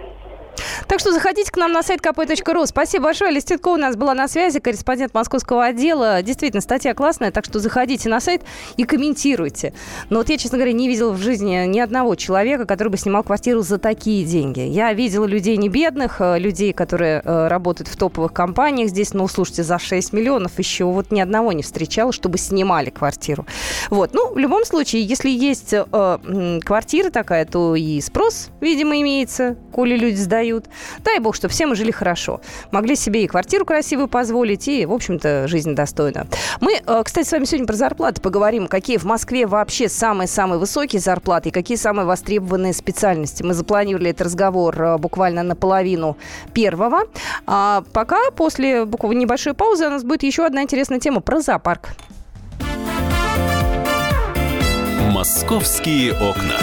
так 0.88 1.00
что 1.00 1.12
заходите 1.12 1.52
к 1.52 1.58
нам 1.58 1.72
на 1.72 1.84
сайт 1.84 2.02
kp.ru. 2.02 2.66
Спасибо 2.66 3.06
большое. 3.06 3.32
Листенко 3.32 3.68
у 3.70 3.78
нас 3.78 3.96
была 3.96 4.14
на 4.14 4.28
связи, 4.28 4.60
корреспондент 4.60 5.14
московского 5.14 5.66
отдела. 5.66 6.22
Действительно, 6.22 6.62
статья 6.62 6.94
классная, 6.94 7.32
так 7.32 7.46
что 7.46 7.60
заходите 7.60 8.10
на 8.10 8.20
сайт 8.20 8.44
и 8.78 8.84
комментируйте. 8.84 9.74
Но 10.10 10.20
вот 10.20 10.30
я, 10.30 10.38
честно 10.38 10.58
говоря, 10.58 10.74
не 10.74 10.88
видела 10.88 11.12
в 11.12 11.22
жизни 11.22 11.66
ни 11.66 11.80
одного 11.80 12.16
человека, 12.16 12.66
который 12.66 12.90
бы 12.90 12.98
снимал 12.98 13.24
квартиру 13.24 13.62
за 13.62 13.78
такие 13.78 14.26
деньги. 14.26 14.62
Я 14.62 14.94
видела 14.94 15.26
людей 15.26 15.58
не 15.58 15.70
бедных, 15.70 16.20
э, 16.20 16.40
людей, 16.40 16.74
которые 16.74 17.22
э, 17.24 17.48
работают 17.48 17.88
в 17.88 17.98
топовых 17.98 18.34
компаниях 18.34 18.90
здесь, 18.90 19.14
ну, 19.14 19.28
слушайте, 19.28 19.64
за 19.64 19.80
6 19.80 20.14
миллионов 20.14 20.58
еще 20.60 20.86
вот 20.86 21.12
ни 21.12 21.20
одного 21.20 21.52
не 21.52 21.64
встречала, 21.64 22.12
чтобы 22.12 22.38
снимали 22.38 22.90
квартиру. 22.90 23.46
Вот, 23.90 24.14
ну, 24.14 24.34
в 24.34 24.38
любом 24.38 24.66
случае, 24.66 25.04
если 25.04 25.30
есть 25.30 25.74
э, 25.74 26.60
квартира 26.64 27.10
такая, 27.10 27.46
то 27.46 27.76
и 27.76 28.02
спрос, 28.02 28.50
видимо, 28.62 29.00
имеется, 29.02 29.58
коли 29.72 29.96
люди 29.96 30.18
сдают. 30.18 30.66
Дай 31.04 31.20
бог, 31.20 31.36
чтобы 31.36 31.54
все 31.54 31.66
мы 31.66 31.76
жили 31.76 31.92
хорошо. 31.92 32.42
Могли 32.72 32.96
себе 32.96 33.24
и 33.24 33.28
квартиру 33.28 33.66
красивую 33.66 34.08
позволить, 34.08 34.68
и, 34.68 34.86
в 34.86 34.94
общем-то, 34.94 35.48
жизнь 35.48 35.76
достойна. 35.76 36.28
Мы, 36.62 36.82
э, 36.86 37.02
кстати, 37.04 37.28
с 37.28 37.32
вами 37.32 37.46
сегодня 37.46 37.68
про 37.68 37.76
зарплаты 37.76 38.22
поговорим. 38.22 38.68
Какие 38.68 38.98
в 38.98 39.04
Москве 39.04 39.46
вообще 39.46 39.90
самые-самые 39.90 40.60
высокие 40.60 41.00
зарплаты 41.00 41.50
и 41.50 41.52
какие 41.52 41.78
самые 41.78 42.06
востребованные 42.06 42.74
специальности. 42.74 43.44
Мы 43.44 43.54
запланировали 43.54 44.12
этот 44.12 44.28
разговор 44.28 44.82
э, 44.82 44.98
буквально 44.98 45.44
наполовину 45.44 46.18
первого. 46.54 47.02
А 47.46 47.84
пока, 47.94 48.32
после 48.32 48.86
буквально 48.86 49.20
небольшой 49.20 49.54
паузы, 49.54 49.88
у 49.88 49.90
нас 49.90 50.04
будет 50.04 50.24
еще 50.24 50.46
одна 50.46 50.64
интересная 50.64 51.00
тема 51.00 51.22
про 51.22 51.42
зоопарк. 51.42 51.90
Московские 55.12 56.14
окна. 56.14 56.58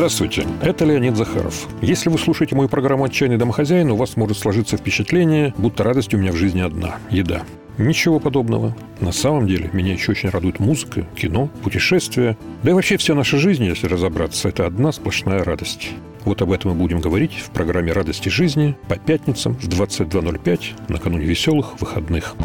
Здравствуйте, 0.00 0.46
это 0.62 0.86
Леонид 0.86 1.14
Захаров. 1.14 1.68
Если 1.82 2.08
вы 2.08 2.16
слушаете 2.16 2.56
мою 2.56 2.70
программу 2.70 3.04
«Отчаянный 3.04 3.36
домохозяин», 3.36 3.90
у 3.90 3.96
вас 3.96 4.16
может 4.16 4.38
сложиться 4.38 4.78
впечатление, 4.78 5.52
будто 5.58 5.84
радость 5.84 6.14
у 6.14 6.16
меня 6.16 6.32
в 6.32 6.36
жизни 6.36 6.62
одна– 6.62 6.96
еда. 7.10 7.42
Ничего 7.76 8.18
подобного. 8.18 8.74
На 9.00 9.12
самом 9.12 9.46
деле, 9.46 9.68
меня 9.74 9.92
еще 9.92 10.12
очень 10.12 10.30
радует 10.30 10.58
музыка, 10.58 11.02
кино, 11.14 11.50
путешествия. 11.62 12.38
Да 12.62 12.70
и 12.70 12.72
вообще 12.72 12.96
вся 12.96 13.14
наша 13.14 13.36
жизнь, 13.36 13.62
если 13.62 13.88
разобраться, 13.88 14.48
это 14.48 14.64
одна 14.64 14.90
сплошная 14.90 15.44
радость. 15.44 15.90
Вот 16.24 16.40
об 16.40 16.52
этом 16.52 16.70
мы 16.70 16.78
будем 16.78 17.00
говорить 17.00 17.34
в 17.34 17.50
программе 17.50 17.92
«Радости 17.92 18.30
жизни» 18.30 18.78
по 18.88 18.96
пятницам 18.96 19.54
в 19.56 19.68
22.05 19.68 20.60
накануне 20.88 21.26
веселых 21.26 21.78
выходных. 21.78 22.36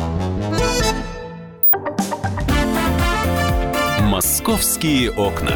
«Московские 4.02 5.12
окна». 5.12 5.54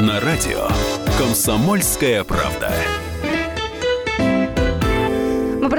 На 0.00 0.20
радио 0.20 0.68
«Комсомольская 1.18 2.22
правда». 2.22 2.72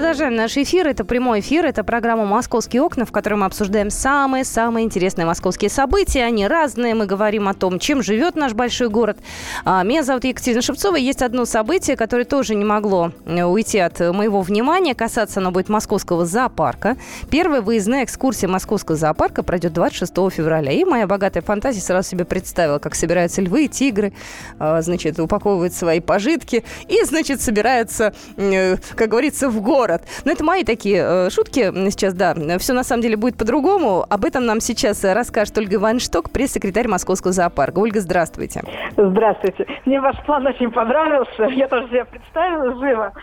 Продолжаем 0.10 0.38
наш 0.38 0.57
эфир. 0.57 0.88
Это 0.88 1.05
прямой 1.05 1.41
эфир. 1.41 1.68
Это 1.68 1.84
программа 1.84 2.26
«Московские 2.26 2.82
окна», 2.82 3.05
в 3.05 3.12
которой 3.12 3.36
мы 3.36 3.45
обсуждаем 3.45 3.91
самые-самые 3.91 4.84
интересные 4.84 5.28
московские 5.28 5.70
события. 5.70 6.24
Они 6.24 6.47
разные. 6.47 6.95
Мы 6.95 7.05
говорим 7.05 7.47
о 7.47 7.53
том, 7.53 7.78
чем 7.78 8.01
живет 8.01 8.36
наш 8.36 8.53
большой 8.53 8.89
город. 8.89 9.20
А, 9.66 9.84
меня 9.84 10.01
зовут 10.01 10.24
Екатерина 10.24 10.64
Шевцова. 10.64 10.95
Есть 10.95 11.22
одно 11.22 11.45
событие, 11.45 11.95
которое 11.95 12.24
тоже 12.26 12.55
не 12.55 12.66
могло 12.66 13.12
э, 13.28 13.43
уйти 13.43 13.78
от 13.78 13.99
моего 13.99 14.41
внимания. 14.41 14.95
Касаться 14.95 15.41
оно 15.41 15.51
будет 15.51 15.70
московского 15.70 16.26
зоопарка. 16.26 16.97
Первая 17.30 17.62
выездная 17.62 18.03
экскурсия 18.03 18.49
московского 18.49 18.97
зоопарка 18.97 19.43
пройдет 19.43 19.74
26 19.74 20.12
февраля. 20.32 20.72
И 20.72 20.86
моя 20.86 21.05
богатая 21.05 21.41
фантазия 21.41 21.82
сразу 21.82 22.10
себе 22.10 22.26
представила, 22.26 22.80
как 22.80 22.95
собираются 22.95 23.43
львы, 23.43 23.68
тигры, 23.68 24.14
а, 24.57 24.82
значит, 24.82 25.20
упаковывают 25.20 25.76
свои 25.76 25.99
пожитки 25.99 26.64
и, 26.88 27.03
значит, 27.03 27.41
собираются, 27.41 28.16
э, 28.38 28.78
как 28.95 29.10
говорится, 29.10 29.49
в 29.49 29.62
город 29.62 29.99
город. 30.00 30.22
Но 30.26 30.32
это 30.32 30.43
мои 30.43 30.64
такие 30.64 31.04
э, 31.04 31.30
шутки 31.30 31.72
сейчас, 31.89 32.14
да. 32.14 32.36
Все 32.60 32.74
на 32.74 32.84
самом 32.84 33.02
деле 33.02 33.18
будет 33.18 33.38
по-другому. 33.38 34.06
Об 34.10 34.26
этом 34.26 34.45
нам 34.45 34.60
сейчас 34.60 35.04
расскажет 35.04 35.58
Ольга 35.58 35.80
Вайншток, 35.80 36.32
пресс-секретарь 36.32 36.88
Московского 36.88 37.34
зоопарка. 37.34 37.80
Ольга, 37.80 38.00
здравствуйте. 38.00 38.64
Здравствуйте. 38.97 39.66
Мне 39.86 40.02
ваш 40.02 40.18
план 40.26 40.45
очень 40.47 40.72
понравился. 40.72 41.43
Я 41.43 41.68
тоже 41.68 41.88
себе 41.88 42.06
представила 42.06 42.80
живо. 42.80 43.14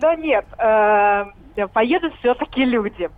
Но 0.00 0.12
нет, 0.14 0.44
э, 0.58 1.24
поедут 1.72 2.12
все-таки 2.18 2.64
люди. 2.64 3.08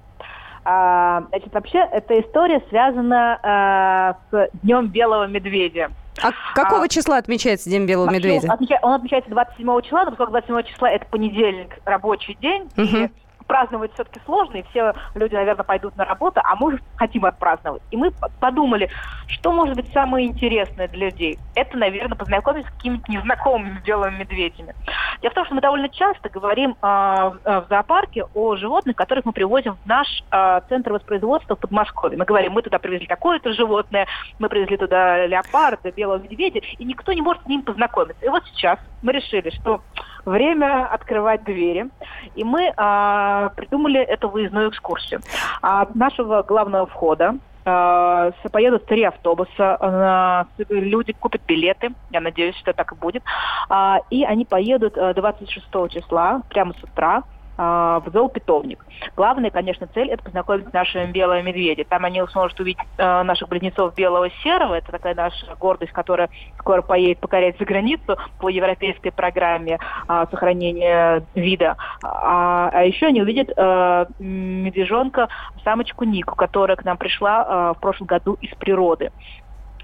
А, 0.69 1.23
значит, 1.29 1.55
вообще 1.55 1.79
эта 1.93 2.21
история 2.21 2.61
связана 2.71 4.19
э, 4.33 4.37
с 4.37 4.51
Днем 4.65 4.89
Белого 4.89 5.29
Медведя. 5.29 5.93
А 6.21 6.33
какого 6.57 6.83
а, 6.83 6.89
числа 6.89 7.19
отмечается 7.19 7.71
День 7.71 7.87
Белого 7.87 8.11
Медведя? 8.11 8.49
Он 8.83 8.95
отмечается 8.95 9.31
27 9.31 9.83
числа, 9.83 10.05
но 10.07 10.11
поскольку 10.11 10.33
27 10.33 10.63
числа 10.65 10.91
это 10.91 11.07
понедельник, 11.07 11.79
рабочий 11.85 12.37
день, 12.41 12.65
угу. 12.77 12.83
и 12.83 13.11
праздновать 13.47 13.93
все-таки 13.95 14.21
сложно, 14.25 14.57
и 14.57 14.63
все 14.71 14.95
люди, 15.15 15.35
наверное, 15.35 15.65
пойдут 15.65 15.97
на 15.97 16.05
работу, 16.05 16.41
а 16.45 16.57
мы 16.57 16.79
хотим 16.97 17.25
отпраздновать. 17.25 17.83
И 17.91 17.97
мы 17.97 18.13
подумали, 18.41 18.91
что 19.29 19.53
может 19.53 19.77
быть 19.77 19.93
самое 19.93 20.27
интересное 20.27 20.89
для 20.89 21.07
людей. 21.07 21.39
Это, 21.55 21.77
наверное, 21.77 22.17
познакомиться 22.17 22.71
с 22.71 22.75
какими-то 22.75 23.11
незнакомыми 23.11 23.81
белыми 23.85 24.19
медведями. 24.19 24.75
Дело 25.23 25.31
в 25.31 25.35
том, 25.35 25.45
что 25.47 25.55
мы 25.55 25.61
довольно 25.61 25.89
часто 25.89 26.29
говорим 26.29 26.73
э, 26.73 26.77
в 26.83 27.67
зоопарке 27.69 28.25
о 28.35 28.57
животных, 28.57 28.97
которых 28.97 29.25
мы 29.25 29.33
привозим 29.33 29.77
в 29.83 29.87
наш 29.87 30.07
э, 30.31 30.61
центр 30.69 30.93
воспроизводства 30.93 31.57
в 31.57 31.61
Подмосковье. 31.61 32.19
Мы 32.19 32.25
говорим, 32.25 32.53
мы 32.53 32.63
туда 32.63 32.79
привезли 32.79 33.07
такое-то 33.07 33.53
животное, 33.53 34.07
мы 34.39 34.49
привезли 34.49 34.77
туда 34.77 35.27
леопарда, 35.27 35.91
белого 35.93 36.19
медведя, 36.19 36.61
и 36.79 36.85
никто 36.85 37.13
не 37.13 37.23
может 37.23 37.43
с 37.43 37.47
ним 37.47 37.63
познакомиться. 37.63 38.25
И 38.25 38.29
вот 38.29 38.45
сейчас 38.47 38.79
мы 39.03 39.13
решили, 39.13 39.51
что 39.51 39.81
время 40.27 40.87
открывать 40.87 41.45
двери. 41.45 41.89
И 42.35 42.45
мы 42.45 42.73
а, 42.77 43.51
придумали 43.57 44.01
эту 44.01 44.29
выездную 44.29 44.71
экскурсию. 44.71 45.21
От 45.63 45.95
нашего 45.95 46.43
главного 46.43 46.87
входа 46.87 47.37
а, 47.65 48.33
поедут 48.53 48.87
три 48.87 49.05
автобуса, 49.05 49.77
а, 49.81 50.47
люди 50.69 51.13
купят 51.13 51.43
билеты, 51.47 51.93
я 52.11 52.21
надеюсь, 52.21 52.57
что 52.57 52.73
так 52.73 52.93
и 52.93 52.95
будет, 52.95 53.23
а, 53.69 54.01
и 54.11 54.25
они 54.25 54.45
поедут 54.45 54.95
26 54.95 55.67
числа, 55.91 56.43
прямо 56.49 56.75
с 56.75 56.83
утра, 56.85 57.19
а, 57.19 57.36
в 57.57 58.05
зоопитомник. 58.13 58.85
Главная, 59.17 59.51
конечно, 59.51 59.87
цель– 59.95 60.11
это 60.11 60.23
познакомить 60.23 60.69
с 60.69 60.73
нашими 60.73 61.11
белыми 61.11 61.49
медведями. 61.49 61.87
Там 61.89 62.05
они 62.05 62.23
сможет 62.29 62.59
увидеть 62.61 62.83
э, 62.99 63.23
наших 63.23 63.49
близнецов 63.49 63.95
белого 63.95 64.25
и 64.27 64.31
серого. 64.43 64.75
Это 64.75 64.93
такая 64.93 65.15
наша 65.15 65.55
гордость, 65.59 65.93
которая 65.93 66.29
скоро 66.59 66.83
поедет 66.83 67.19
покорять 67.19 67.59
за 67.59 67.65
границу 67.65 68.19
по 68.39 68.49
европейской 68.49 69.11
программе 69.11 69.79
э, 70.09 70.27
сохранения 70.31 71.25
вида. 71.35 71.77
А, 72.03 72.71
а 72.73 72.83
еще 72.85 73.07
они 73.07 73.23
увидят 73.23 73.51
э, 73.57 74.07
медвежонка, 74.19 75.29
самочку 75.65 76.05
Нику, 76.05 76.37
которая 76.37 76.77
к 76.77 76.85
нам 76.85 76.97
пришла 76.97 77.73
э, 77.73 77.79
в 77.79 77.81
прошлом 77.81 78.07
году 78.07 78.37
из 78.41 78.55
природы. 78.57 79.13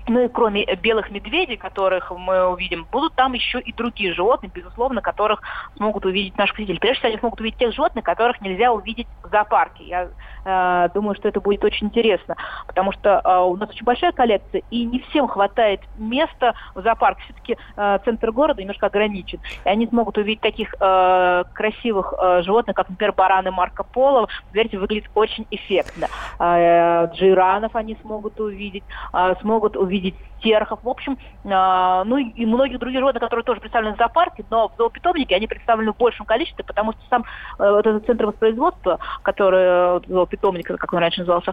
Ну 0.09 0.25
и 0.25 0.29
кроме 0.29 0.65
белых 0.77 1.11
медведей, 1.11 1.57
которых 1.57 2.11
мы 2.11 2.49
увидим, 2.49 2.87
будут 2.91 3.15
там 3.15 3.35
еще 3.35 3.61
и 3.61 3.73
другие 3.73 4.13
животные, 4.13 4.51
безусловно, 4.53 5.01
которых 5.01 5.43
смогут 5.77 6.05
увидеть 6.05 6.37
наши 6.37 6.53
посетители. 6.53 6.79
Прежде 6.79 6.99
всего, 6.99 7.09
они 7.11 7.19
смогут 7.19 7.41
увидеть 7.41 7.59
тех 7.59 7.73
животных, 7.73 8.05
которых 8.05 8.41
нельзя 8.41 8.73
увидеть 8.73 9.07
в 9.23 9.31
зоопарке. 9.31 9.85
Я 9.85 10.09
э, 10.45 10.89
думаю, 10.93 11.15
что 11.15 11.29
это 11.29 11.41
будет 11.41 11.63
очень 11.65 11.87
интересно, 11.87 12.37
потому 12.67 12.93
что 12.93 13.21
э, 13.25 13.39
у 13.45 13.57
нас 13.57 13.71
очень 13.71 13.85
большая 13.85 14.13
коллекция, 14.13 14.63
и 14.71 14.85
не 14.85 14.99
всем 15.01 15.29
хватает 15.29 15.81
места 15.99 16.55
в 16.75 16.83
зоопарке. 16.83 17.23
Все-таки 17.25 17.57
э, 17.77 17.99
центр 18.05 18.33
города 18.33 18.61
немножко 18.61 18.87
ограничен. 18.87 19.41
И 19.65 19.69
они 19.69 19.87
смогут 19.87 20.19
увидеть 20.19 20.41
таких 20.41 20.75
э, 20.81 21.45
красивых 21.53 22.13
э, 22.21 22.43
животных, 22.43 22.75
как, 22.75 22.89
например, 22.89 23.13
бараны 23.13 23.51
Марко 23.53 23.85
Поло. 23.85 24.29
Поверьте, 24.51 24.79
выглядит 24.79 25.11
очень 25.15 25.47
эффектно. 25.51 26.09
Э, 26.41 27.07
джиранов 27.15 27.77
они 27.77 27.97
смогут 28.03 28.41
увидеть, 28.41 28.85
э, 29.13 29.35
смогут 29.41 29.77
увидеть 29.77 29.92
увидеть 29.93 30.15
терхов, 30.43 30.81
в 30.83 30.89
общем, 30.89 31.19
э, 31.45 32.03
ну 32.05 32.17
и 32.17 32.47
многих 32.47 32.79
других 32.79 32.99
животных, 32.99 33.23
которые 33.23 33.45
тоже 33.45 33.61
представлены 33.61 33.95
в 33.95 33.99
зоопарке, 33.99 34.45
но 34.51 34.69
в 34.69 34.77
зоопитомнике 34.77 35.37
они 35.37 35.47
представлены 35.47 35.93
в 35.93 35.97
большем 35.97 36.27
количестве, 36.27 36.65
потому 36.65 36.93
что 36.93 37.01
сам 37.11 37.25
э, 37.59 37.71
вот 37.71 37.87
этот 37.87 38.07
центр 38.07 38.27
воспроизводства, 38.27 38.99
который 39.23 39.61
э, 39.63 40.01
зоопитомник, 40.09 40.67
как 40.67 40.93
он 40.93 40.99
раньше 40.99 41.21
назывался, 41.21 41.53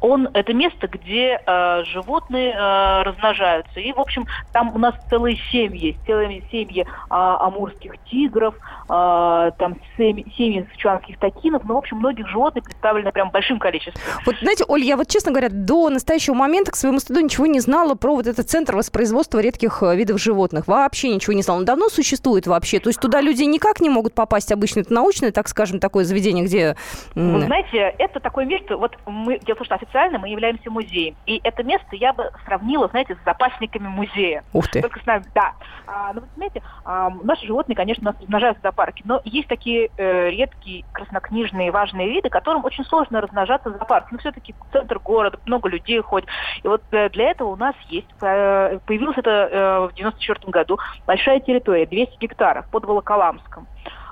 он 0.00 0.28
это 0.32 0.54
место, 0.54 0.88
где 0.88 1.40
э, 1.44 1.84
животные 1.84 2.52
э, 2.52 3.02
размножаются. 3.02 3.80
И, 3.80 3.92
в 3.92 4.00
общем, 4.00 4.26
там 4.52 4.74
у 4.74 4.78
нас 4.78 4.94
целые 5.10 5.36
семьи, 5.50 5.96
целые 6.06 6.42
семьи 6.50 6.82
э, 6.82 6.86
амурских 7.10 7.94
тигров, 8.10 8.54
э, 8.88 9.50
там 9.58 9.76
семьи, 9.96 10.26
семьи 10.36 10.66
сычуанских 10.72 11.18
такинов. 11.18 11.62
Ну, 11.64 11.74
в 11.74 11.78
общем, 11.78 11.98
многих 11.98 12.28
животных 12.28 12.64
представлены 12.64 13.12
прям 13.12 13.30
большим 13.30 13.58
количеством. 13.58 14.00
Вот, 14.24 14.36
знаете, 14.40 14.64
Оль, 14.68 14.82
я 14.82 14.96
вот, 14.96 15.08
честно 15.08 15.32
говоря, 15.32 15.48
до 15.50 15.90
настоящего 15.90 16.34
момента 16.34 16.70
к 16.70 16.76
своему 16.76 17.00
стыду 17.00 17.20
ничего 17.20 17.46
не 17.46 17.60
знала 17.60 17.94
про 17.94 18.14
вот 18.14 18.26
этот 18.26 18.48
центр 18.48 18.76
воспроизводства 18.76 19.40
редких 19.40 19.82
э, 19.82 19.96
видов 19.96 20.20
животных. 20.20 20.68
Вообще 20.68 21.08
ничего 21.08 21.32
не 21.32 21.42
знала. 21.42 21.58
Он 21.58 21.64
давно 21.64 21.88
существует 21.88 22.46
вообще? 22.46 22.78
То 22.80 22.88
есть 22.88 23.00
туда 23.00 23.20
люди 23.20 23.42
никак 23.42 23.80
не 23.80 23.90
могут 23.90 24.14
попасть? 24.14 24.52
Обычно 24.52 24.80
это 24.80 24.92
научное, 24.92 25.32
так 25.32 25.48
скажем, 25.48 25.80
такое 25.80 26.04
заведение, 26.04 26.44
где... 26.44 26.76
Вы 27.14 27.40
знаете, 27.40 27.94
это 27.98 28.20
такое 28.20 28.44
место, 28.44 28.76
вот 28.76 28.96
мы, 29.06 29.38
дело 29.40 29.54
в 29.54 29.58
том, 29.58 29.64
что 29.64 29.74
официально 29.88 30.18
мы 30.18 30.28
являемся 30.28 30.70
музеем. 30.70 31.16
И 31.26 31.40
это 31.42 31.62
место 31.62 31.96
я 31.96 32.12
бы 32.12 32.30
сравнила, 32.44 32.88
знаете, 32.88 33.14
с 33.14 33.24
запасниками 33.24 33.88
музея. 33.88 34.44
Ух 34.52 34.68
ты. 34.68 34.82
Только 34.82 35.00
с 35.00 35.06
нами, 35.06 35.24
да. 35.34 35.54
А, 35.86 36.12
ну, 36.12 36.20
вы 36.20 36.26
знаете, 36.36 36.62
а, 36.84 37.10
наши 37.22 37.46
животные, 37.46 37.76
конечно, 37.76 38.02
у 38.02 38.12
нас 38.12 38.20
размножаются 38.20 38.60
в 38.60 38.62
зоопарке, 38.62 39.02
но 39.06 39.20
есть 39.24 39.48
такие 39.48 39.90
э, 39.96 40.30
редкие, 40.30 40.84
краснокнижные, 40.92 41.70
важные 41.70 42.08
виды, 42.08 42.28
которым 42.28 42.64
очень 42.64 42.84
сложно 42.84 43.20
размножаться 43.20 43.70
в 43.70 43.72
зоопарке. 43.72 44.08
Но 44.12 44.18
все-таки 44.18 44.54
центр 44.72 44.98
города, 44.98 45.38
много 45.46 45.68
людей 45.68 46.00
ходит. 46.00 46.28
И 46.62 46.68
вот 46.68 46.82
э, 46.90 47.08
для 47.10 47.30
этого 47.30 47.48
у 47.48 47.56
нас 47.56 47.74
есть, 47.88 48.08
э, 48.20 48.78
появилось 48.86 49.16
это 49.16 49.30
э, 49.30 49.88
в 49.88 49.94
94 49.94 50.50
году, 50.50 50.78
большая 51.06 51.40
территория, 51.40 51.86
200 51.86 52.18
гектаров 52.18 52.66
под 52.70 52.84
Волоколамском. 52.84 53.66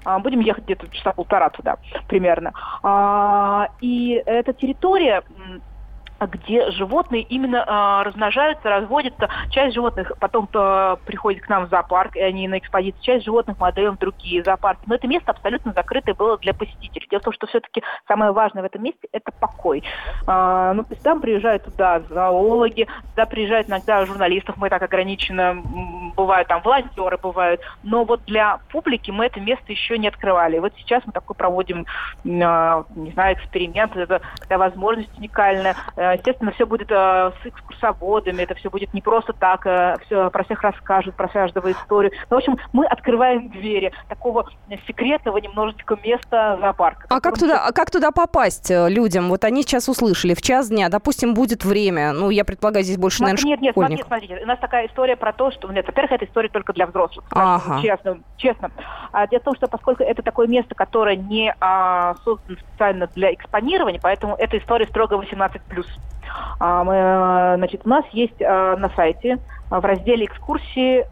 А, 0.07 0.21
будем 0.21 0.39
ехать 0.39 0.65
где-то 0.65 0.89
часа 0.89 1.11
полтора 1.11 1.51
туда 1.51 1.79
примерно. 2.07 2.53
А, 2.85 3.69
и 3.81 4.23
эта 4.25 4.53
территория 4.53 5.23
где 6.21 6.71
животные 6.71 7.23
именно 7.23 7.57
э, 7.57 8.07
размножаются, 8.07 8.71
разводятся. 8.71 9.29
Часть 9.51 9.75
животных 9.75 10.12
потом 10.19 10.49
э, 10.53 10.97
приходит 11.05 11.43
к 11.43 11.49
нам 11.49 11.67
в 11.67 11.71
зоопарк, 11.71 12.17
и 12.17 12.21
они 12.21 12.49
на 12.49 12.59
экспозиции. 12.59 13.01
Часть 13.03 13.25
животных 13.25 13.57
мы 13.61 13.69
отдаем 13.69 13.97
в 13.97 13.99
другие 13.99 14.43
зоопарки. 14.43 14.83
Но 14.87 14.95
это 14.95 15.07
место 15.07 15.33
абсолютно 15.33 15.73
закрытое 15.73 16.14
было 16.14 16.39
для 16.39 16.55
посетителей. 16.55 17.07
Дело 17.11 17.21
в 17.21 17.25
том, 17.25 17.33
что 17.35 17.47
все-таки 17.47 17.83
самое 18.09 18.33
важное 18.33 18.62
в 18.62 18.67
этом 18.67 18.83
месте– 18.83 19.09
это 19.12 19.31
покой. 19.33 19.83
Э, 20.27 20.73
ну, 20.75 20.85
то 20.85 20.93
есть 20.93 21.03
там 21.03 21.21
приезжают 21.21 21.64
туда 21.64 22.01
зоологи, 22.09 22.89
туда 23.11 23.27
приезжают 23.27 23.69
иногда 23.69 24.05
журналистов, 24.07 24.57
мы 24.57 24.71
так 24.71 24.83
ограниченно, 24.83 25.62
бывают 26.17 26.49
там 26.49 26.62
волонтеры 26.62 27.19
бывают. 27.19 27.61
Но 27.83 28.05
вот 28.05 28.25
для 28.25 28.59
публики 28.71 29.11
мы 29.11 29.27
это 29.27 29.41
место 29.41 29.73
еще 29.73 29.99
не 29.99 30.09
открывали. 30.09 30.59
Вот 30.59 30.73
сейчас 30.79 31.03
мы 31.05 31.12
такой 31.12 31.37
проводим, 31.37 31.87
э, 32.25 32.27
не 32.27 33.11
знаю, 33.12 33.37
эксперимент, 33.37 33.97
это 33.97 34.23
такая 34.41 34.59
возможность 34.59 35.17
уникальная– 35.19 35.77
Э, 36.06 36.06
естественно, 36.13 36.53
все 36.53 36.67
будет 36.67 36.91
э, 36.91 37.33
с 37.43 37.47
экскурсоводами, 37.47 38.43
это 38.43 38.55
все 38.55 38.71
будет 38.71 38.93
не 38.95 39.01
просто 39.01 39.33
так, 39.33 39.67
э, 39.67 39.97
все 40.07 40.31
про 40.31 40.45
всех 40.45 40.63
расскажут, 40.63 41.15
про 41.15 41.29
каждого 41.29 41.71
историю. 41.73 42.13
Но, 42.31 42.37
в 42.37 42.39
общем, 42.39 42.59
мы 42.73 42.87
открываем 42.87 43.51
двери 43.51 43.93
такого 44.09 44.49
секретного 44.87 45.39
немножечко 45.39 45.99
места 46.03 46.59
зоопарка. 46.61 47.07
А 47.09 47.21
как 47.21 47.39
туда, 47.39 47.65
а 47.67 47.73
как 47.73 47.91
туда 47.91 48.11
попасть 48.11 48.71
людям? 48.71 49.29
Вот 49.29 49.45
они 49.45 49.63
сейчас 49.63 49.89
услышали, 49.89 50.35
в 50.35 50.43
час 50.43 50.69
дня, 50.69 50.89
допустим, 50.89 51.35
будет 51.35 51.65
время. 51.65 52.13
Ну, 52.13 52.31
я 52.31 52.45
предполагаю, 52.45 52.85
здесь 52.85 52.99
больше, 52.99 53.23
наверное, 53.23 53.45
Нет, 53.45 53.61
нет, 53.61 53.75
смотрите, 53.75 54.05
смотрите. 54.05 54.41
У 54.43 54.47
нас 54.47 54.59
такая 54.59 54.87
история 54.87 55.17
про 55.17 55.33
то, 55.33 55.51
что, 55.51 55.71
нет, 55.73 55.87
во-первых, 55.87 56.13
это 56.13 56.25
история 56.25 56.49
только 56.49 56.73
для 56.73 56.87
взрослых. 56.87 57.25
Ага. 57.31 57.81
Честно, 57.83 58.19
честно. 58.37 58.71
А, 59.13 59.27
дело 59.27 59.41
в 59.41 59.45
том, 59.45 59.57
что 59.57 59.67
поскольку 59.69 60.03
это 60.03 60.23
такое 60.23 60.47
место, 60.47 60.75
которое 60.75 61.17
не 61.17 61.55
а, 61.61 62.15
создано 62.25 62.59
специально 62.59 63.07
для 63.09 63.33
экспонирования, 63.33 64.01
поэтому 64.03 64.37
эта 64.37 64.59
история 64.59 64.87
строго 64.87 65.17
18+. 65.17 65.61
А, 66.59 66.85
мы, 66.85 67.57
значит, 67.57 67.83
у 67.85 67.89
нас 67.89 68.05
есть 68.13 68.41
а, 68.43 68.77
на 68.77 68.89
сайте 68.91 69.39
а, 69.71 69.81
в 69.81 69.85
разделе 69.85 70.27
экскурсии 70.27 71.05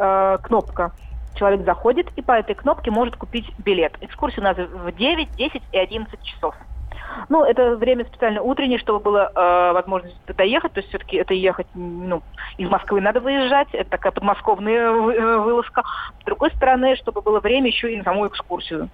кнопка. 0.43 0.93
Человек 1.35 1.65
заходит 1.65 2.07
и 2.15 2.23
по 2.23 2.33
этой 2.33 2.55
кнопке 2.55 2.91
может 2.93 3.17
купить 3.17 3.47
билет. 3.59 3.97
Экскурсия 4.01 4.41
у 4.41 4.45
нас 4.45 4.57
в 4.57 4.93
9, 4.93 5.37
10 5.37 5.63
и 5.73 5.79
11 5.79 6.23
часов. 6.23 6.55
Ну, 7.29 7.45
это 7.45 7.77
время 7.77 8.05
специально 8.05 8.41
утреннее, 8.41 8.79
чтобы 8.79 9.01
было 9.01 9.31
э, 9.35 9.73
возможность 9.73 10.17
доехать. 10.27 10.73
То 10.73 10.79
есть 10.79 10.89
все-таки 10.89 11.17
это 11.17 11.35
ехать, 11.35 11.67
ну, 11.75 12.23
из 12.57 12.69
Москвы 12.69 13.01
надо 13.01 13.21
выезжать. 13.21 13.69
Это 13.73 13.91
такая 13.91 14.13
подмосковная 14.13 14.93
вылазка. 14.93 15.83
С 16.21 16.25
другой 16.25 16.51
стороны, 16.53 16.97
чтобы 16.97 17.21
было 17.21 17.41
время 17.41 17.69
еще 17.69 17.93
и 17.93 17.97
на 17.97 18.05
саму 18.05 18.27
экскурсию. 18.29 18.89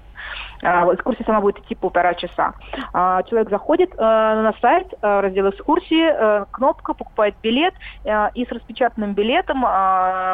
А, 0.62 0.86
экскурсия 0.94 1.24
сама 1.24 1.40
будет 1.40 1.58
идти 1.58 1.74
полтора 1.74 2.14
часа. 2.14 2.54
А, 2.92 3.22
человек 3.24 3.50
заходит 3.50 3.92
э, 3.94 3.98
на 3.98 4.54
сайт, 4.60 4.92
э, 5.00 5.20
раздел 5.20 5.50
экскурсии, 5.50 6.10
э, 6.10 6.44
кнопка, 6.50 6.94
покупает 6.94 7.34
билет, 7.42 7.74
и 8.34 8.44
с 8.44 8.48
распечатанным 8.50 9.14
билетом 9.14 9.62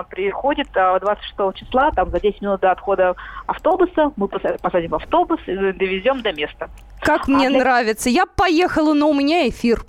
приходит 0.08 0.68
26 0.72 1.54
числа, 1.54 1.90
там 1.90 2.10
за 2.10 2.20
10 2.20 2.40
минут 2.42 2.60
до 2.60 2.72
отхода 2.72 3.14
автобуса, 3.46 4.12
мы 4.16 4.28
посадим 4.28 4.94
автобус 4.94 5.40
и 5.46 5.54
довезем 5.54 6.22
до 6.22 6.32
места. 6.32 6.68
Как 7.00 7.28
мне 7.28 7.48
а 7.48 7.50
нравится. 7.50 8.08
Я 8.10 8.26
поехала, 8.26 8.94
но 8.94 9.10
у 9.10 9.14
меня 9.14 9.48
эфир. 9.48 9.84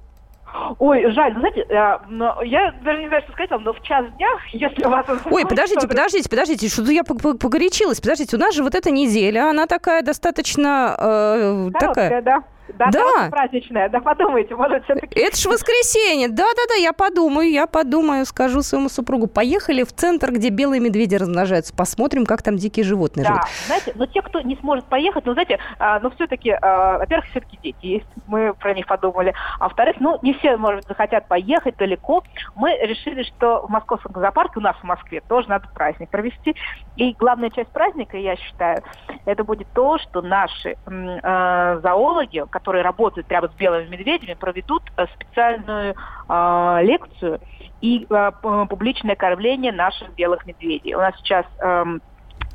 Ой, 0.80 1.12
жаль, 1.12 1.34
ну, 1.34 1.40
знаете, 1.40 1.66
я, 1.70 2.02
но 2.08 2.42
я 2.44 2.74
даже 2.84 3.00
не 3.00 3.08
знаю, 3.08 3.24
что 3.24 3.34
сказать 3.34 3.52
вам, 3.52 3.64
но 3.64 3.74
в 3.74 3.82
час 3.82 4.06
дня, 4.18 4.30
если 4.52 4.84
у 4.86 4.90
вас... 4.90 5.06
Ой, 5.30 5.46
подождите, 5.46 5.88
подождите, 5.88 6.30
подождите, 6.30 6.70
что-то 6.70 6.92
я 6.92 7.04
погорячилась. 7.04 8.00
Подождите, 8.00 8.36
у 8.36 8.40
нас 8.40 8.56
же 8.56 8.64
вот 8.64 8.76
эта 8.76 8.92
неделя, 8.92 9.50
она 9.50 9.68
такая 9.68 10.02
достаточно... 10.02 10.96
Э, 10.98 11.70
Короткая, 11.74 12.10
такая... 12.10 12.22
да. 12.22 12.44
Да, 12.78 12.90
да. 12.92 13.30
праздничная, 13.30 13.90
да 13.90 14.00
подумайте, 14.00 14.56
может 14.56 14.84
все-таки... 14.84 15.20
Это 15.20 15.38
ж 15.38 15.46
воскресенье, 15.46 16.28
да-да-да, 16.28 16.76
я 16.76 16.94
подумаю, 16.94 17.50
я 17.50 17.68
подумаю, 17.68 18.26
скажу 18.26 18.62
своему 18.62 18.90
супругу. 18.90 19.28
Поехали 19.28 19.84
в 19.84 19.94
центр, 19.94 20.32
где 20.32 20.50
белые 20.50 20.80
медведи 20.80 21.16
размножаются, 21.16 21.76
посмотрим, 21.76 22.26
как 22.26 22.42
там 22.42 22.58
дикие 22.58 22.84
животные 22.86 23.24
да. 23.26 23.30
живут. 23.30 23.44
знаете, 23.68 23.94
но 23.96 24.06
те, 24.06 24.22
кто 24.22 24.42
не 24.42 24.56
сможет 24.58 24.86
поехать, 24.86 25.26
ну, 25.26 25.34
знаете, 25.34 25.60
а, 25.80 26.00
ну, 26.00 26.10
все-таки, 26.12 26.52
а, 26.52 27.00
во-первых, 27.00 27.30
все-таки 27.30 27.58
дети 27.64 27.86
есть, 27.86 28.08
мы 28.28 28.54
про 28.54 28.74
них 28.74 28.88
подумали, 28.88 29.34
а 29.60 29.66
во-вторых, 29.66 29.98
ну, 30.00 30.20
не 30.22 30.34
все, 30.34 30.58
может 30.58 30.88
захотят 30.88 31.28
поехать 31.28 31.78
далеко. 31.78 32.24
Мы 32.56 32.78
решили, 32.82 33.24
что 33.24 33.66
в 33.66 33.70
московском 33.70 34.14
зоопарке, 34.14 34.60
у 34.60 34.62
нас 34.62 34.76
в 34.78 34.84
Москве, 34.84 35.22
тоже 35.28 35.50
надо 35.50 35.68
праздник 35.74 36.10
провести, 36.10 36.56
и 36.96 37.14
главная 37.14 37.50
часть 37.50 37.70
праздника, 37.70 38.18
я 38.18 38.36
считаю, 38.36 38.84
это 39.26 39.44
будет 39.44 39.68
то, 39.74 39.98
что 40.00 40.22
наши 40.22 40.76
э, 40.86 41.80
зоологи, 41.82 42.44
которые 42.58 42.84
работают 42.84 43.28
прямо 43.28 43.50
с 43.50 43.52
белыми 43.52 43.88
медведями, 43.88 44.34
проведут 44.34 44.82
э, 44.98 45.06
специальную 45.14 45.94
э, 46.28 46.80
лекцию 46.82 47.40
и 47.82 48.08
э, 48.10 48.32
публичное 48.68 49.16
кормление 49.16 49.72
наших 49.72 50.16
белых 50.16 50.48
медведей. 50.48 50.96
У 50.96 50.98
нас 50.98 51.14
сейчас 51.18 51.46
э, 51.60 51.84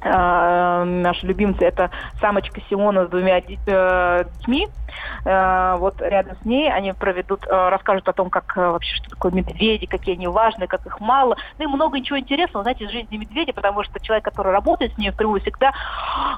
наши 0.04 1.26
любимцы 1.26 1.64
это 1.64 1.90
самочка 2.20 2.60
Симона 2.68 3.06
с 3.06 3.08
двумя 3.08 3.38
э, 3.38 4.24
детьми. 4.38 4.68
Э, 5.24 5.76
вот 5.78 6.00
рядом 6.00 6.36
с 6.42 6.44
ней 6.44 6.70
они 6.72 6.92
проведут, 6.92 7.46
э, 7.46 7.68
расскажут 7.68 8.08
о 8.08 8.12
том, 8.12 8.30
как 8.30 8.56
э, 8.56 8.60
вообще 8.60 8.96
что 8.96 9.10
такое 9.10 9.32
медведи, 9.32 9.86
какие 9.86 10.16
они 10.16 10.26
важные, 10.26 10.68
как 10.68 10.84
их 10.86 11.00
мало. 11.00 11.36
Ну 11.58 11.64
и 11.64 11.66
много 11.66 11.98
ничего 11.98 12.18
интересного, 12.18 12.62
знаете, 12.62 12.84
из 12.84 12.90
жизни 12.90 13.16
медведя, 13.16 13.52
потому 13.52 13.82
что 13.84 14.00
человек, 14.00 14.24
который 14.24 14.52
работает 14.52 14.94
с 14.94 14.98
ней 14.98 15.10
впрямую, 15.10 15.40
всегда 15.40 15.72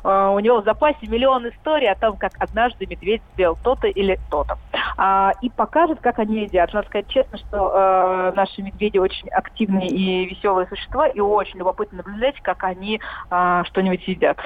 у 0.04 0.38
него 0.38 0.60
в 0.60 0.64
запасе 0.64 1.06
миллион 1.06 1.48
историй 1.48 1.90
о 1.90 1.94
том, 1.94 2.16
как 2.16 2.32
однажды 2.38 2.86
медведь 2.86 3.22
сделал 3.34 3.56
то-то 3.62 3.86
или 3.86 4.18
то-то. 4.30 4.58
А, 4.96 5.32
и 5.40 5.50
покажет, 5.50 6.00
как 6.00 6.18
они 6.18 6.42
едят. 6.42 6.72
Надо 6.72 6.86
сказать 6.86 7.08
честно, 7.08 7.38
что 7.38 8.32
наши 8.36 8.62
медведи 8.62 8.98
очень 8.98 9.28
активные 9.28 9.88
и 9.88 10.26
веселые 10.26 10.66
существа, 10.68 11.06
и 11.08 11.20
очень 11.20 11.58
любопытно 11.58 11.98
наблюдать, 11.98 12.40
как 12.42 12.64
они 12.64 13.00
что-нибудь 13.64 14.08
едят. 14.08 14.38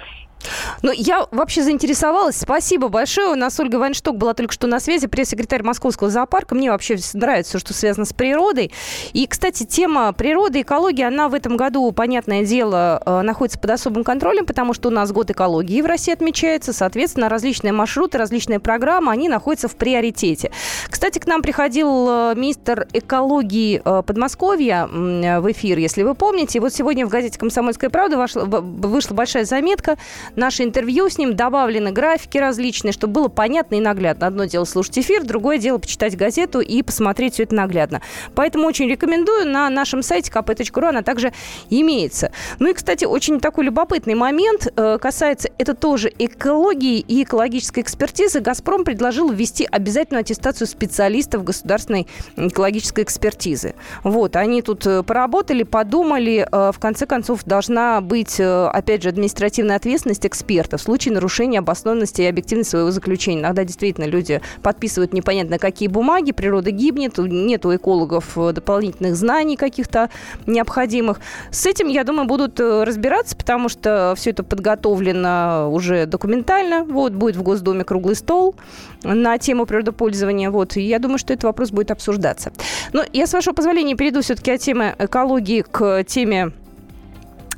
Ну, 0.82 0.92
я 0.92 1.26
вообще 1.30 1.62
заинтересовалась. 1.62 2.36
Спасибо 2.36 2.88
большое. 2.88 3.28
У 3.28 3.34
нас 3.34 3.58
Ольга 3.58 3.76
Вайншток 3.76 4.16
была 4.16 4.34
только 4.34 4.52
что 4.52 4.66
на 4.66 4.80
связи, 4.80 5.06
пресс-секретарь 5.06 5.62
Московского 5.62 6.10
зоопарка. 6.10 6.54
Мне 6.54 6.70
вообще 6.70 6.96
нравится 7.14 7.50
все, 7.50 7.58
что 7.58 7.74
связано 7.74 8.06
с 8.06 8.12
природой. 8.12 8.72
И, 9.12 9.26
кстати, 9.26 9.64
тема 9.64 10.12
природы, 10.12 10.62
экологии, 10.62 11.02
она 11.02 11.28
в 11.28 11.34
этом 11.34 11.56
году, 11.56 11.90
понятное 11.92 12.44
дело, 12.44 13.02
э, 13.04 13.22
находится 13.22 13.58
под 13.58 13.70
особым 13.70 14.04
контролем, 14.04 14.46
потому 14.46 14.74
что 14.74 14.88
у 14.88 14.92
нас 14.92 15.10
год 15.12 15.30
экологии 15.30 15.82
в 15.82 15.86
России 15.86 16.12
отмечается. 16.12 16.72
Соответственно, 16.72 17.28
различные 17.28 17.72
маршруты, 17.72 18.18
различные 18.18 18.60
программы, 18.60 19.12
они 19.12 19.28
находятся 19.28 19.68
в 19.68 19.76
приоритете. 19.76 20.50
Кстати, 20.88 21.18
к 21.18 21.26
нам 21.26 21.42
приходил 21.42 22.08
э, 22.08 22.34
министр 22.36 22.86
экологии 22.92 23.82
э, 23.84 24.02
Подмосковья 24.06 24.86
в 24.88 25.50
эфир, 25.50 25.78
если 25.78 26.02
вы 26.02 26.14
помните. 26.14 26.58
И 26.58 26.60
вот 26.60 26.72
сегодня 26.72 27.06
в 27.06 27.08
газете 27.08 27.38
«Комсомольская 27.38 27.90
правда» 27.90 28.16
вышла, 28.16 28.44
вышла 28.44 29.14
большая 29.14 29.44
заметка 29.44 29.96
наше 30.36 30.64
интервью 30.64 31.08
с 31.08 31.18
ним, 31.18 31.36
добавлены 31.36 31.92
графики 31.92 32.38
различные, 32.38 32.92
чтобы 32.92 33.14
было 33.14 33.28
понятно 33.28 33.76
и 33.76 33.80
наглядно. 33.80 34.26
Одно 34.26 34.44
дело 34.44 34.64
слушать 34.64 34.98
эфир, 34.98 35.24
другое 35.24 35.58
дело 35.58 35.78
почитать 35.78 36.16
газету 36.16 36.60
и 36.60 36.82
посмотреть 36.82 37.34
все 37.34 37.44
это 37.44 37.54
наглядно. 37.54 38.02
Поэтому 38.34 38.66
очень 38.66 38.88
рекомендую. 38.88 39.46
На 39.46 39.70
нашем 39.70 40.02
сайте 40.02 40.30
kp.ru 40.30 40.88
она 40.88 41.02
также 41.02 41.32
имеется. 41.70 42.32
Ну 42.58 42.70
и, 42.70 42.74
кстати, 42.74 43.04
очень 43.04 43.40
такой 43.40 43.64
любопытный 43.64 44.14
момент 44.14 44.72
э, 44.76 44.98
касается 45.00 45.48
это 45.58 45.74
тоже 45.74 46.12
экологии 46.18 46.98
и 46.98 47.22
экологической 47.22 47.80
экспертизы. 47.80 48.40
«Газпром» 48.40 48.84
предложил 48.84 49.30
ввести 49.30 49.66
обязательную 49.70 50.20
аттестацию 50.20 50.66
специалистов 50.66 51.44
государственной 51.44 52.06
экологической 52.36 53.04
экспертизы. 53.04 53.74
Вот, 54.02 54.36
они 54.36 54.62
тут 54.62 54.86
э, 54.86 55.02
поработали, 55.02 55.62
подумали. 55.62 56.46
Э, 56.50 56.72
в 56.72 56.78
конце 56.78 57.06
концов, 57.06 57.44
должна 57.44 58.00
быть, 58.00 58.40
опять 58.40 59.02
же, 59.02 59.08
административная 59.08 59.76
ответственность 59.76 60.17
ответственность 60.18 60.26
эксперта 60.26 60.76
в 60.76 60.82
случае 60.82 61.14
нарушения 61.14 61.58
обоснованности 61.58 62.22
и 62.22 62.26
объективности 62.26 62.70
своего 62.70 62.90
заключения. 62.90 63.40
Иногда 63.40 63.64
действительно 63.64 64.06
люди 64.06 64.40
подписывают 64.62 65.12
непонятно 65.12 65.58
какие 65.58 65.88
бумаги, 65.88 66.32
природа 66.32 66.70
гибнет, 66.70 67.18
нет 67.18 67.64
у 67.66 67.74
экологов 67.74 68.36
э, 68.36 68.52
дополнительных 68.52 69.16
знаний 69.16 69.56
каких-то 69.56 70.10
необходимых. 70.46 71.20
С 71.50 71.66
этим, 71.66 71.88
я 71.88 72.04
думаю, 72.04 72.26
будут 72.26 72.60
э, 72.60 72.84
разбираться, 72.84 73.36
потому 73.36 73.68
что 73.68 74.14
все 74.16 74.30
это 74.30 74.42
подготовлено 74.42 75.70
уже 75.72 76.06
документально. 76.06 76.84
Вот, 76.84 77.12
будет 77.12 77.36
в 77.36 77.42
Госдуме 77.42 77.84
круглый 77.84 78.16
стол 78.16 78.54
на 79.02 79.38
тему 79.38 79.66
природопользования. 79.66 80.50
Вот, 80.50 80.76
и 80.76 80.82
я 80.82 80.98
думаю, 80.98 81.18
что 81.18 81.32
этот 81.32 81.44
вопрос 81.44 81.70
будет 81.70 81.90
обсуждаться. 81.90 82.52
Но 82.92 83.04
я, 83.12 83.26
с 83.26 83.32
вашего 83.32 83.54
позволения, 83.54 83.94
перейду 83.94 84.20
все-таки 84.20 84.50
от 84.50 84.60
темы 84.60 84.94
экологии 84.98 85.62
к 85.62 86.04
теме 86.04 86.52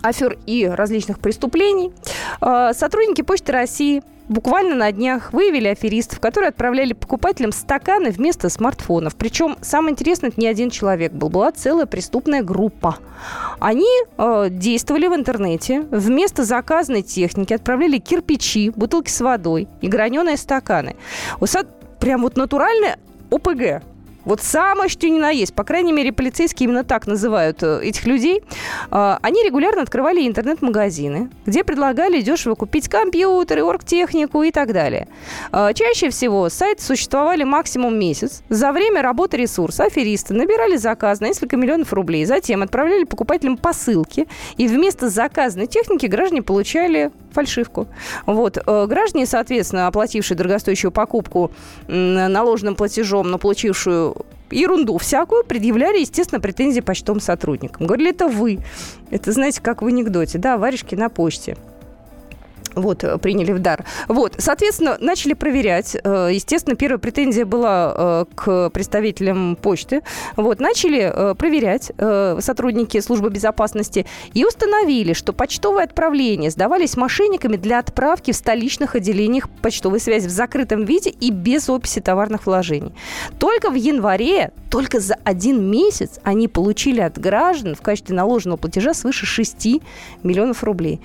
афер 0.03 0.39
и 0.47 0.67
различных 0.67 1.19
преступлений. 1.19 1.93
А, 2.41 2.73
сотрудники 2.75 3.23
Почты 3.23 3.53
России 3.53 4.03
буквально 4.31 4.77
на 4.77 4.93
днях 4.93 5.33
выявили 5.33 5.69
аферистов, 5.69 6.21
которые 6.21 6.49
отправляли 6.51 6.93
покупателям 6.93 7.53
стаканы 7.53 8.11
вместо 8.11 8.49
смартфонов. 8.49 9.17
Причем, 9.17 9.57
самое 9.61 9.93
интересное, 9.93 10.31
это 10.31 10.41
не 10.41 10.47
один 10.47 10.71
человек 10.71 11.13
был, 11.13 11.29
была 11.29 11.51
целая 11.51 11.87
преступная 11.87 12.43
группа. 12.43 12.97
Они 13.59 13.89
э, 14.17 14.47
действовали 14.49 15.09
в 15.09 15.15
интернете, 15.15 15.85
вместо 15.91 16.45
заказанной 16.45 17.03
техники 17.03 17.53
отправляли 17.53 17.99
кирпичи, 17.99 18.71
бутылки 18.71 19.11
с 19.11 19.21
водой 19.21 19.69
и 19.81 19.89
граненые 19.89 20.37
стаканы. 20.37 20.97
Вот, 21.41 21.51
прям 21.99 22.23
вот 22.23 22.37
натуральное 22.37 22.99
ОПГ. 23.31 23.83
Вот 24.25 24.43
самое, 24.43 24.89
что 24.89 25.09
ни 25.09 25.19
на 25.19 25.31
есть. 25.31 25.55
По 25.55 25.65
крайней 25.65 25.93
мере, 25.93 26.13
полицейские 26.13 26.69
именно 26.69 26.85
так 26.85 27.07
называют 27.07 27.63
э, 27.63 27.81
этих 27.83 28.07
людей. 28.07 28.43
А, 28.91 29.19
они 29.23 29.43
регулярно 29.45 29.83
открывали 29.83 30.27
интернет-магазины, 30.27 31.31
где 31.47 31.65
предлагали 31.65 32.21
дешево 32.21 32.55
купить 32.55 32.89
компьютеры, 32.89 33.63
оргтехнику 33.63 34.43
и 34.43 34.51
так 34.51 34.73
далее. 34.73 35.09
А, 35.53 35.73
чаще 35.73 36.11
всего 36.11 36.49
сайты 36.49 36.83
существовали 36.83 37.45
максимум 37.45 37.99
месяц. 37.99 38.43
За 38.49 38.73
время 38.73 39.03
работы 39.03 39.39
ресурса 39.39 39.85
аферисты 39.85 40.35
набирали 40.35 40.77
заказ 40.77 41.21
на 41.21 41.27
несколько 41.27 41.57
миллионов 41.57 41.93
рублей. 41.93 42.25
Затем 42.25 42.63
отправляли 42.63 43.05
покупателям 43.05 43.57
посылки. 43.57 44.27
И 44.57 44.69
вместо 44.69 45.09
заказанной 45.09 45.67
техники 45.67 46.07
граждане 46.07 46.43
получали 46.43 47.11
фальшивку. 47.33 47.87
Вот. 48.27 48.59
Э, 48.59 48.87
граждане, 48.87 49.27
соответственно, 49.27 49.87
оплатившие 49.87 50.37
дорогостоящую 50.37 50.91
покупку 50.91 51.51
наложенным 51.89 52.75
платежом, 52.77 53.31
но 53.31 53.39
получившую 53.39 54.17
ерунду 54.51 54.99
всякую, 54.99 55.45
предъявляли, 55.45 56.01
естественно, 56.01 56.41
претензии 56.41 56.81
почтовым 56.81 57.21
сотрудникам. 57.21 57.87
Говорили, 57.87 58.11
это 58.11 58.29
вы. 58.29 58.61
Это, 59.11 59.33
знаете, 59.33 59.61
как 59.61 59.83
в 59.83 59.87
анекдоте. 59.87 60.39
Да, 60.39 60.59
варежки 60.59 60.95
на 60.95 61.09
почте. 61.09 61.57
Вот, 62.75 63.05
э, 63.05 63.19
приняли 63.19 63.53
в 63.53 63.59
дар. 63.59 63.85
Вот, 64.09 64.35
соответственно, 64.39 64.97
начали 65.01 65.35
проверять. 65.35 65.97
Э, 66.03 66.31
естественно, 66.33 66.77
первая 66.77 66.99
претензия 66.99 67.45
была 67.45 67.95
э, 67.97 68.25
к 68.35 68.71
представителям 68.71 69.57
почты. 69.57 70.03
Вот, 70.37 70.61
начали 70.61 71.35
проверять 71.35 71.93
сотрудники 72.43 73.01
службы 73.01 73.31
безопасности 73.31 74.07
и 74.35 74.45
установили, 74.45 75.13
что 75.13 75.33
почтовые 75.33 75.85
отправления 75.85 76.51
сдавались 76.51 76.97
мошенниками 76.97 77.57
для 77.57 77.79
отправки 77.79 78.33
в 78.33 78.37
столичных 78.37 78.95
отделениях 78.95 79.49
почтовой 79.63 80.01
связи 80.01 80.27
в 80.27 80.31
закрытом 80.31 80.85
виде 80.85 81.11
и 81.11 81.31
без 81.31 81.69
описи 81.69 82.01
товарных 82.01 82.47
вложений. 82.47 82.93
Только 83.39 83.71
в 83.71 83.75
январе, 83.75 84.53
только 84.71 85.01
за 85.01 85.17
один 85.25 85.71
месяц 85.71 86.21
они 86.23 86.49
получили 86.49 87.01
от 87.01 87.19
граждан 87.19 87.75
в 87.75 87.83
качестве 87.83 88.15
наложенного 88.15 88.57
платежа 88.57 88.95
свыше 88.95 89.27
6 89.27 89.67
миллионов 90.23 90.63
рублей. 90.63 91.01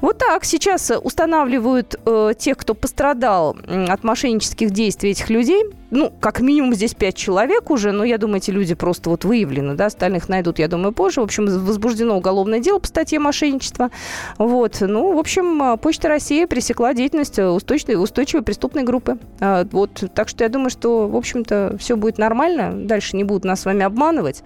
Вот 0.00 0.18
так 0.18 0.44
сейчас 0.44 0.92
устанавливают 1.02 1.96
э, 2.04 2.32
тех, 2.38 2.56
кто 2.56 2.74
пострадал 2.74 3.56
от 3.88 4.04
мошеннических 4.04 4.70
действий 4.70 5.10
этих 5.10 5.30
людей 5.30 5.64
ну, 5.90 6.12
как 6.20 6.40
минимум 6.40 6.74
здесь 6.74 6.94
пять 6.94 7.16
человек 7.16 7.70
уже, 7.70 7.92
но 7.92 8.04
я 8.04 8.18
думаю, 8.18 8.38
эти 8.38 8.50
люди 8.50 8.74
просто 8.74 9.10
вот 9.10 9.24
выявлены, 9.24 9.74
да, 9.74 9.86
остальных 9.86 10.28
найдут, 10.28 10.58
я 10.58 10.68
думаю, 10.68 10.92
позже. 10.92 11.20
В 11.20 11.24
общем, 11.24 11.46
возбуждено 11.46 12.16
уголовное 12.16 12.60
дело 12.60 12.78
по 12.78 12.86
статье 12.86 13.18
мошенничества. 13.18 13.90
Вот, 14.38 14.78
ну, 14.80 15.14
в 15.14 15.18
общем, 15.18 15.62
а, 15.62 15.76
Почта 15.76 16.08
России 16.08 16.44
пресекла 16.44 16.94
деятельность 16.94 17.38
устойчивой, 17.38 18.02
устойчивой 18.02 18.42
преступной 18.42 18.84
группы. 18.84 19.18
А, 19.40 19.66
вот, 19.72 20.04
так 20.14 20.28
что 20.28 20.44
я 20.44 20.50
думаю, 20.50 20.70
что, 20.70 21.08
в 21.08 21.16
общем-то, 21.16 21.76
все 21.78 21.96
будет 21.96 22.18
нормально, 22.18 22.72
дальше 22.74 23.16
не 23.16 23.24
будут 23.24 23.44
нас 23.44 23.60
с 23.62 23.64
вами 23.64 23.84
обманывать, 23.84 24.42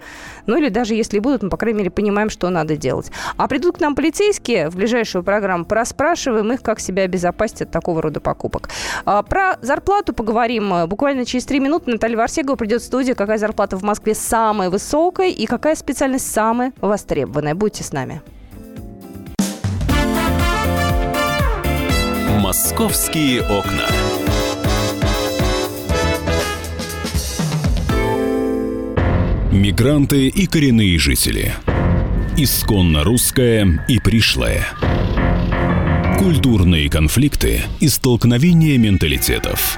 ну, 0.47 0.57
или 0.57 0.69
даже 0.69 0.95
если 0.95 1.19
будут, 1.19 1.43
мы, 1.43 1.49
по 1.49 1.57
крайней 1.57 1.79
мере, 1.79 1.91
понимаем, 1.91 2.29
что 2.29 2.49
надо 2.49 2.75
делать. 2.75 3.11
А 3.37 3.47
придут 3.47 3.77
к 3.77 3.79
нам 3.81 3.95
полицейские 3.95 4.69
в 4.69 4.75
ближайшую 4.75 5.23
программу, 5.23 5.65
проспрашиваем 5.65 6.51
их, 6.53 6.61
как 6.61 6.79
себя 6.79 7.03
обезопасить 7.03 7.63
от 7.63 7.71
такого 7.71 8.01
рода 8.01 8.19
покупок. 8.19 8.69
А, 9.05 9.21
про 9.21 9.57
зарплату 9.61 10.13
поговорим 10.13 10.87
буквально 10.87 11.25
через 11.25 11.34
через 11.35 11.47
три 11.47 11.59
минуты 11.59 11.91
Наталья 11.91 12.15
Варсегова 12.15 12.55
придет 12.55 12.81
в 12.81 12.85
студию. 12.85 13.13
Какая 13.13 13.37
зарплата 13.37 13.75
в 13.75 13.83
Москве 13.83 14.15
самая 14.15 14.69
высокая 14.69 15.29
и 15.29 15.45
какая 15.45 15.75
специальность 15.75 16.31
самая 16.31 16.71
востребованная. 16.79 17.53
Будьте 17.53 17.83
с 17.83 17.91
нами. 17.91 18.21
«Московские 22.39 23.41
окна». 23.41 23.85
Мигранты 29.51 30.29
и 30.29 30.47
коренные 30.47 30.97
жители. 30.97 31.53
Исконно 32.37 33.03
русская 33.03 33.85
и 33.89 33.99
пришлая. 33.99 34.67
Культурные 36.17 36.89
конфликты 36.89 37.59
и 37.81 37.89
столкновения 37.89 38.77
менталитетов. 38.77 39.77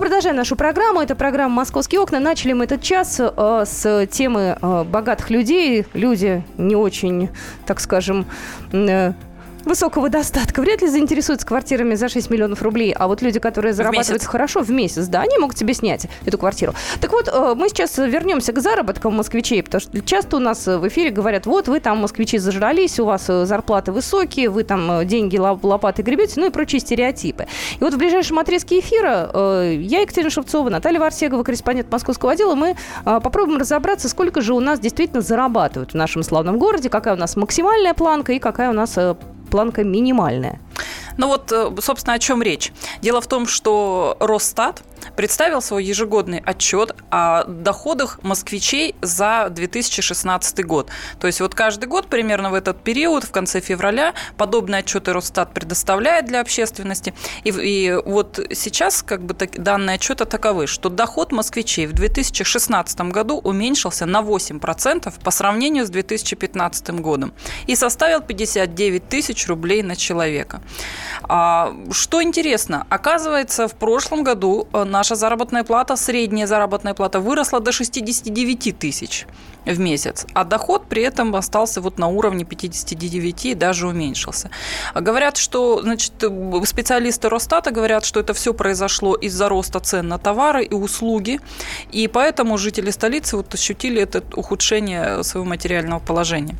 Продолжаем 0.00 0.36
нашу 0.36 0.56
программу. 0.56 1.02
Это 1.02 1.14
программа 1.14 1.56
«Московские 1.56 2.00
окна». 2.00 2.20
Начали 2.20 2.54
мы 2.54 2.64
этот 2.64 2.80
час 2.80 3.20
э, 3.20 3.64
с 3.66 4.06
темы 4.06 4.56
э, 4.58 4.84
богатых 4.84 5.28
людей. 5.28 5.84
Люди 5.92 6.42
не 6.56 6.74
очень, 6.74 7.28
так 7.66 7.80
скажем, 7.80 8.24
э, 8.72 9.12
высокого 9.64 10.08
достатка 10.08 10.60
вряд 10.60 10.82
ли 10.82 10.88
заинтересуются 10.88 11.46
квартирами 11.46 11.94
за 11.94 12.08
6 12.08 12.30
миллионов 12.30 12.62
рублей. 12.62 12.92
А 12.92 13.06
вот 13.08 13.22
люди, 13.22 13.38
которые 13.38 13.72
зарабатывают 13.72 14.22
в 14.22 14.26
хорошо 14.26 14.60
в 14.60 14.70
месяц, 14.70 15.06
да, 15.06 15.22
они 15.22 15.38
могут 15.38 15.58
себе 15.58 15.74
снять 15.74 16.06
эту 16.24 16.38
квартиру. 16.38 16.74
Так 17.00 17.12
вот, 17.12 17.28
э, 17.28 17.54
мы 17.56 17.68
сейчас 17.68 17.98
вернемся 17.98 18.52
к 18.52 18.60
заработкам 18.60 19.16
москвичей, 19.16 19.62
потому 19.62 19.80
что 19.80 20.00
часто 20.02 20.36
у 20.36 20.40
нас 20.40 20.66
в 20.66 20.88
эфире 20.88 21.10
говорят, 21.10 21.46
вот 21.46 21.68
вы 21.68 21.80
там, 21.80 21.98
москвичи, 21.98 22.38
зажрались, 22.38 22.98
у 23.00 23.04
вас 23.04 23.28
э, 23.28 23.44
зарплаты 23.46 23.92
высокие, 23.92 24.48
вы 24.50 24.64
там 24.64 24.90
э, 25.00 25.04
деньги 25.04 25.36
лопаты 25.38 26.02
гребете, 26.02 26.40
ну 26.40 26.46
и 26.46 26.50
прочие 26.50 26.80
стереотипы. 26.80 27.46
И 27.78 27.84
вот 27.84 27.94
в 27.94 27.98
ближайшем 27.98 28.38
отрезке 28.38 28.80
эфира 28.80 29.30
я, 29.72 30.00
Екатерина 30.00 30.30
Шевцова, 30.30 30.68
Наталья 30.70 31.00
Варсегова, 31.00 31.42
корреспондент 31.42 31.90
московского 31.90 32.32
отдела, 32.32 32.54
мы 32.54 32.76
попробуем 33.04 33.58
разобраться, 33.58 34.08
сколько 34.08 34.40
же 34.40 34.54
у 34.54 34.60
нас 34.60 34.80
действительно 34.80 35.20
зарабатывают 35.20 35.92
в 35.92 35.94
нашем 35.94 36.22
славном 36.22 36.58
городе, 36.58 36.88
какая 36.88 37.14
у 37.14 37.18
нас 37.18 37.36
максимальная 37.36 37.94
планка 37.94 38.32
и 38.32 38.38
какая 38.38 38.70
у 38.70 38.72
нас 38.72 38.98
планка 39.50 39.82
минимальная. 39.84 40.58
Ну 41.16 41.28
вот, 41.28 41.52
э, 41.52 41.70
собственно, 41.80 42.14
о 42.14 42.18
чем 42.18 42.42
речь. 42.42 42.72
Дело 43.02 43.20
в 43.20 43.26
том, 43.26 43.46
что 43.46 44.16
Росстат 44.20 44.82
представил 45.16 45.62
свой 45.62 45.84
ежегодный 45.84 46.42
отчет 46.44 46.94
о 47.10 47.44
доходах 47.44 48.22
москвичей 48.22 48.94
за 49.02 49.48
2016 49.50 50.64
год. 50.64 50.90
То 51.18 51.26
есть 51.26 51.40
вот 51.40 51.54
каждый 51.54 51.86
год 51.86 52.06
примерно 52.06 52.50
в 52.50 52.54
этот 52.54 52.82
период, 52.82 53.24
в 53.24 53.30
конце 53.30 53.60
февраля, 53.60 54.14
подобные 54.36 54.80
отчеты 54.80 55.12
Росстат 55.12 55.52
предоставляет 55.52 56.26
для 56.26 56.40
общественности. 56.40 57.14
И, 57.44 57.50
и 57.50 57.94
вот 58.04 58.40
сейчас 58.52 59.02
как 59.02 59.22
бы 59.22 59.34
так, 59.34 59.62
данные 59.62 59.96
отчета 59.96 60.24
таковы, 60.24 60.66
что 60.66 60.88
доход 60.88 61.32
москвичей 61.32 61.86
в 61.86 61.92
2016 61.92 63.00
году 63.12 63.38
уменьшился 63.38 64.06
на 64.06 64.20
8% 64.20 65.12
по 65.22 65.30
сравнению 65.30 65.86
с 65.86 65.90
2015 65.90 66.90
годом 67.00 67.32
и 67.66 67.76
составил 67.76 68.20
59 68.20 69.08
тысяч 69.08 69.46
рублей 69.48 69.82
на 69.82 69.96
человека. 69.96 70.60
А, 71.22 71.74
что 71.90 72.22
интересно, 72.22 72.86
оказывается, 72.88 73.68
в 73.68 73.74
прошлом 73.74 74.24
году 74.24 74.68
э, 74.72 74.84
наша 74.84 75.14
заработная 75.14 75.64
плата, 75.64 75.96
средняя 75.96 76.46
заработная 76.46 76.94
плата 76.94 77.20
выросла 77.20 77.60
до 77.60 77.72
69 77.72 78.78
тысяч 78.78 79.26
в 79.64 79.78
месяц, 79.78 80.26
а 80.34 80.44
доход 80.44 80.86
при 80.88 81.02
этом 81.02 81.34
остался 81.36 81.80
вот 81.80 81.98
на 81.98 82.08
уровне 82.08 82.44
59 82.44 83.46
и 83.46 83.54
даже 83.54 83.86
уменьшился. 83.86 84.50
Говорят, 84.94 85.36
что, 85.36 85.82
значит, 85.82 86.12
специалисты 86.64 87.28
Росстата 87.28 87.70
говорят, 87.70 88.04
что 88.04 88.20
это 88.20 88.32
все 88.32 88.54
произошло 88.54 89.14
из-за 89.14 89.48
роста 89.48 89.80
цен 89.80 90.08
на 90.08 90.18
товары 90.18 90.64
и 90.64 90.74
услуги, 90.74 91.40
и 91.92 92.08
поэтому 92.08 92.58
жители 92.58 92.90
столицы 92.90 93.36
вот 93.36 93.52
ощутили 93.54 94.00
это 94.02 94.22
ухудшение 94.34 95.22
своего 95.22 95.48
материального 95.48 96.00
положения. 96.00 96.56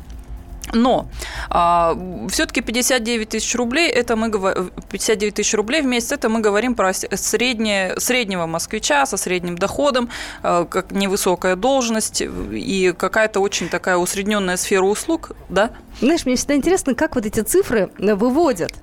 Но 0.73 1.07
а, 1.49 1.97
все-таки 2.29 2.61
59 2.61 3.29
тысяч 3.29 3.55
рублей, 3.55 3.89
это 3.89 4.15
мы 4.15 4.31
59 4.31 5.33
тысяч 5.33 5.53
рублей 5.53 5.81
в 5.81 5.85
месяц, 5.85 6.13
это 6.13 6.29
мы 6.29 6.39
говорим 6.39 6.75
про 6.75 6.93
среднее, 6.93 7.99
среднего 7.99 8.45
москвича 8.45 9.05
со 9.05 9.17
средним 9.17 9.57
доходом, 9.57 10.09
а, 10.43 10.65
как 10.65 10.91
невысокая 10.91 11.55
должность 11.55 12.21
и 12.21 12.93
какая-то 12.97 13.39
очень 13.39 13.69
такая 13.69 13.97
усредненная 13.97 14.57
сфера 14.57 14.83
услуг, 14.83 15.31
да? 15.49 15.71
Знаешь, 15.99 16.25
мне 16.25 16.35
всегда 16.35 16.55
интересно, 16.55 16.95
как 16.95 17.15
вот 17.15 17.25
эти 17.25 17.41
цифры 17.41 17.89
выводят. 17.97 18.73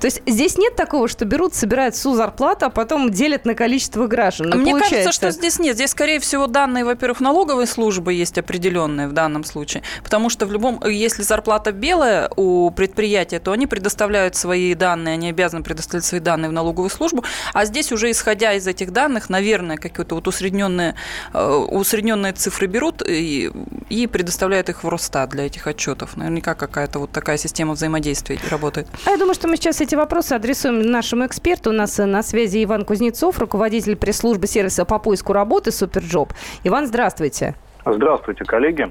То 0.00 0.06
есть 0.06 0.22
здесь 0.26 0.58
нет 0.58 0.76
такого, 0.76 1.08
что 1.08 1.24
берут, 1.24 1.54
собирают 1.54 1.94
всю 1.94 2.14
зарплату, 2.14 2.66
а 2.66 2.70
потом 2.70 3.10
делят 3.10 3.44
на 3.44 3.54
количество 3.54 4.06
граждан. 4.06 4.50
Ну, 4.50 4.56
Мне 4.56 4.72
получается... 4.72 4.96
кажется, 4.96 5.12
что 5.12 5.30
здесь 5.30 5.58
нет. 5.58 5.76
Здесь, 5.76 5.90
скорее 5.90 6.20
всего, 6.20 6.46
данные, 6.46 6.84
во-первых, 6.84 7.20
налоговой 7.20 7.66
службы 7.66 8.12
есть 8.12 8.38
определенные 8.38 9.08
в 9.08 9.12
данном 9.12 9.44
случае. 9.44 9.82
Потому 10.02 10.28
что 10.30 10.46
в 10.46 10.52
любом, 10.52 10.82
если 10.86 11.22
зарплата 11.22 11.72
белая 11.72 12.30
у 12.36 12.70
предприятия, 12.70 13.38
то 13.38 13.52
они 13.52 13.66
предоставляют 13.66 14.36
свои 14.36 14.74
данные, 14.74 15.14
они 15.14 15.30
обязаны 15.30 15.62
предоставить 15.62 16.04
свои 16.04 16.20
данные 16.20 16.48
в 16.48 16.52
налоговую 16.52 16.90
службу. 16.90 17.24
А 17.52 17.64
здесь 17.64 17.92
уже 17.92 18.10
исходя 18.10 18.52
из 18.52 18.66
этих 18.66 18.92
данных, 18.92 19.30
наверное, 19.30 19.76
какие-то 19.76 20.14
вот 20.14 20.28
усредненные, 20.28 20.94
э, 21.32 21.46
усредненные 21.46 22.32
цифры 22.32 22.66
берут 22.66 23.02
и, 23.06 23.50
и 23.88 24.06
предоставляют 24.06 24.68
их 24.68 24.84
в 24.84 24.88
Росстат 24.88 25.30
для 25.30 25.46
этих 25.46 25.66
отчетов. 25.66 26.16
Наверняка 26.16 26.54
какая-то 26.54 26.98
вот 26.98 27.10
такая 27.10 27.36
система 27.36 27.74
взаимодействия 27.74 28.38
работает. 28.50 28.88
А 29.06 29.10
я 29.10 29.16
думаю, 29.16 29.34
что 29.34 29.48
мы 29.48 29.56
сейчас 29.56 29.80
эти 29.84 29.94
вопросы 29.94 30.32
адресуем 30.32 30.80
нашему 30.80 31.26
эксперту. 31.26 31.68
У 31.68 31.72
нас 31.74 31.98
на 31.98 32.22
связи 32.22 32.64
Иван 32.64 32.86
Кузнецов, 32.86 33.38
руководитель 33.38 33.96
пресс-службы 33.96 34.46
сервиса 34.46 34.86
по 34.86 34.98
поиску 34.98 35.34
работы 35.34 35.70
«SuperJob». 35.70 36.32
Иван, 36.64 36.86
здравствуйте. 36.86 37.54
Здравствуйте, 37.84 38.44
коллеги. 38.44 38.90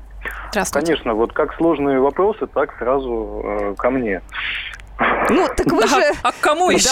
Здравствуйте. 0.52 0.86
Конечно, 0.86 1.16
вот 1.16 1.34
как 1.34 1.56
сложные 1.56 2.00
вопросы, 2.00 2.46
так 2.46 2.78
сразу 2.78 3.42
э, 3.44 3.76
ко 3.76 3.90
мне. 3.90 4.22
Ну, 5.30 5.48
так 5.56 5.68
вы 5.68 5.82
Да, 5.82 5.88
же... 5.88 6.04
А 6.22 6.32
к 6.34 6.40
кому 6.42 6.70
еще? 6.70 6.90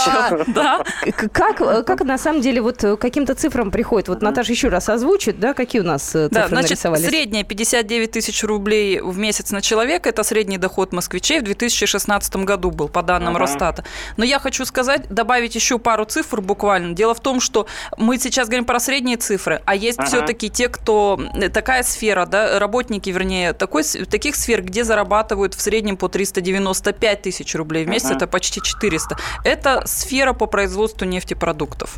Да. 0.48 0.84
К- 1.16 1.30
Как, 1.30 1.58
как 1.86 2.02
на 2.02 2.18
самом 2.18 2.42
деле 2.42 2.62
вот 2.62 2.84
каким-то 3.00 3.36
цифрам 3.36 3.72
приходит? 3.72 4.08
Вот 4.08 4.22
Наташа 4.22 4.52
еще 4.54 4.70
раз 4.70 4.88
озвучит, 4.90 5.40
да, 5.40 5.54
какие 5.54 5.82
у 5.82 5.86
нас 5.86 6.16
э, 6.16 6.30
Да, 6.30 6.44
цифры 6.44 6.50
значит, 6.56 6.70
нарисовались? 6.72 7.06
средняя 7.06 7.44
59 7.44 8.12
тысяч 8.12 8.44
рублей 8.44 9.02
в 9.02 9.18
месяц 9.18 9.52
на 9.52 9.62
человека– 9.62 10.10
это 10.12 10.24
средний 10.24 10.58
доход 10.58 10.94
москвичей 10.94 11.40
в 11.40 11.44
2016 11.44 12.36
году 12.38 12.72
был, 12.72 12.88
по 12.88 13.04
данным 13.04 13.36
Ага. 13.36 13.40
Росстата. 13.40 13.84
Но 14.18 14.24
я 14.24 14.40
хочу 14.40 14.64
сказать, 14.66 15.10
добавить 15.10 15.56
еще 15.56 15.78
пару 15.78 16.06
цифр 16.06 16.40
буквально. 16.42 16.94
Дело 16.96 17.14
в 17.14 17.20
том, 17.20 17.42
что 17.42 17.68
мы 17.98 18.18
сейчас 18.18 18.48
говорим 18.48 18.66
про 18.66 18.80
средние 18.80 19.18
цифры, 19.18 19.62
а 19.66 19.76
есть 19.76 20.00
Ага. 20.00 20.08
все-таки 20.08 20.50
те, 20.50 20.70
кто… 20.70 21.20
э, 21.36 21.50
Такая 21.50 21.84
сфера, 21.84 22.26
да, 22.26 22.60
работники, 22.60 23.10
вернее, 23.10 23.52
такой, 23.54 23.84
таких 23.84 24.36
сфер, 24.36 24.62
где 24.64 24.84
зарабатывают 24.86 25.54
в 25.54 25.62
среднем 25.62 25.98
по 25.98 26.08
395 26.08 27.22
тысяч 27.22 27.54
рублей 27.56 27.84
в 27.86 27.90
месяц, 27.90 28.01
Ага. 28.10 28.16
это 28.18 28.28
почти 28.28 28.62
400. 28.62 29.18
Это 29.44 29.86
сфера 29.86 30.34
по 30.34 30.46
производству 30.46 31.06
нефтепродуктов. 31.06 31.98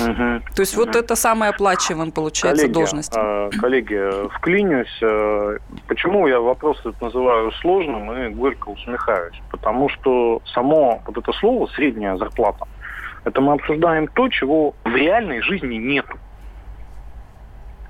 Мгм. 0.00 0.42
То 0.54 0.60
есть 0.60 0.76
вот 0.76 0.96
это 0.96 1.14
самая 1.14 1.50
оплачиваемая, 1.50 2.10
получается, 2.10 2.62
Коллеги, 2.62 2.74
должность. 2.74 3.12
коллеги, 3.60 4.28
вклинюсь. 4.36 5.00
Почему 5.86 6.26
я 6.26 6.40
вопрос 6.40 6.80
этот 6.80 7.00
называю 7.00 7.52
сложным 7.60 8.12
и 8.12 8.28
горько 8.30 8.68
усмехаюсь? 8.68 9.40
Потому 9.50 9.88
что 9.88 10.42
само 10.52 11.02
вот 11.06 11.16
это 11.16 11.32
слово 11.34 11.68
«средняя 11.68 12.16
зарплата» 12.16 12.66
это 13.26 13.40
мы 13.40 13.54
обсуждаем 13.54 14.06
то, 14.06 14.28
чего 14.28 14.74
в 14.84 14.94
реальной 14.94 15.42
жизни 15.42 15.74
нету. 15.74 16.16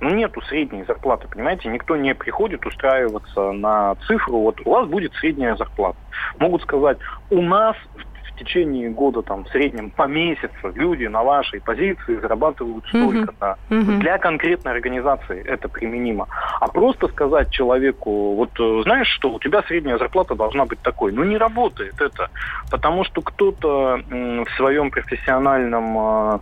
Ну, 0.00 0.10
нету 0.10 0.40
средней 0.42 0.84
зарплаты, 0.84 1.28
понимаете? 1.28 1.68
Никто 1.68 1.96
не 1.96 2.14
приходит 2.14 2.64
устраиваться 2.66 3.52
на 3.52 3.94
цифру, 4.06 4.38
вот 4.38 4.60
у 4.64 4.70
вас 4.70 4.88
будет 4.88 5.12
средняя 5.14 5.56
зарплата. 5.56 5.98
Могут 6.38 6.62
сказать, 6.62 6.98
у 7.30 7.42
нас 7.42 7.76
в, 7.94 8.16
течение 8.36 8.90
года, 8.90 9.22
там, 9.22 9.44
в 9.44 9.48
среднем 9.48 9.90
по 9.90 10.06
месяцу 10.06 10.72
люди 10.74 11.06
на 11.06 11.22
вашей 11.22 11.60
позиции 11.60 12.16
зарабатывают 12.20 12.86
столько, 12.88 13.34
да. 13.40 13.56
Мгм. 13.68 14.00
Для 14.00 14.18
конкретной 14.18 14.72
организации 14.72 15.42
это 15.44 15.68
применимо. 15.68 16.28
А 16.60 16.68
просто 16.68 17.08
сказать 17.08 17.50
человеку, 17.50 18.34
вот 18.34 18.50
э, 18.58 18.82
знаешь 18.84 19.08
что, 19.08 19.32
у 19.32 19.40
тебя 19.40 19.62
средняя 19.62 19.98
зарплата 19.98 20.34
должна 20.34 20.66
быть 20.66 20.80
такой. 20.80 21.12
Ну, 21.12 21.24
не 21.24 21.36
работает 21.36 22.00
это. 22.00 22.30
Потому 22.70 23.04
что 23.04 23.22
кто-то 23.22 24.00
в 24.08 24.56
своем 24.56 24.90
профессиональном 24.90 26.40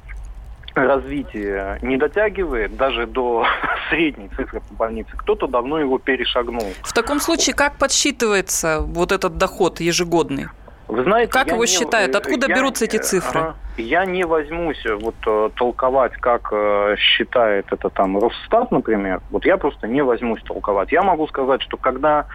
развитии 0.74 1.84
не 1.84 1.96
дотягивает 1.96 2.76
даже 2.76 3.06
до 3.06 3.44
средней 3.90 4.28
цифры 4.36 4.60
по 4.60 4.74
больнице. 4.74 5.10
Кто-то 5.16 5.46
давно 5.46 5.78
его 5.78 5.98
перешагнул. 5.98 6.66
В 6.82 6.92
таком 6.92 7.20
случае, 7.20 7.54
как 7.54 7.76
подсчитывается 7.78 8.80
вот 8.80 9.12
этот 9.12 9.36
доход 9.38 9.80
ежегодный? 9.80 10.46
Вы 10.86 11.02
знаете, 11.02 11.32
Как 11.32 11.48
его 11.48 11.64
не- 11.64 11.66
считают? 11.70 12.14
э, 12.14 12.18
Откуда 12.18 12.46
я- 12.46 12.54
берутся 12.56 12.84
эти 12.84 12.98
цифры? 12.98 13.40
ага. 13.40 13.54
Я 13.78 14.04
не 14.04 14.24
возьмусь 14.24 14.84
э, 14.84 14.94
вот 14.94 15.14
э, 15.26 15.50
толковать, 15.56 16.12
как 16.20 16.50
э, 16.52 16.96
считает 16.98 17.66
это 17.72 17.88
там 17.88 18.18
Росстат, 18.18 18.70
например. 18.70 19.20
Вот 19.30 19.46
я 19.46 19.56
просто 19.56 19.88
не 19.88 20.02
возьмусь 20.02 20.42
толковать. 20.42 20.92
Я 20.92 21.02
могу 21.02 21.26
сказать, 21.26 21.62
что 21.62 21.76
когда 21.78 22.26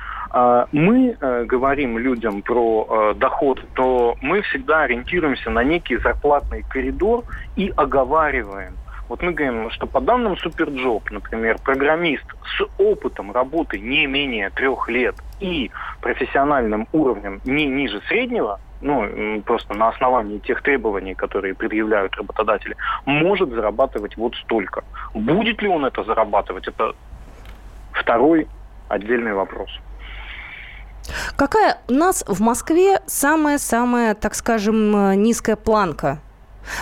мы 0.72 1.18
э, 1.20 1.44
говорим 1.46 1.98
людям 1.98 2.42
про 2.42 2.88
э, 2.90 3.14
доход, 3.16 3.64
то 3.74 4.16
мы 4.22 4.42
всегда 4.44 4.84
ориентируемся 4.84 5.50
на 5.50 5.64
некий 5.64 5.98
зарплатный 5.98 6.64
коридор 6.70 7.24
и 7.56 7.74
оговариваем. 7.76 8.74
Вот 9.08 9.24
мы 9.24 9.32
говорим, 9.32 9.72
что 9.72 9.88
по 9.88 10.00
данным 10.00 10.38
SuperJob, 10.38 11.10
например, 11.10 11.58
программист 11.64 12.26
с 12.46 12.64
опытом 12.78 13.32
работы 13.32 13.80
не 13.80 14.06
менее 14.06 14.52
трех 14.52 14.88
лет 14.88 15.16
и 15.40 15.72
профессиональным 16.00 16.88
уровнем 16.92 17.42
не 17.44 17.66
ниже 17.66 18.02
среднего, 18.08 18.60
ну, 18.82 19.42
просто 19.42 19.74
на 19.74 19.90
основании 19.90 20.38
тех 20.38 20.62
требований, 20.62 21.16
которые 21.16 21.56
предъявляют 21.56 22.16
работодатели, 22.16 22.76
может 23.06 23.50
зарабатывать 23.50 24.16
вот 24.16 24.36
столько. 24.36 24.84
Будет 25.16 25.60
ли 25.64 25.68
он 25.68 25.86
это 25.86 26.04
зарабатывать, 26.04 26.68
это 26.68 26.94
второй 27.92 28.48
отдельный 28.90 29.34
вопрос. 29.34 29.72
Какая 31.36 31.78
у 31.88 31.94
нас 31.94 32.24
в 32.28 32.42
Москве 32.42 33.02
самая-самая, 33.06 34.16
так 34.16 34.36
скажем, 34.36 34.96
э, 35.12 35.16
низкая 35.16 35.56
планка? 35.56 36.20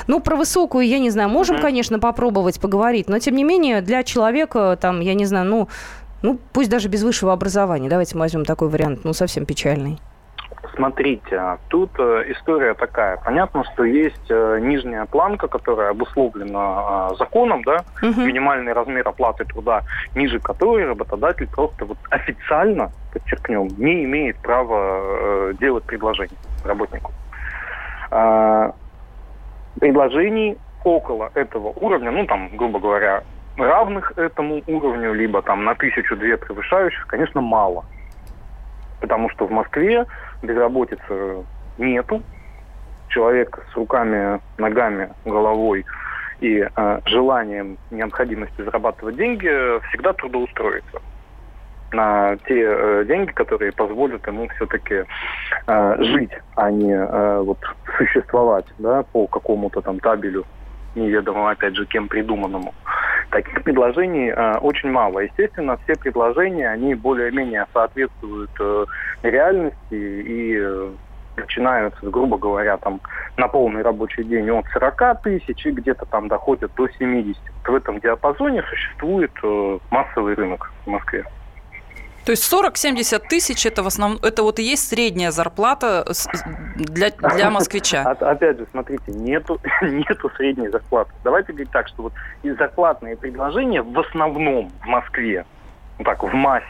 Ну, 0.08 0.20
про 0.20 0.36
высокую, 0.36 0.86
я 0.86 1.00
не 1.00 1.10
знаю, 1.10 1.30
можем, 1.30 1.56
Мгм. 1.56 1.64
конечно, 1.64 2.00
попробовать 2.00 2.60
поговорить, 2.60 3.08
но, 3.08 3.20
тем 3.20 3.36
не 3.36 3.44
менее, 3.44 3.82
для 3.82 4.04
человека, 4.04 4.78
там, 4.80 5.00
я 5.00 5.14
не 5.14 5.26
знаю, 5.26 5.46
ну, 5.46 5.70
ну, 6.22 6.40
пусть 6.52 6.70
даже 6.70 6.90
без 6.90 7.04
высшего 7.04 7.32
образования, 7.32 7.90
давайте 7.90 8.16
мы 8.16 8.22
возьмем 8.22 8.44
такой 8.44 8.70
вариант, 8.70 9.02
ну, 9.04 9.14
совсем 9.14 9.46
печальный. 9.46 10.00
Смотрите, 10.78 11.36
а 11.36 11.58
тут 11.70 11.90
э, 11.98 12.26
история 12.28 12.76
такая. 12.76 13.18
Понятно, 13.18 13.64
что 13.74 13.84
есть 13.84 14.30
э, 14.30 14.60
нижняя 14.62 15.08
планка, 15.08 15.48
которая 15.48 15.90
обусловлена 15.90 17.10
э, 17.12 17.16
законом, 17.18 17.64
да, 17.64 17.84
Мгм. 18.04 18.28
минимальный 18.28 18.74
размер 18.74 19.08
оплаты 19.08 19.46
труда, 19.46 19.82
ниже 20.14 20.40
которой 20.40 20.86
работодатель 20.86 21.48
просто 21.48 21.86
вот 21.86 21.98
официально, 22.12 22.92
подчеркнем, 23.12 23.74
не 23.78 24.04
имеет 24.04 24.40
права 24.42 25.00
э, 25.02 25.54
делать 25.60 25.84
предложение 25.86 26.38
работнику. 26.64 27.12
А, 28.12 28.74
предложений 29.80 30.58
около 30.84 31.32
этого 31.34 31.70
уровня, 31.70 32.12
ну 32.12 32.26
там, 32.28 32.56
грубо 32.56 32.80
говоря, 32.80 33.24
равных 33.58 34.14
этому 34.16 34.62
уровню, 34.68 35.14
либо 35.14 35.42
там 35.42 35.66
на 35.66 35.74
тысячу-две 35.74 36.38
превышающих, 36.38 37.08
конечно, 37.08 37.42
мало. 37.42 37.84
Потому 39.08 39.30
что 39.30 39.48
в 39.48 39.52
Москве 39.52 40.06
безработицы 40.44 41.46
нету. 41.78 42.22
Человек 43.08 43.58
с 43.72 43.76
руками, 43.78 44.42
ногами, 44.58 45.14
головой 45.24 45.86
и 46.42 46.68
э, 46.76 47.00
желанием, 47.06 47.78
необходимостью 47.90 48.66
зарабатывать 48.66 49.16
деньги 49.16 49.48
всегда 49.88 50.12
трудоустроится 50.12 51.02
на 51.94 52.36
те 52.48 52.66
э, 52.68 53.06
деньги, 53.08 53.32
которые 53.32 53.72
позволят 53.72 54.28
ему 54.28 54.50
все-таки 54.58 55.06
э, 55.68 55.96
жить, 56.00 56.34
а 56.56 56.70
не 56.70 56.92
э, 56.92 57.40
вот 57.40 57.60
существовать, 57.98 58.66
да, 58.78 59.04
по 59.04 59.26
какому-то 59.28 59.80
там 59.80 60.02
табелю 60.02 60.44
неведомо, 60.96 61.52
опять 61.52 61.78
же, 61.78 61.86
кем 61.86 62.10
придуманному. 62.10 62.74
Таких 63.30 63.64
предложений 63.64 64.30
э, 64.30 64.58
очень 64.60 64.90
мало. 64.90 65.20
Естественно, 65.20 65.78
все 65.84 65.96
предложения, 65.96 66.70
они 66.70 66.96
более-менее 66.96 67.66
соответствуют 67.74 68.52
э, 68.60 68.86
реальности 69.24 69.76
и 69.92 70.58
э, 70.58 70.90
начинаются, 71.38 72.10
грубо 72.10 72.38
говоря, 72.38 72.78
там 72.78 73.00
на 73.38 73.48
полный 73.48 73.82
рабочий 73.82 74.24
день 74.24 74.50
от 74.50 74.66
40 74.74 75.22
тысяч 75.22 75.66
и 75.66 75.72
где-то 75.72 76.06
там 76.06 76.28
доходят 76.28 76.72
до 76.76 76.88
70. 76.88 77.38
Вот 77.66 77.74
в 77.74 77.76
этом 77.76 78.00
диапазоне 78.00 78.64
существует 78.64 79.32
э, 79.44 79.80
массовый 79.92 80.36
рынок 80.36 80.72
в 80.86 80.90
Москве. 80.90 81.26
То 82.28 82.32
есть 82.32 82.52
40-70 82.54 83.20
тысяч 83.30 83.66
это 83.66 83.84
в 83.84 83.88
основном, 83.88 84.20
это 84.22 84.44
вот 84.44 84.60
и 84.60 84.62
есть 84.64 84.90
средняя 84.90 85.32
зарплата 85.32 86.04
для, 86.76 87.10
для 87.12 87.50
москвича. 87.52 88.02
От- 88.02 88.22
опять 88.22 88.58
же, 88.58 88.68
смотрите, 88.70 89.14
нету, 89.14 89.62
нету 89.82 90.30
средней 90.36 90.68
зарплаты. 90.68 91.10
Давайте 91.24 91.54
говорить 91.54 91.72
так, 91.72 91.88
что 91.88 92.04
вот 92.04 92.14
и 92.44 92.52
зарплатные 92.52 93.16
предложения 93.16 93.82
в 93.82 93.98
основном 93.98 94.70
в 94.84 94.86
Москве, 94.88 95.46
ну 96.00 96.04
так, 96.04 96.22
в 96.22 96.34
массе, 96.34 96.66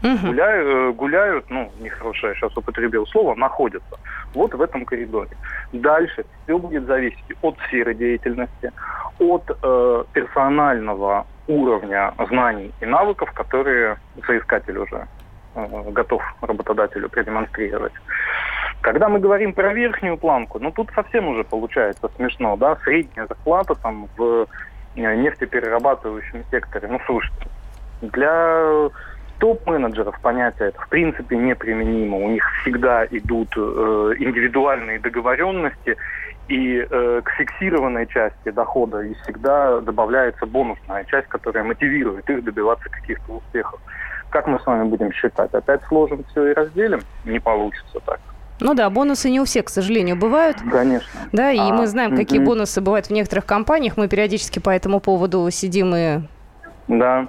Мгм. 0.00 0.28
гуляют, 0.28 0.66
э, 0.66 0.92
гуляют, 0.92 1.50
ну, 1.50 1.70
нехорошее 1.80 2.34
сейчас 2.34 2.56
употребил 2.56 3.06
слово, 3.08 3.34
находятся 3.34 3.98
вот 4.32 4.54
в 4.54 4.62
этом 4.62 4.86
коридоре. 4.86 5.28
Дальше 5.74 6.24
все 6.44 6.56
будет 6.58 6.86
зависеть 6.86 7.22
от 7.42 7.58
сферы 7.66 7.92
деятельности, 7.94 8.72
от 9.18 9.44
э, 9.62 10.04
персонального 10.14 11.26
уровня 11.48 12.14
знаний 12.28 12.72
и 12.80 12.86
навыков, 12.86 13.32
которые 13.32 13.96
соискатель 14.26 14.78
уже 14.78 15.06
э, 15.54 15.90
готов 15.90 16.22
работодателю 16.40 17.08
продемонстрировать. 17.08 17.92
Когда 18.80 19.08
мы 19.08 19.20
говорим 19.20 19.52
про 19.52 19.72
верхнюю 19.72 20.16
планку, 20.16 20.58
ну 20.58 20.70
тут 20.70 20.90
совсем 20.94 21.28
уже 21.28 21.44
получается 21.44 22.10
смешно, 22.16 22.56
да, 22.56 22.76
средняя 22.84 23.26
зарплата 23.26 23.74
там 23.74 24.08
в 24.16 24.46
э, 24.96 25.14
нефтеперерабатывающем 25.14 26.44
секторе. 26.50 26.88
Ну, 26.88 27.00
слушайте, 27.06 27.46
для 28.02 28.90
топ-менеджеров 29.42 30.20
понятие 30.20 30.68
это 30.68 30.80
в 30.80 30.88
принципе 30.88 31.36
неприменимо. 31.36 32.16
У 32.16 32.28
них 32.28 32.44
всегда 32.60 33.04
идут 33.06 33.48
э, 33.56 34.14
индивидуальные 34.20 35.00
договоренности, 35.00 35.96
и 36.46 36.86
э, 36.88 37.20
к 37.24 37.30
фиксированной 37.30 38.06
части 38.06 38.50
дохода 38.52 39.00
и 39.00 39.14
всегда 39.22 39.80
добавляется 39.80 40.46
бонусная 40.46 41.02
часть, 41.04 41.26
которая 41.26 41.64
мотивирует 41.64 42.30
их 42.30 42.44
добиваться 42.44 42.88
каких-то 42.88 43.32
успехов. 43.32 43.80
Как 44.30 44.46
мы 44.46 44.60
с 44.60 44.66
вами 44.66 44.84
будем 44.88 45.12
считать? 45.12 45.52
Опять 45.52 45.82
сложим 45.88 46.22
все 46.30 46.52
и 46.52 46.54
разделим? 46.54 47.00
Не 47.24 47.40
получится 47.40 47.98
так. 48.06 48.20
Ну 48.60 48.74
да, 48.74 48.88
бонусы 48.90 49.28
не 49.28 49.40
у 49.40 49.44
всех, 49.44 49.64
к 49.64 49.70
сожалению, 49.70 50.14
бывают. 50.16 50.58
Конечно. 50.70 51.08
Да, 51.32 51.50
и 51.50 51.58
а, 51.58 51.72
мы 51.72 51.88
знаем, 51.88 52.16
какие 52.16 52.38
угу. 52.38 52.50
бонусы 52.50 52.80
бывают 52.80 53.06
в 53.06 53.10
некоторых 53.10 53.44
компаниях. 53.44 53.96
Мы 53.96 54.06
периодически 54.06 54.60
по 54.60 54.70
этому 54.70 55.00
поводу 55.00 55.50
сидим 55.50 55.92
и... 55.96 56.20
Да. 56.86 57.26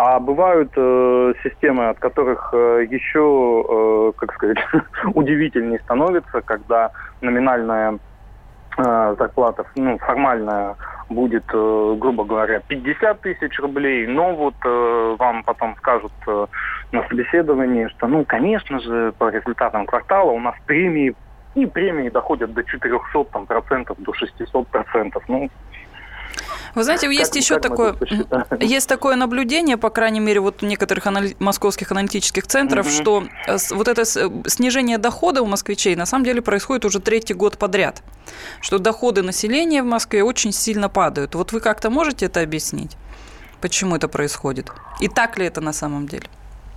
А 0.00 0.20
бывают 0.20 0.70
э, 0.76 1.32
системы, 1.42 1.88
от 1.88 1.98
которых 1.98 2.50
э, 2.52 2.86
еще, 2.88 3.64
э, 3.68 4.12
как 4.16 4.32
сказать, 4.32 4.58
удивительнее 5.14 5.80
становится, 5.80 6.40
когда 6.40 6.92
номинальная 7.20 7.98
э, 8.76 9.16
зарплата, 9.18 9.64
ну, 9.74 9.98
формальная 9.98 10.76
будет, 11.08 11.42
э, 11.52 11.96
грубо 11.98 12.24
говоря, 12.24 12.60
50 12.68 13.22
тысяч 13.22 13.58
рублей, 13.58 14.06
но 14.06 14.36
вот 14.36 14.54
э, 14.64 15.16
вам 15.18 15.42
потом 15.42 15.74
скажут 15.78 16.12
э, 16.28 16.46
на 16.92 17.02
собеседовании, 17.08 17.88
что, 17.88 18.06
ну, 18.06 18.24
конечно 18.24 18.78
же, 18.78 19.12
по 19.18 19.30
результатам 19.30 19.84
квартала 19.84 20.30
у 20.30 20.38
нас 20.38 20.54
премии, 20.66 21.16
и 21.56 21.66
премии 21.66 22.08
доходят 22.08 22.54
до 22.54 22.62
400 22.62 23.24
там, 23.32 23.46
процентов, 23.46 23.96
до 23.98 24.14
600 24.14 24.68
процентов. 24.68 25.24
Ну, 25.26 25.50
вы 26.74 26.84
знаете, 26.84 27.06
как, 27.06 27.16
есть 27.16 27.36
еще 27.36 27.58
такое, 27.58 27.94
есть 28.60 28.88
такое 28.88 29.16
наблюдение, 29.16 29.76
по 29.76 29.90
крайней 29.90 30.20
мере, 30.20 30.40
вот 30.40 30.62
у 30.62 30.66
некоторых 30.66 31.06
анали- 31.06 31.36
московских 31.38 31.92
аналитических 31.92 32.46
центров, 32.46 32.86
угу. 32.86 32.92
что 32.92 33.24
э, 33.46 33.56
вот 33.70 33.88
это 33.88 34.04
снижение 34.04 34.98
дохода 34.98 35.42
у 35.42 35.46
москвичей 35.46 35.96
на 35.96 36.06
самом 36.06 36.24
деле 36.24 36.42
происходит 36.42 36.84
уже 36.84 37.00
третий 37.00 37.34
год 37.34 37.58
подряд, 37.58 38.02
что 38.60 38.78
доходы 38.78 39.22
населения 39.22 39.82
в 39.82 39.86
Москве 39.86 40.22
очень 40.22 40.52
сильно 40.52 40.88
падают. 40.88 41.34
Вот 41.34 41.52
вы 41.52 41.60
как-то 41.60 41.90
можете 41.90 42.26
это 42.26 42.40
объяснить? 42.40 42.96
Почему 43.60 43.96
это 43.96 44.08
происходит? 44.08 44.70
И 45.00 45.08
так 45.08 45.38
ли 45.38 45.46
это 45.46 45.60
на 45.60 45.72
самом 45.72 46.06
деле? 46.06 46.26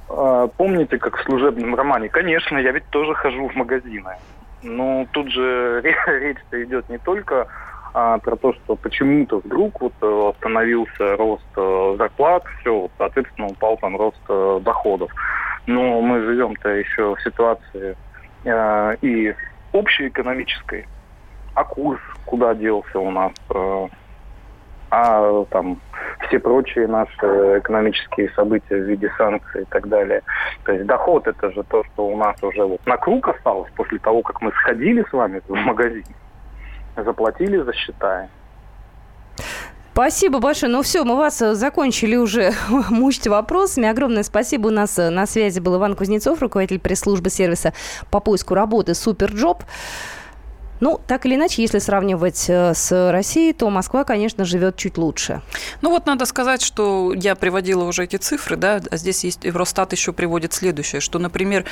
А, 0.10 0.48
помните, 0.48 0.98
как 0.98 1.18
в 1.18 1.24
служебном 1.24 1.76
романе? 1.76 2.10
Конечно, 2.10 2.58
я 2.58 2.72
ведь 2.72 2.88
тоже 2.90 3.14
хожу 3.14 3.50
в 3.50 3.56
магазины. 3.56 4.16
Но 4.64 5.08
тут 5.12 5.32
же 5.32 5.82
речь-то 6.08 6.64
идет 6.64 6.90
не 6.90 6.98
только 6.98 7.48
а, 7.94 8.18
про 8.20 8.36
то, 8.38 8.54
что 8.54 8.76
почему-то 8.76 9.40
вдруг 9.40 9.82
вот 9.82 9.94
э, 10.02 10.30
остановился 10.30 11.18
рост 11.18 11.44
э, 11.58 11.96
зарплат, 11.98 12.44
все, 12.60 12.90
соответственно, 12.98 13.48
упал 13.48 13.78
там 13.78 13.98
рост 13.98 14.22
э, 14.30 14.60
доходов. 14.64 15.12
Но 15.68 16.02
мы 16.02 16.22
живем-то 16.22 16.70
еще 16.70 17.16
в 17.16 17.22
ситуации 17.22 17.98
э, 18.46 18.96
и 19.02 19.36
общеэкономической. 19.74 20.88
А 21.54 21.64
курс 21.66 22.00
куда 22.26 22.54
делся 22.54 22.98
у 22.98 23.12
нас? 23.12 23.34
Э, 23.54 23.88
а 24.90 25.46
там 25.46 25.80
все 26.28 26.40
прочие 26.40 26.88
наши 26.88 27.12
экономические 27.60 28.30
события 28.32 28.76
в 28.76 28.90
виде 28.90 29.12
санкций 29.18 29.64
и 29.64 29.66
так 29.66 29.88
далее. 29.88 30.22
То 30.66 30.74
есть 30.74 30.86
доход 30.86 31.28
это 31.28 31.52
же 31.52 31.64
то, 31.64 31.84
что 31.94 32.08
у 32.08 32.18
нас 32.18 32.42
уже 32.42 32.64
вот 32.64 32.86
на 32.86 32.98
круг 32.98 33.28
осталось 33.28 33.72
после 33.76 34.00
того, 34.00 34.22
как 34.22 34.42
мы 34.42 34.52
сходили 34.52 35.06
с 35.10 35.14
вами 35.14 35.42
в 35.48 35.56
магазин 35.56 36.04
заплатили 36.96 37.62
за 37.62 37.74
счета. 37.74 38.28
Спасибо 39.94 40.40
большое. 40.40 40.72
Ну 40.72 40.82
все, 40.84 41.04
мы 41.04 41.18
вас 41.18 41.42
э, 41.42 41.54
закончили 41.54 42.16
уже 42.16 42.54
мучить 42.90 43.28
вопросами. 43.28 43.90
Огромное 43.90 44.24
спасибо. 44.24 44.68
У 44.68 44.72
нас 44.72 44.98
э, 44.98 45.10
на 45.10 45.26
связи 45.26 45.60
был 45.60 45.76
Иван 45.76 45.96
Кузнецов, 45.96 46.42
руководитель 46.42 46.80
пресс-службы 46.80 47.30
сервиса 47.30 47.74
по 48.10 48.22
поиску 48.22 48.54
работы 48.54 48.94
«SuperJob». 48.94 49.64
Ну, 50.80 51.00
так 51.06 51.28
или 51.28 51.36
иначе, 51.36 51.62
если 51.62 51.80
сравнивать 51.80 52.50
э, 52.50 52.74
с 52.74 53.12
Россией, 53.12 53.54
то 53.54 53.70
Москва, 53.70 54.06
конечно, 54.06 54.46
живет 54.46 54.78
чуть 54.78 54.98
лучше. 54.98 55.42
Ну 55.82 55.90
вот 55.90 56.08
надо 56.08 56.26
сказать, 56.26 56.62
что 56.62 57.14
я 57.14 57.36
приводила 57.36 57.84
уже 57.84 58.06
эти 58.06 58.16
цифры, 58.16 58.56
да, 58.56 58.82
а 58.90 58.98
здесь 58.98 59.24
есть 59.26 59.44
Евростат 59.44 59.92
еще 59.92 60.14
приводит 60.14 60.54
следующее, 60.54 61.02
что, 61.02 61.20
например, 61.20 61.66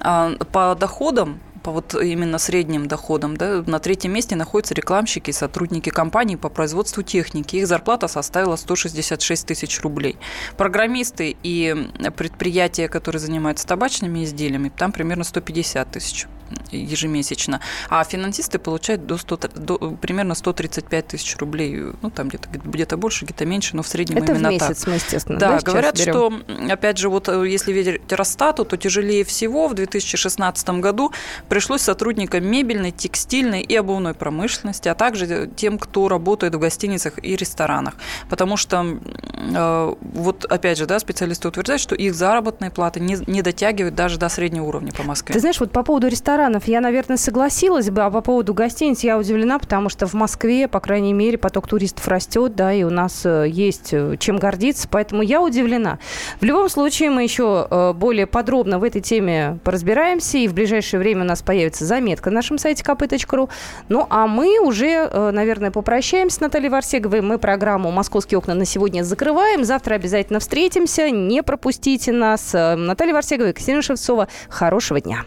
а, 0.00 0.32
по 0.50 0.74
доходам 0.74 1.40
по 1.66 1.72
вот 1.72 1.96
именно 2.00 2.38
средним 2.38 2.86
доходам, 2.86 3.36
да, 3.36 3.64
на 3.66 3.80
третьем 3.80 4.12
месте 4.12 4.36
находятся 4.36 4.72
рекламщики 4.72 5.30
и 5.30 5.32
сотрудники 5.32 5.90
компаний 5.90 6.36
по 6.36 6.48
производству 6.48 7.02
техники. 7.02 7.56
Их 7.56 7.66
зарплата 7.66 8.06
составила 8.06 8.54
166 8.54 9.44
тысяч 9.44 9.80
рублей. 9.80 10.16
Программисты 10.56 11.36
и 11.42 11.74
предприятия, 12.16 12.88
которые 12.88 13.18
занимаются 13.18 13.66
табачными 13.66 14.22
изделиями, 14.22 14.68
там 14.68 14.92
примерно 14.92 15.24
150 15.24 15.90
тысяч 15.90 16.26
ежемесячно. 16.70 17.60
А 17.88 18.04
финансисты 18.04 18.58
получают 18.58 19.06
до 19.06 19.16
100, 19.16 19.36
до, 19.54 19.78
примерно 20.00 20.34
135 20.34 21.06
тысяч 21.06 21.36
рублей. 21.38 21.82
Ну, 22.02 22.10
там 22.10 22.28
где-то 22.28 22.48
где 22.48 22.96
больше, 22.96 23.24
где-то 23.24 23.44
меньше, 23.44 23.76
но 23.76 23.82
в 23.82 23.88
среднем 23.88 24.18
Это 24.18 24.32
именно 24.32 24.48
в 24.48 24.52
месяц 24.52 24.84
так. 24.84 24.94
естественно, 24.94 25.38
да, 25.38 25.58
да 25.58 25.60
говорят, 25.60 25.98
что, 25.98 26.32
опять 26.70 26.98
же, 26.98 27.08
вот 27.08 27.28
э, 27.28 27.48
если 27.48 27.72
верить 27.72 28.12
Росстату, 28.12 28.64
то 28.64 28.76
тяжелее 28.76 29.24
всего 29.24 29.68
в 29.68 29.74
2016 29.74 30.68
году 30.80 31.12
пришлось 31.56 31.80
сотрудникам 31.80 32.46
мебельной, 32.46 32.90
текстильной 32.90 33.62
и 33.62 33.74
обувной 33.74 34.12
промышленности, 34.12 34.90
а 34.90 34.94
также 34.94 35.48
тем, 35.56 35.78
кто 35.78 36.06
работает 36.06 36.54
в 36.54 36.58
гостиницах 36.58 37.14
и 37.24 37.34
ресторанах. 37.34 37.94
Потому 38.28 38.58
что, 38.58 38.84
э, 38.84 39.94
вот 40.02 40.44
опять 40.44 40.76
же, 40.76 40.84
да, 40.84 40.98
специалисты 40.98 41.48
утверждают, 41.48 41.80
что 41.80 41.94
их 41.94 42.14
заработные 42.14 42.70
платы 42.70 43.00
не, 43.00 43.16
не 43.26 43.40
дотягивают 43.40 43.94
даже 43.94 44.18
до 44.18 44.28
среднего 44.28 44.66
уровня 44.66 44.92
по 44.92 45.02
Москве. 45.02 45.32
Ты 45.32 45.40
знаешь, 45.40 45.58
вот 45.58 45.72
по 45.72 45.82
поводу 45.82 46.08
ресторанов 46.08 46.68
я, 46.68 46.82
наверное, 46.82 47.16
согласилась 47.16 47.88
бы, 47.88 48.02
а 48.02 48.10
по 48.10 48.20
поводу 48.20 48.52
гостиниц 48.52 49.02
я 49.02 49.16
удивлена, 49.16 49.58
потому 49.58 49.88
что 49.88 50.06
в 50.06 50.12
Москве, 50.12 50.68
по 50.68 50.80
крайней 50.80 51.14
мере, 51.14 51.38
поток 51.38 51.68
туристов 51.68 52.06
растет, 52.06 52.54
да, 52.54 52.70
и 52.70 52.82
у 52.82 52.90
нас 52.90 53.22
э, 53.24 53.46
есть 53.48 53.94
э, 53.94 54.18
чем 54.18 54.36
гордиться, 54.36 54.88
поэтому 54.90 55.22
я 55.22 55.40
удивлена. 55.40 56.00
В 56.38 56.44
любом 56.44 56.68
случае, 56.68 57.08
мы 57.08 57.22
еще 57.22 57.94
более 57.94 58.26
подробно 58.26 58.78
в 58.78 58.84
этой 58.84 59.00
теме 59.00 59.58
поразбираемся, 59.64 60.36
и 60.36 60.48
в 60.48 60.52
ближайшее 60.52 61.00
время 61.00 61.22
у 61.22 61.26
нас 61.26 61.45
появится 61.46 61.86
заметка 61.86 62.28
на 62.28 62.36
нашем 62.36 62.58
сайте 62.58 62.82
kp.ru. 62.82 63.48
Ну, 63.88 64.06
а 64.10 64.26
мы 64.26 64.60
уже, 64.60 65.08
э, 65.10 65.30
наверное, 65.30 65.70
попрощаемся 65.70 66.36
с 66.36 66.40
Натальей 66.40 66.68
Варсеговой. 66.68 67.22
Мы 67.22 67.38
программу 67.38 67.90
«Московские 67.90 68.36
окна» 68.36 68.54
на 68.54 68.66
сегодня 68.66 69.02
закрываем. 69.02 69.64
Завтра 69.64 69.94
обязательно 69.94 70.40
встретимся. 70.40 71.10
Не 71.10 71.42
пропустите 71.42 72.12
нас. 72.12 72.54
Э, 72.54 72.74
Наталья 72.74 73.14
Варсегова 73.14 73.48
и 73.48 73.52
Ксения 73.54 73.80
Шевцова. 73.80 74.28
Хорошего 74.50 75.00
дня. 75.00 75.24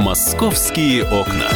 «Московские 0.00 1.04
окна». 1.04 1.46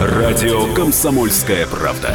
Радио 0.00 0.72
«Комсомольская 0.74 1.66
правда». 1.66 2.14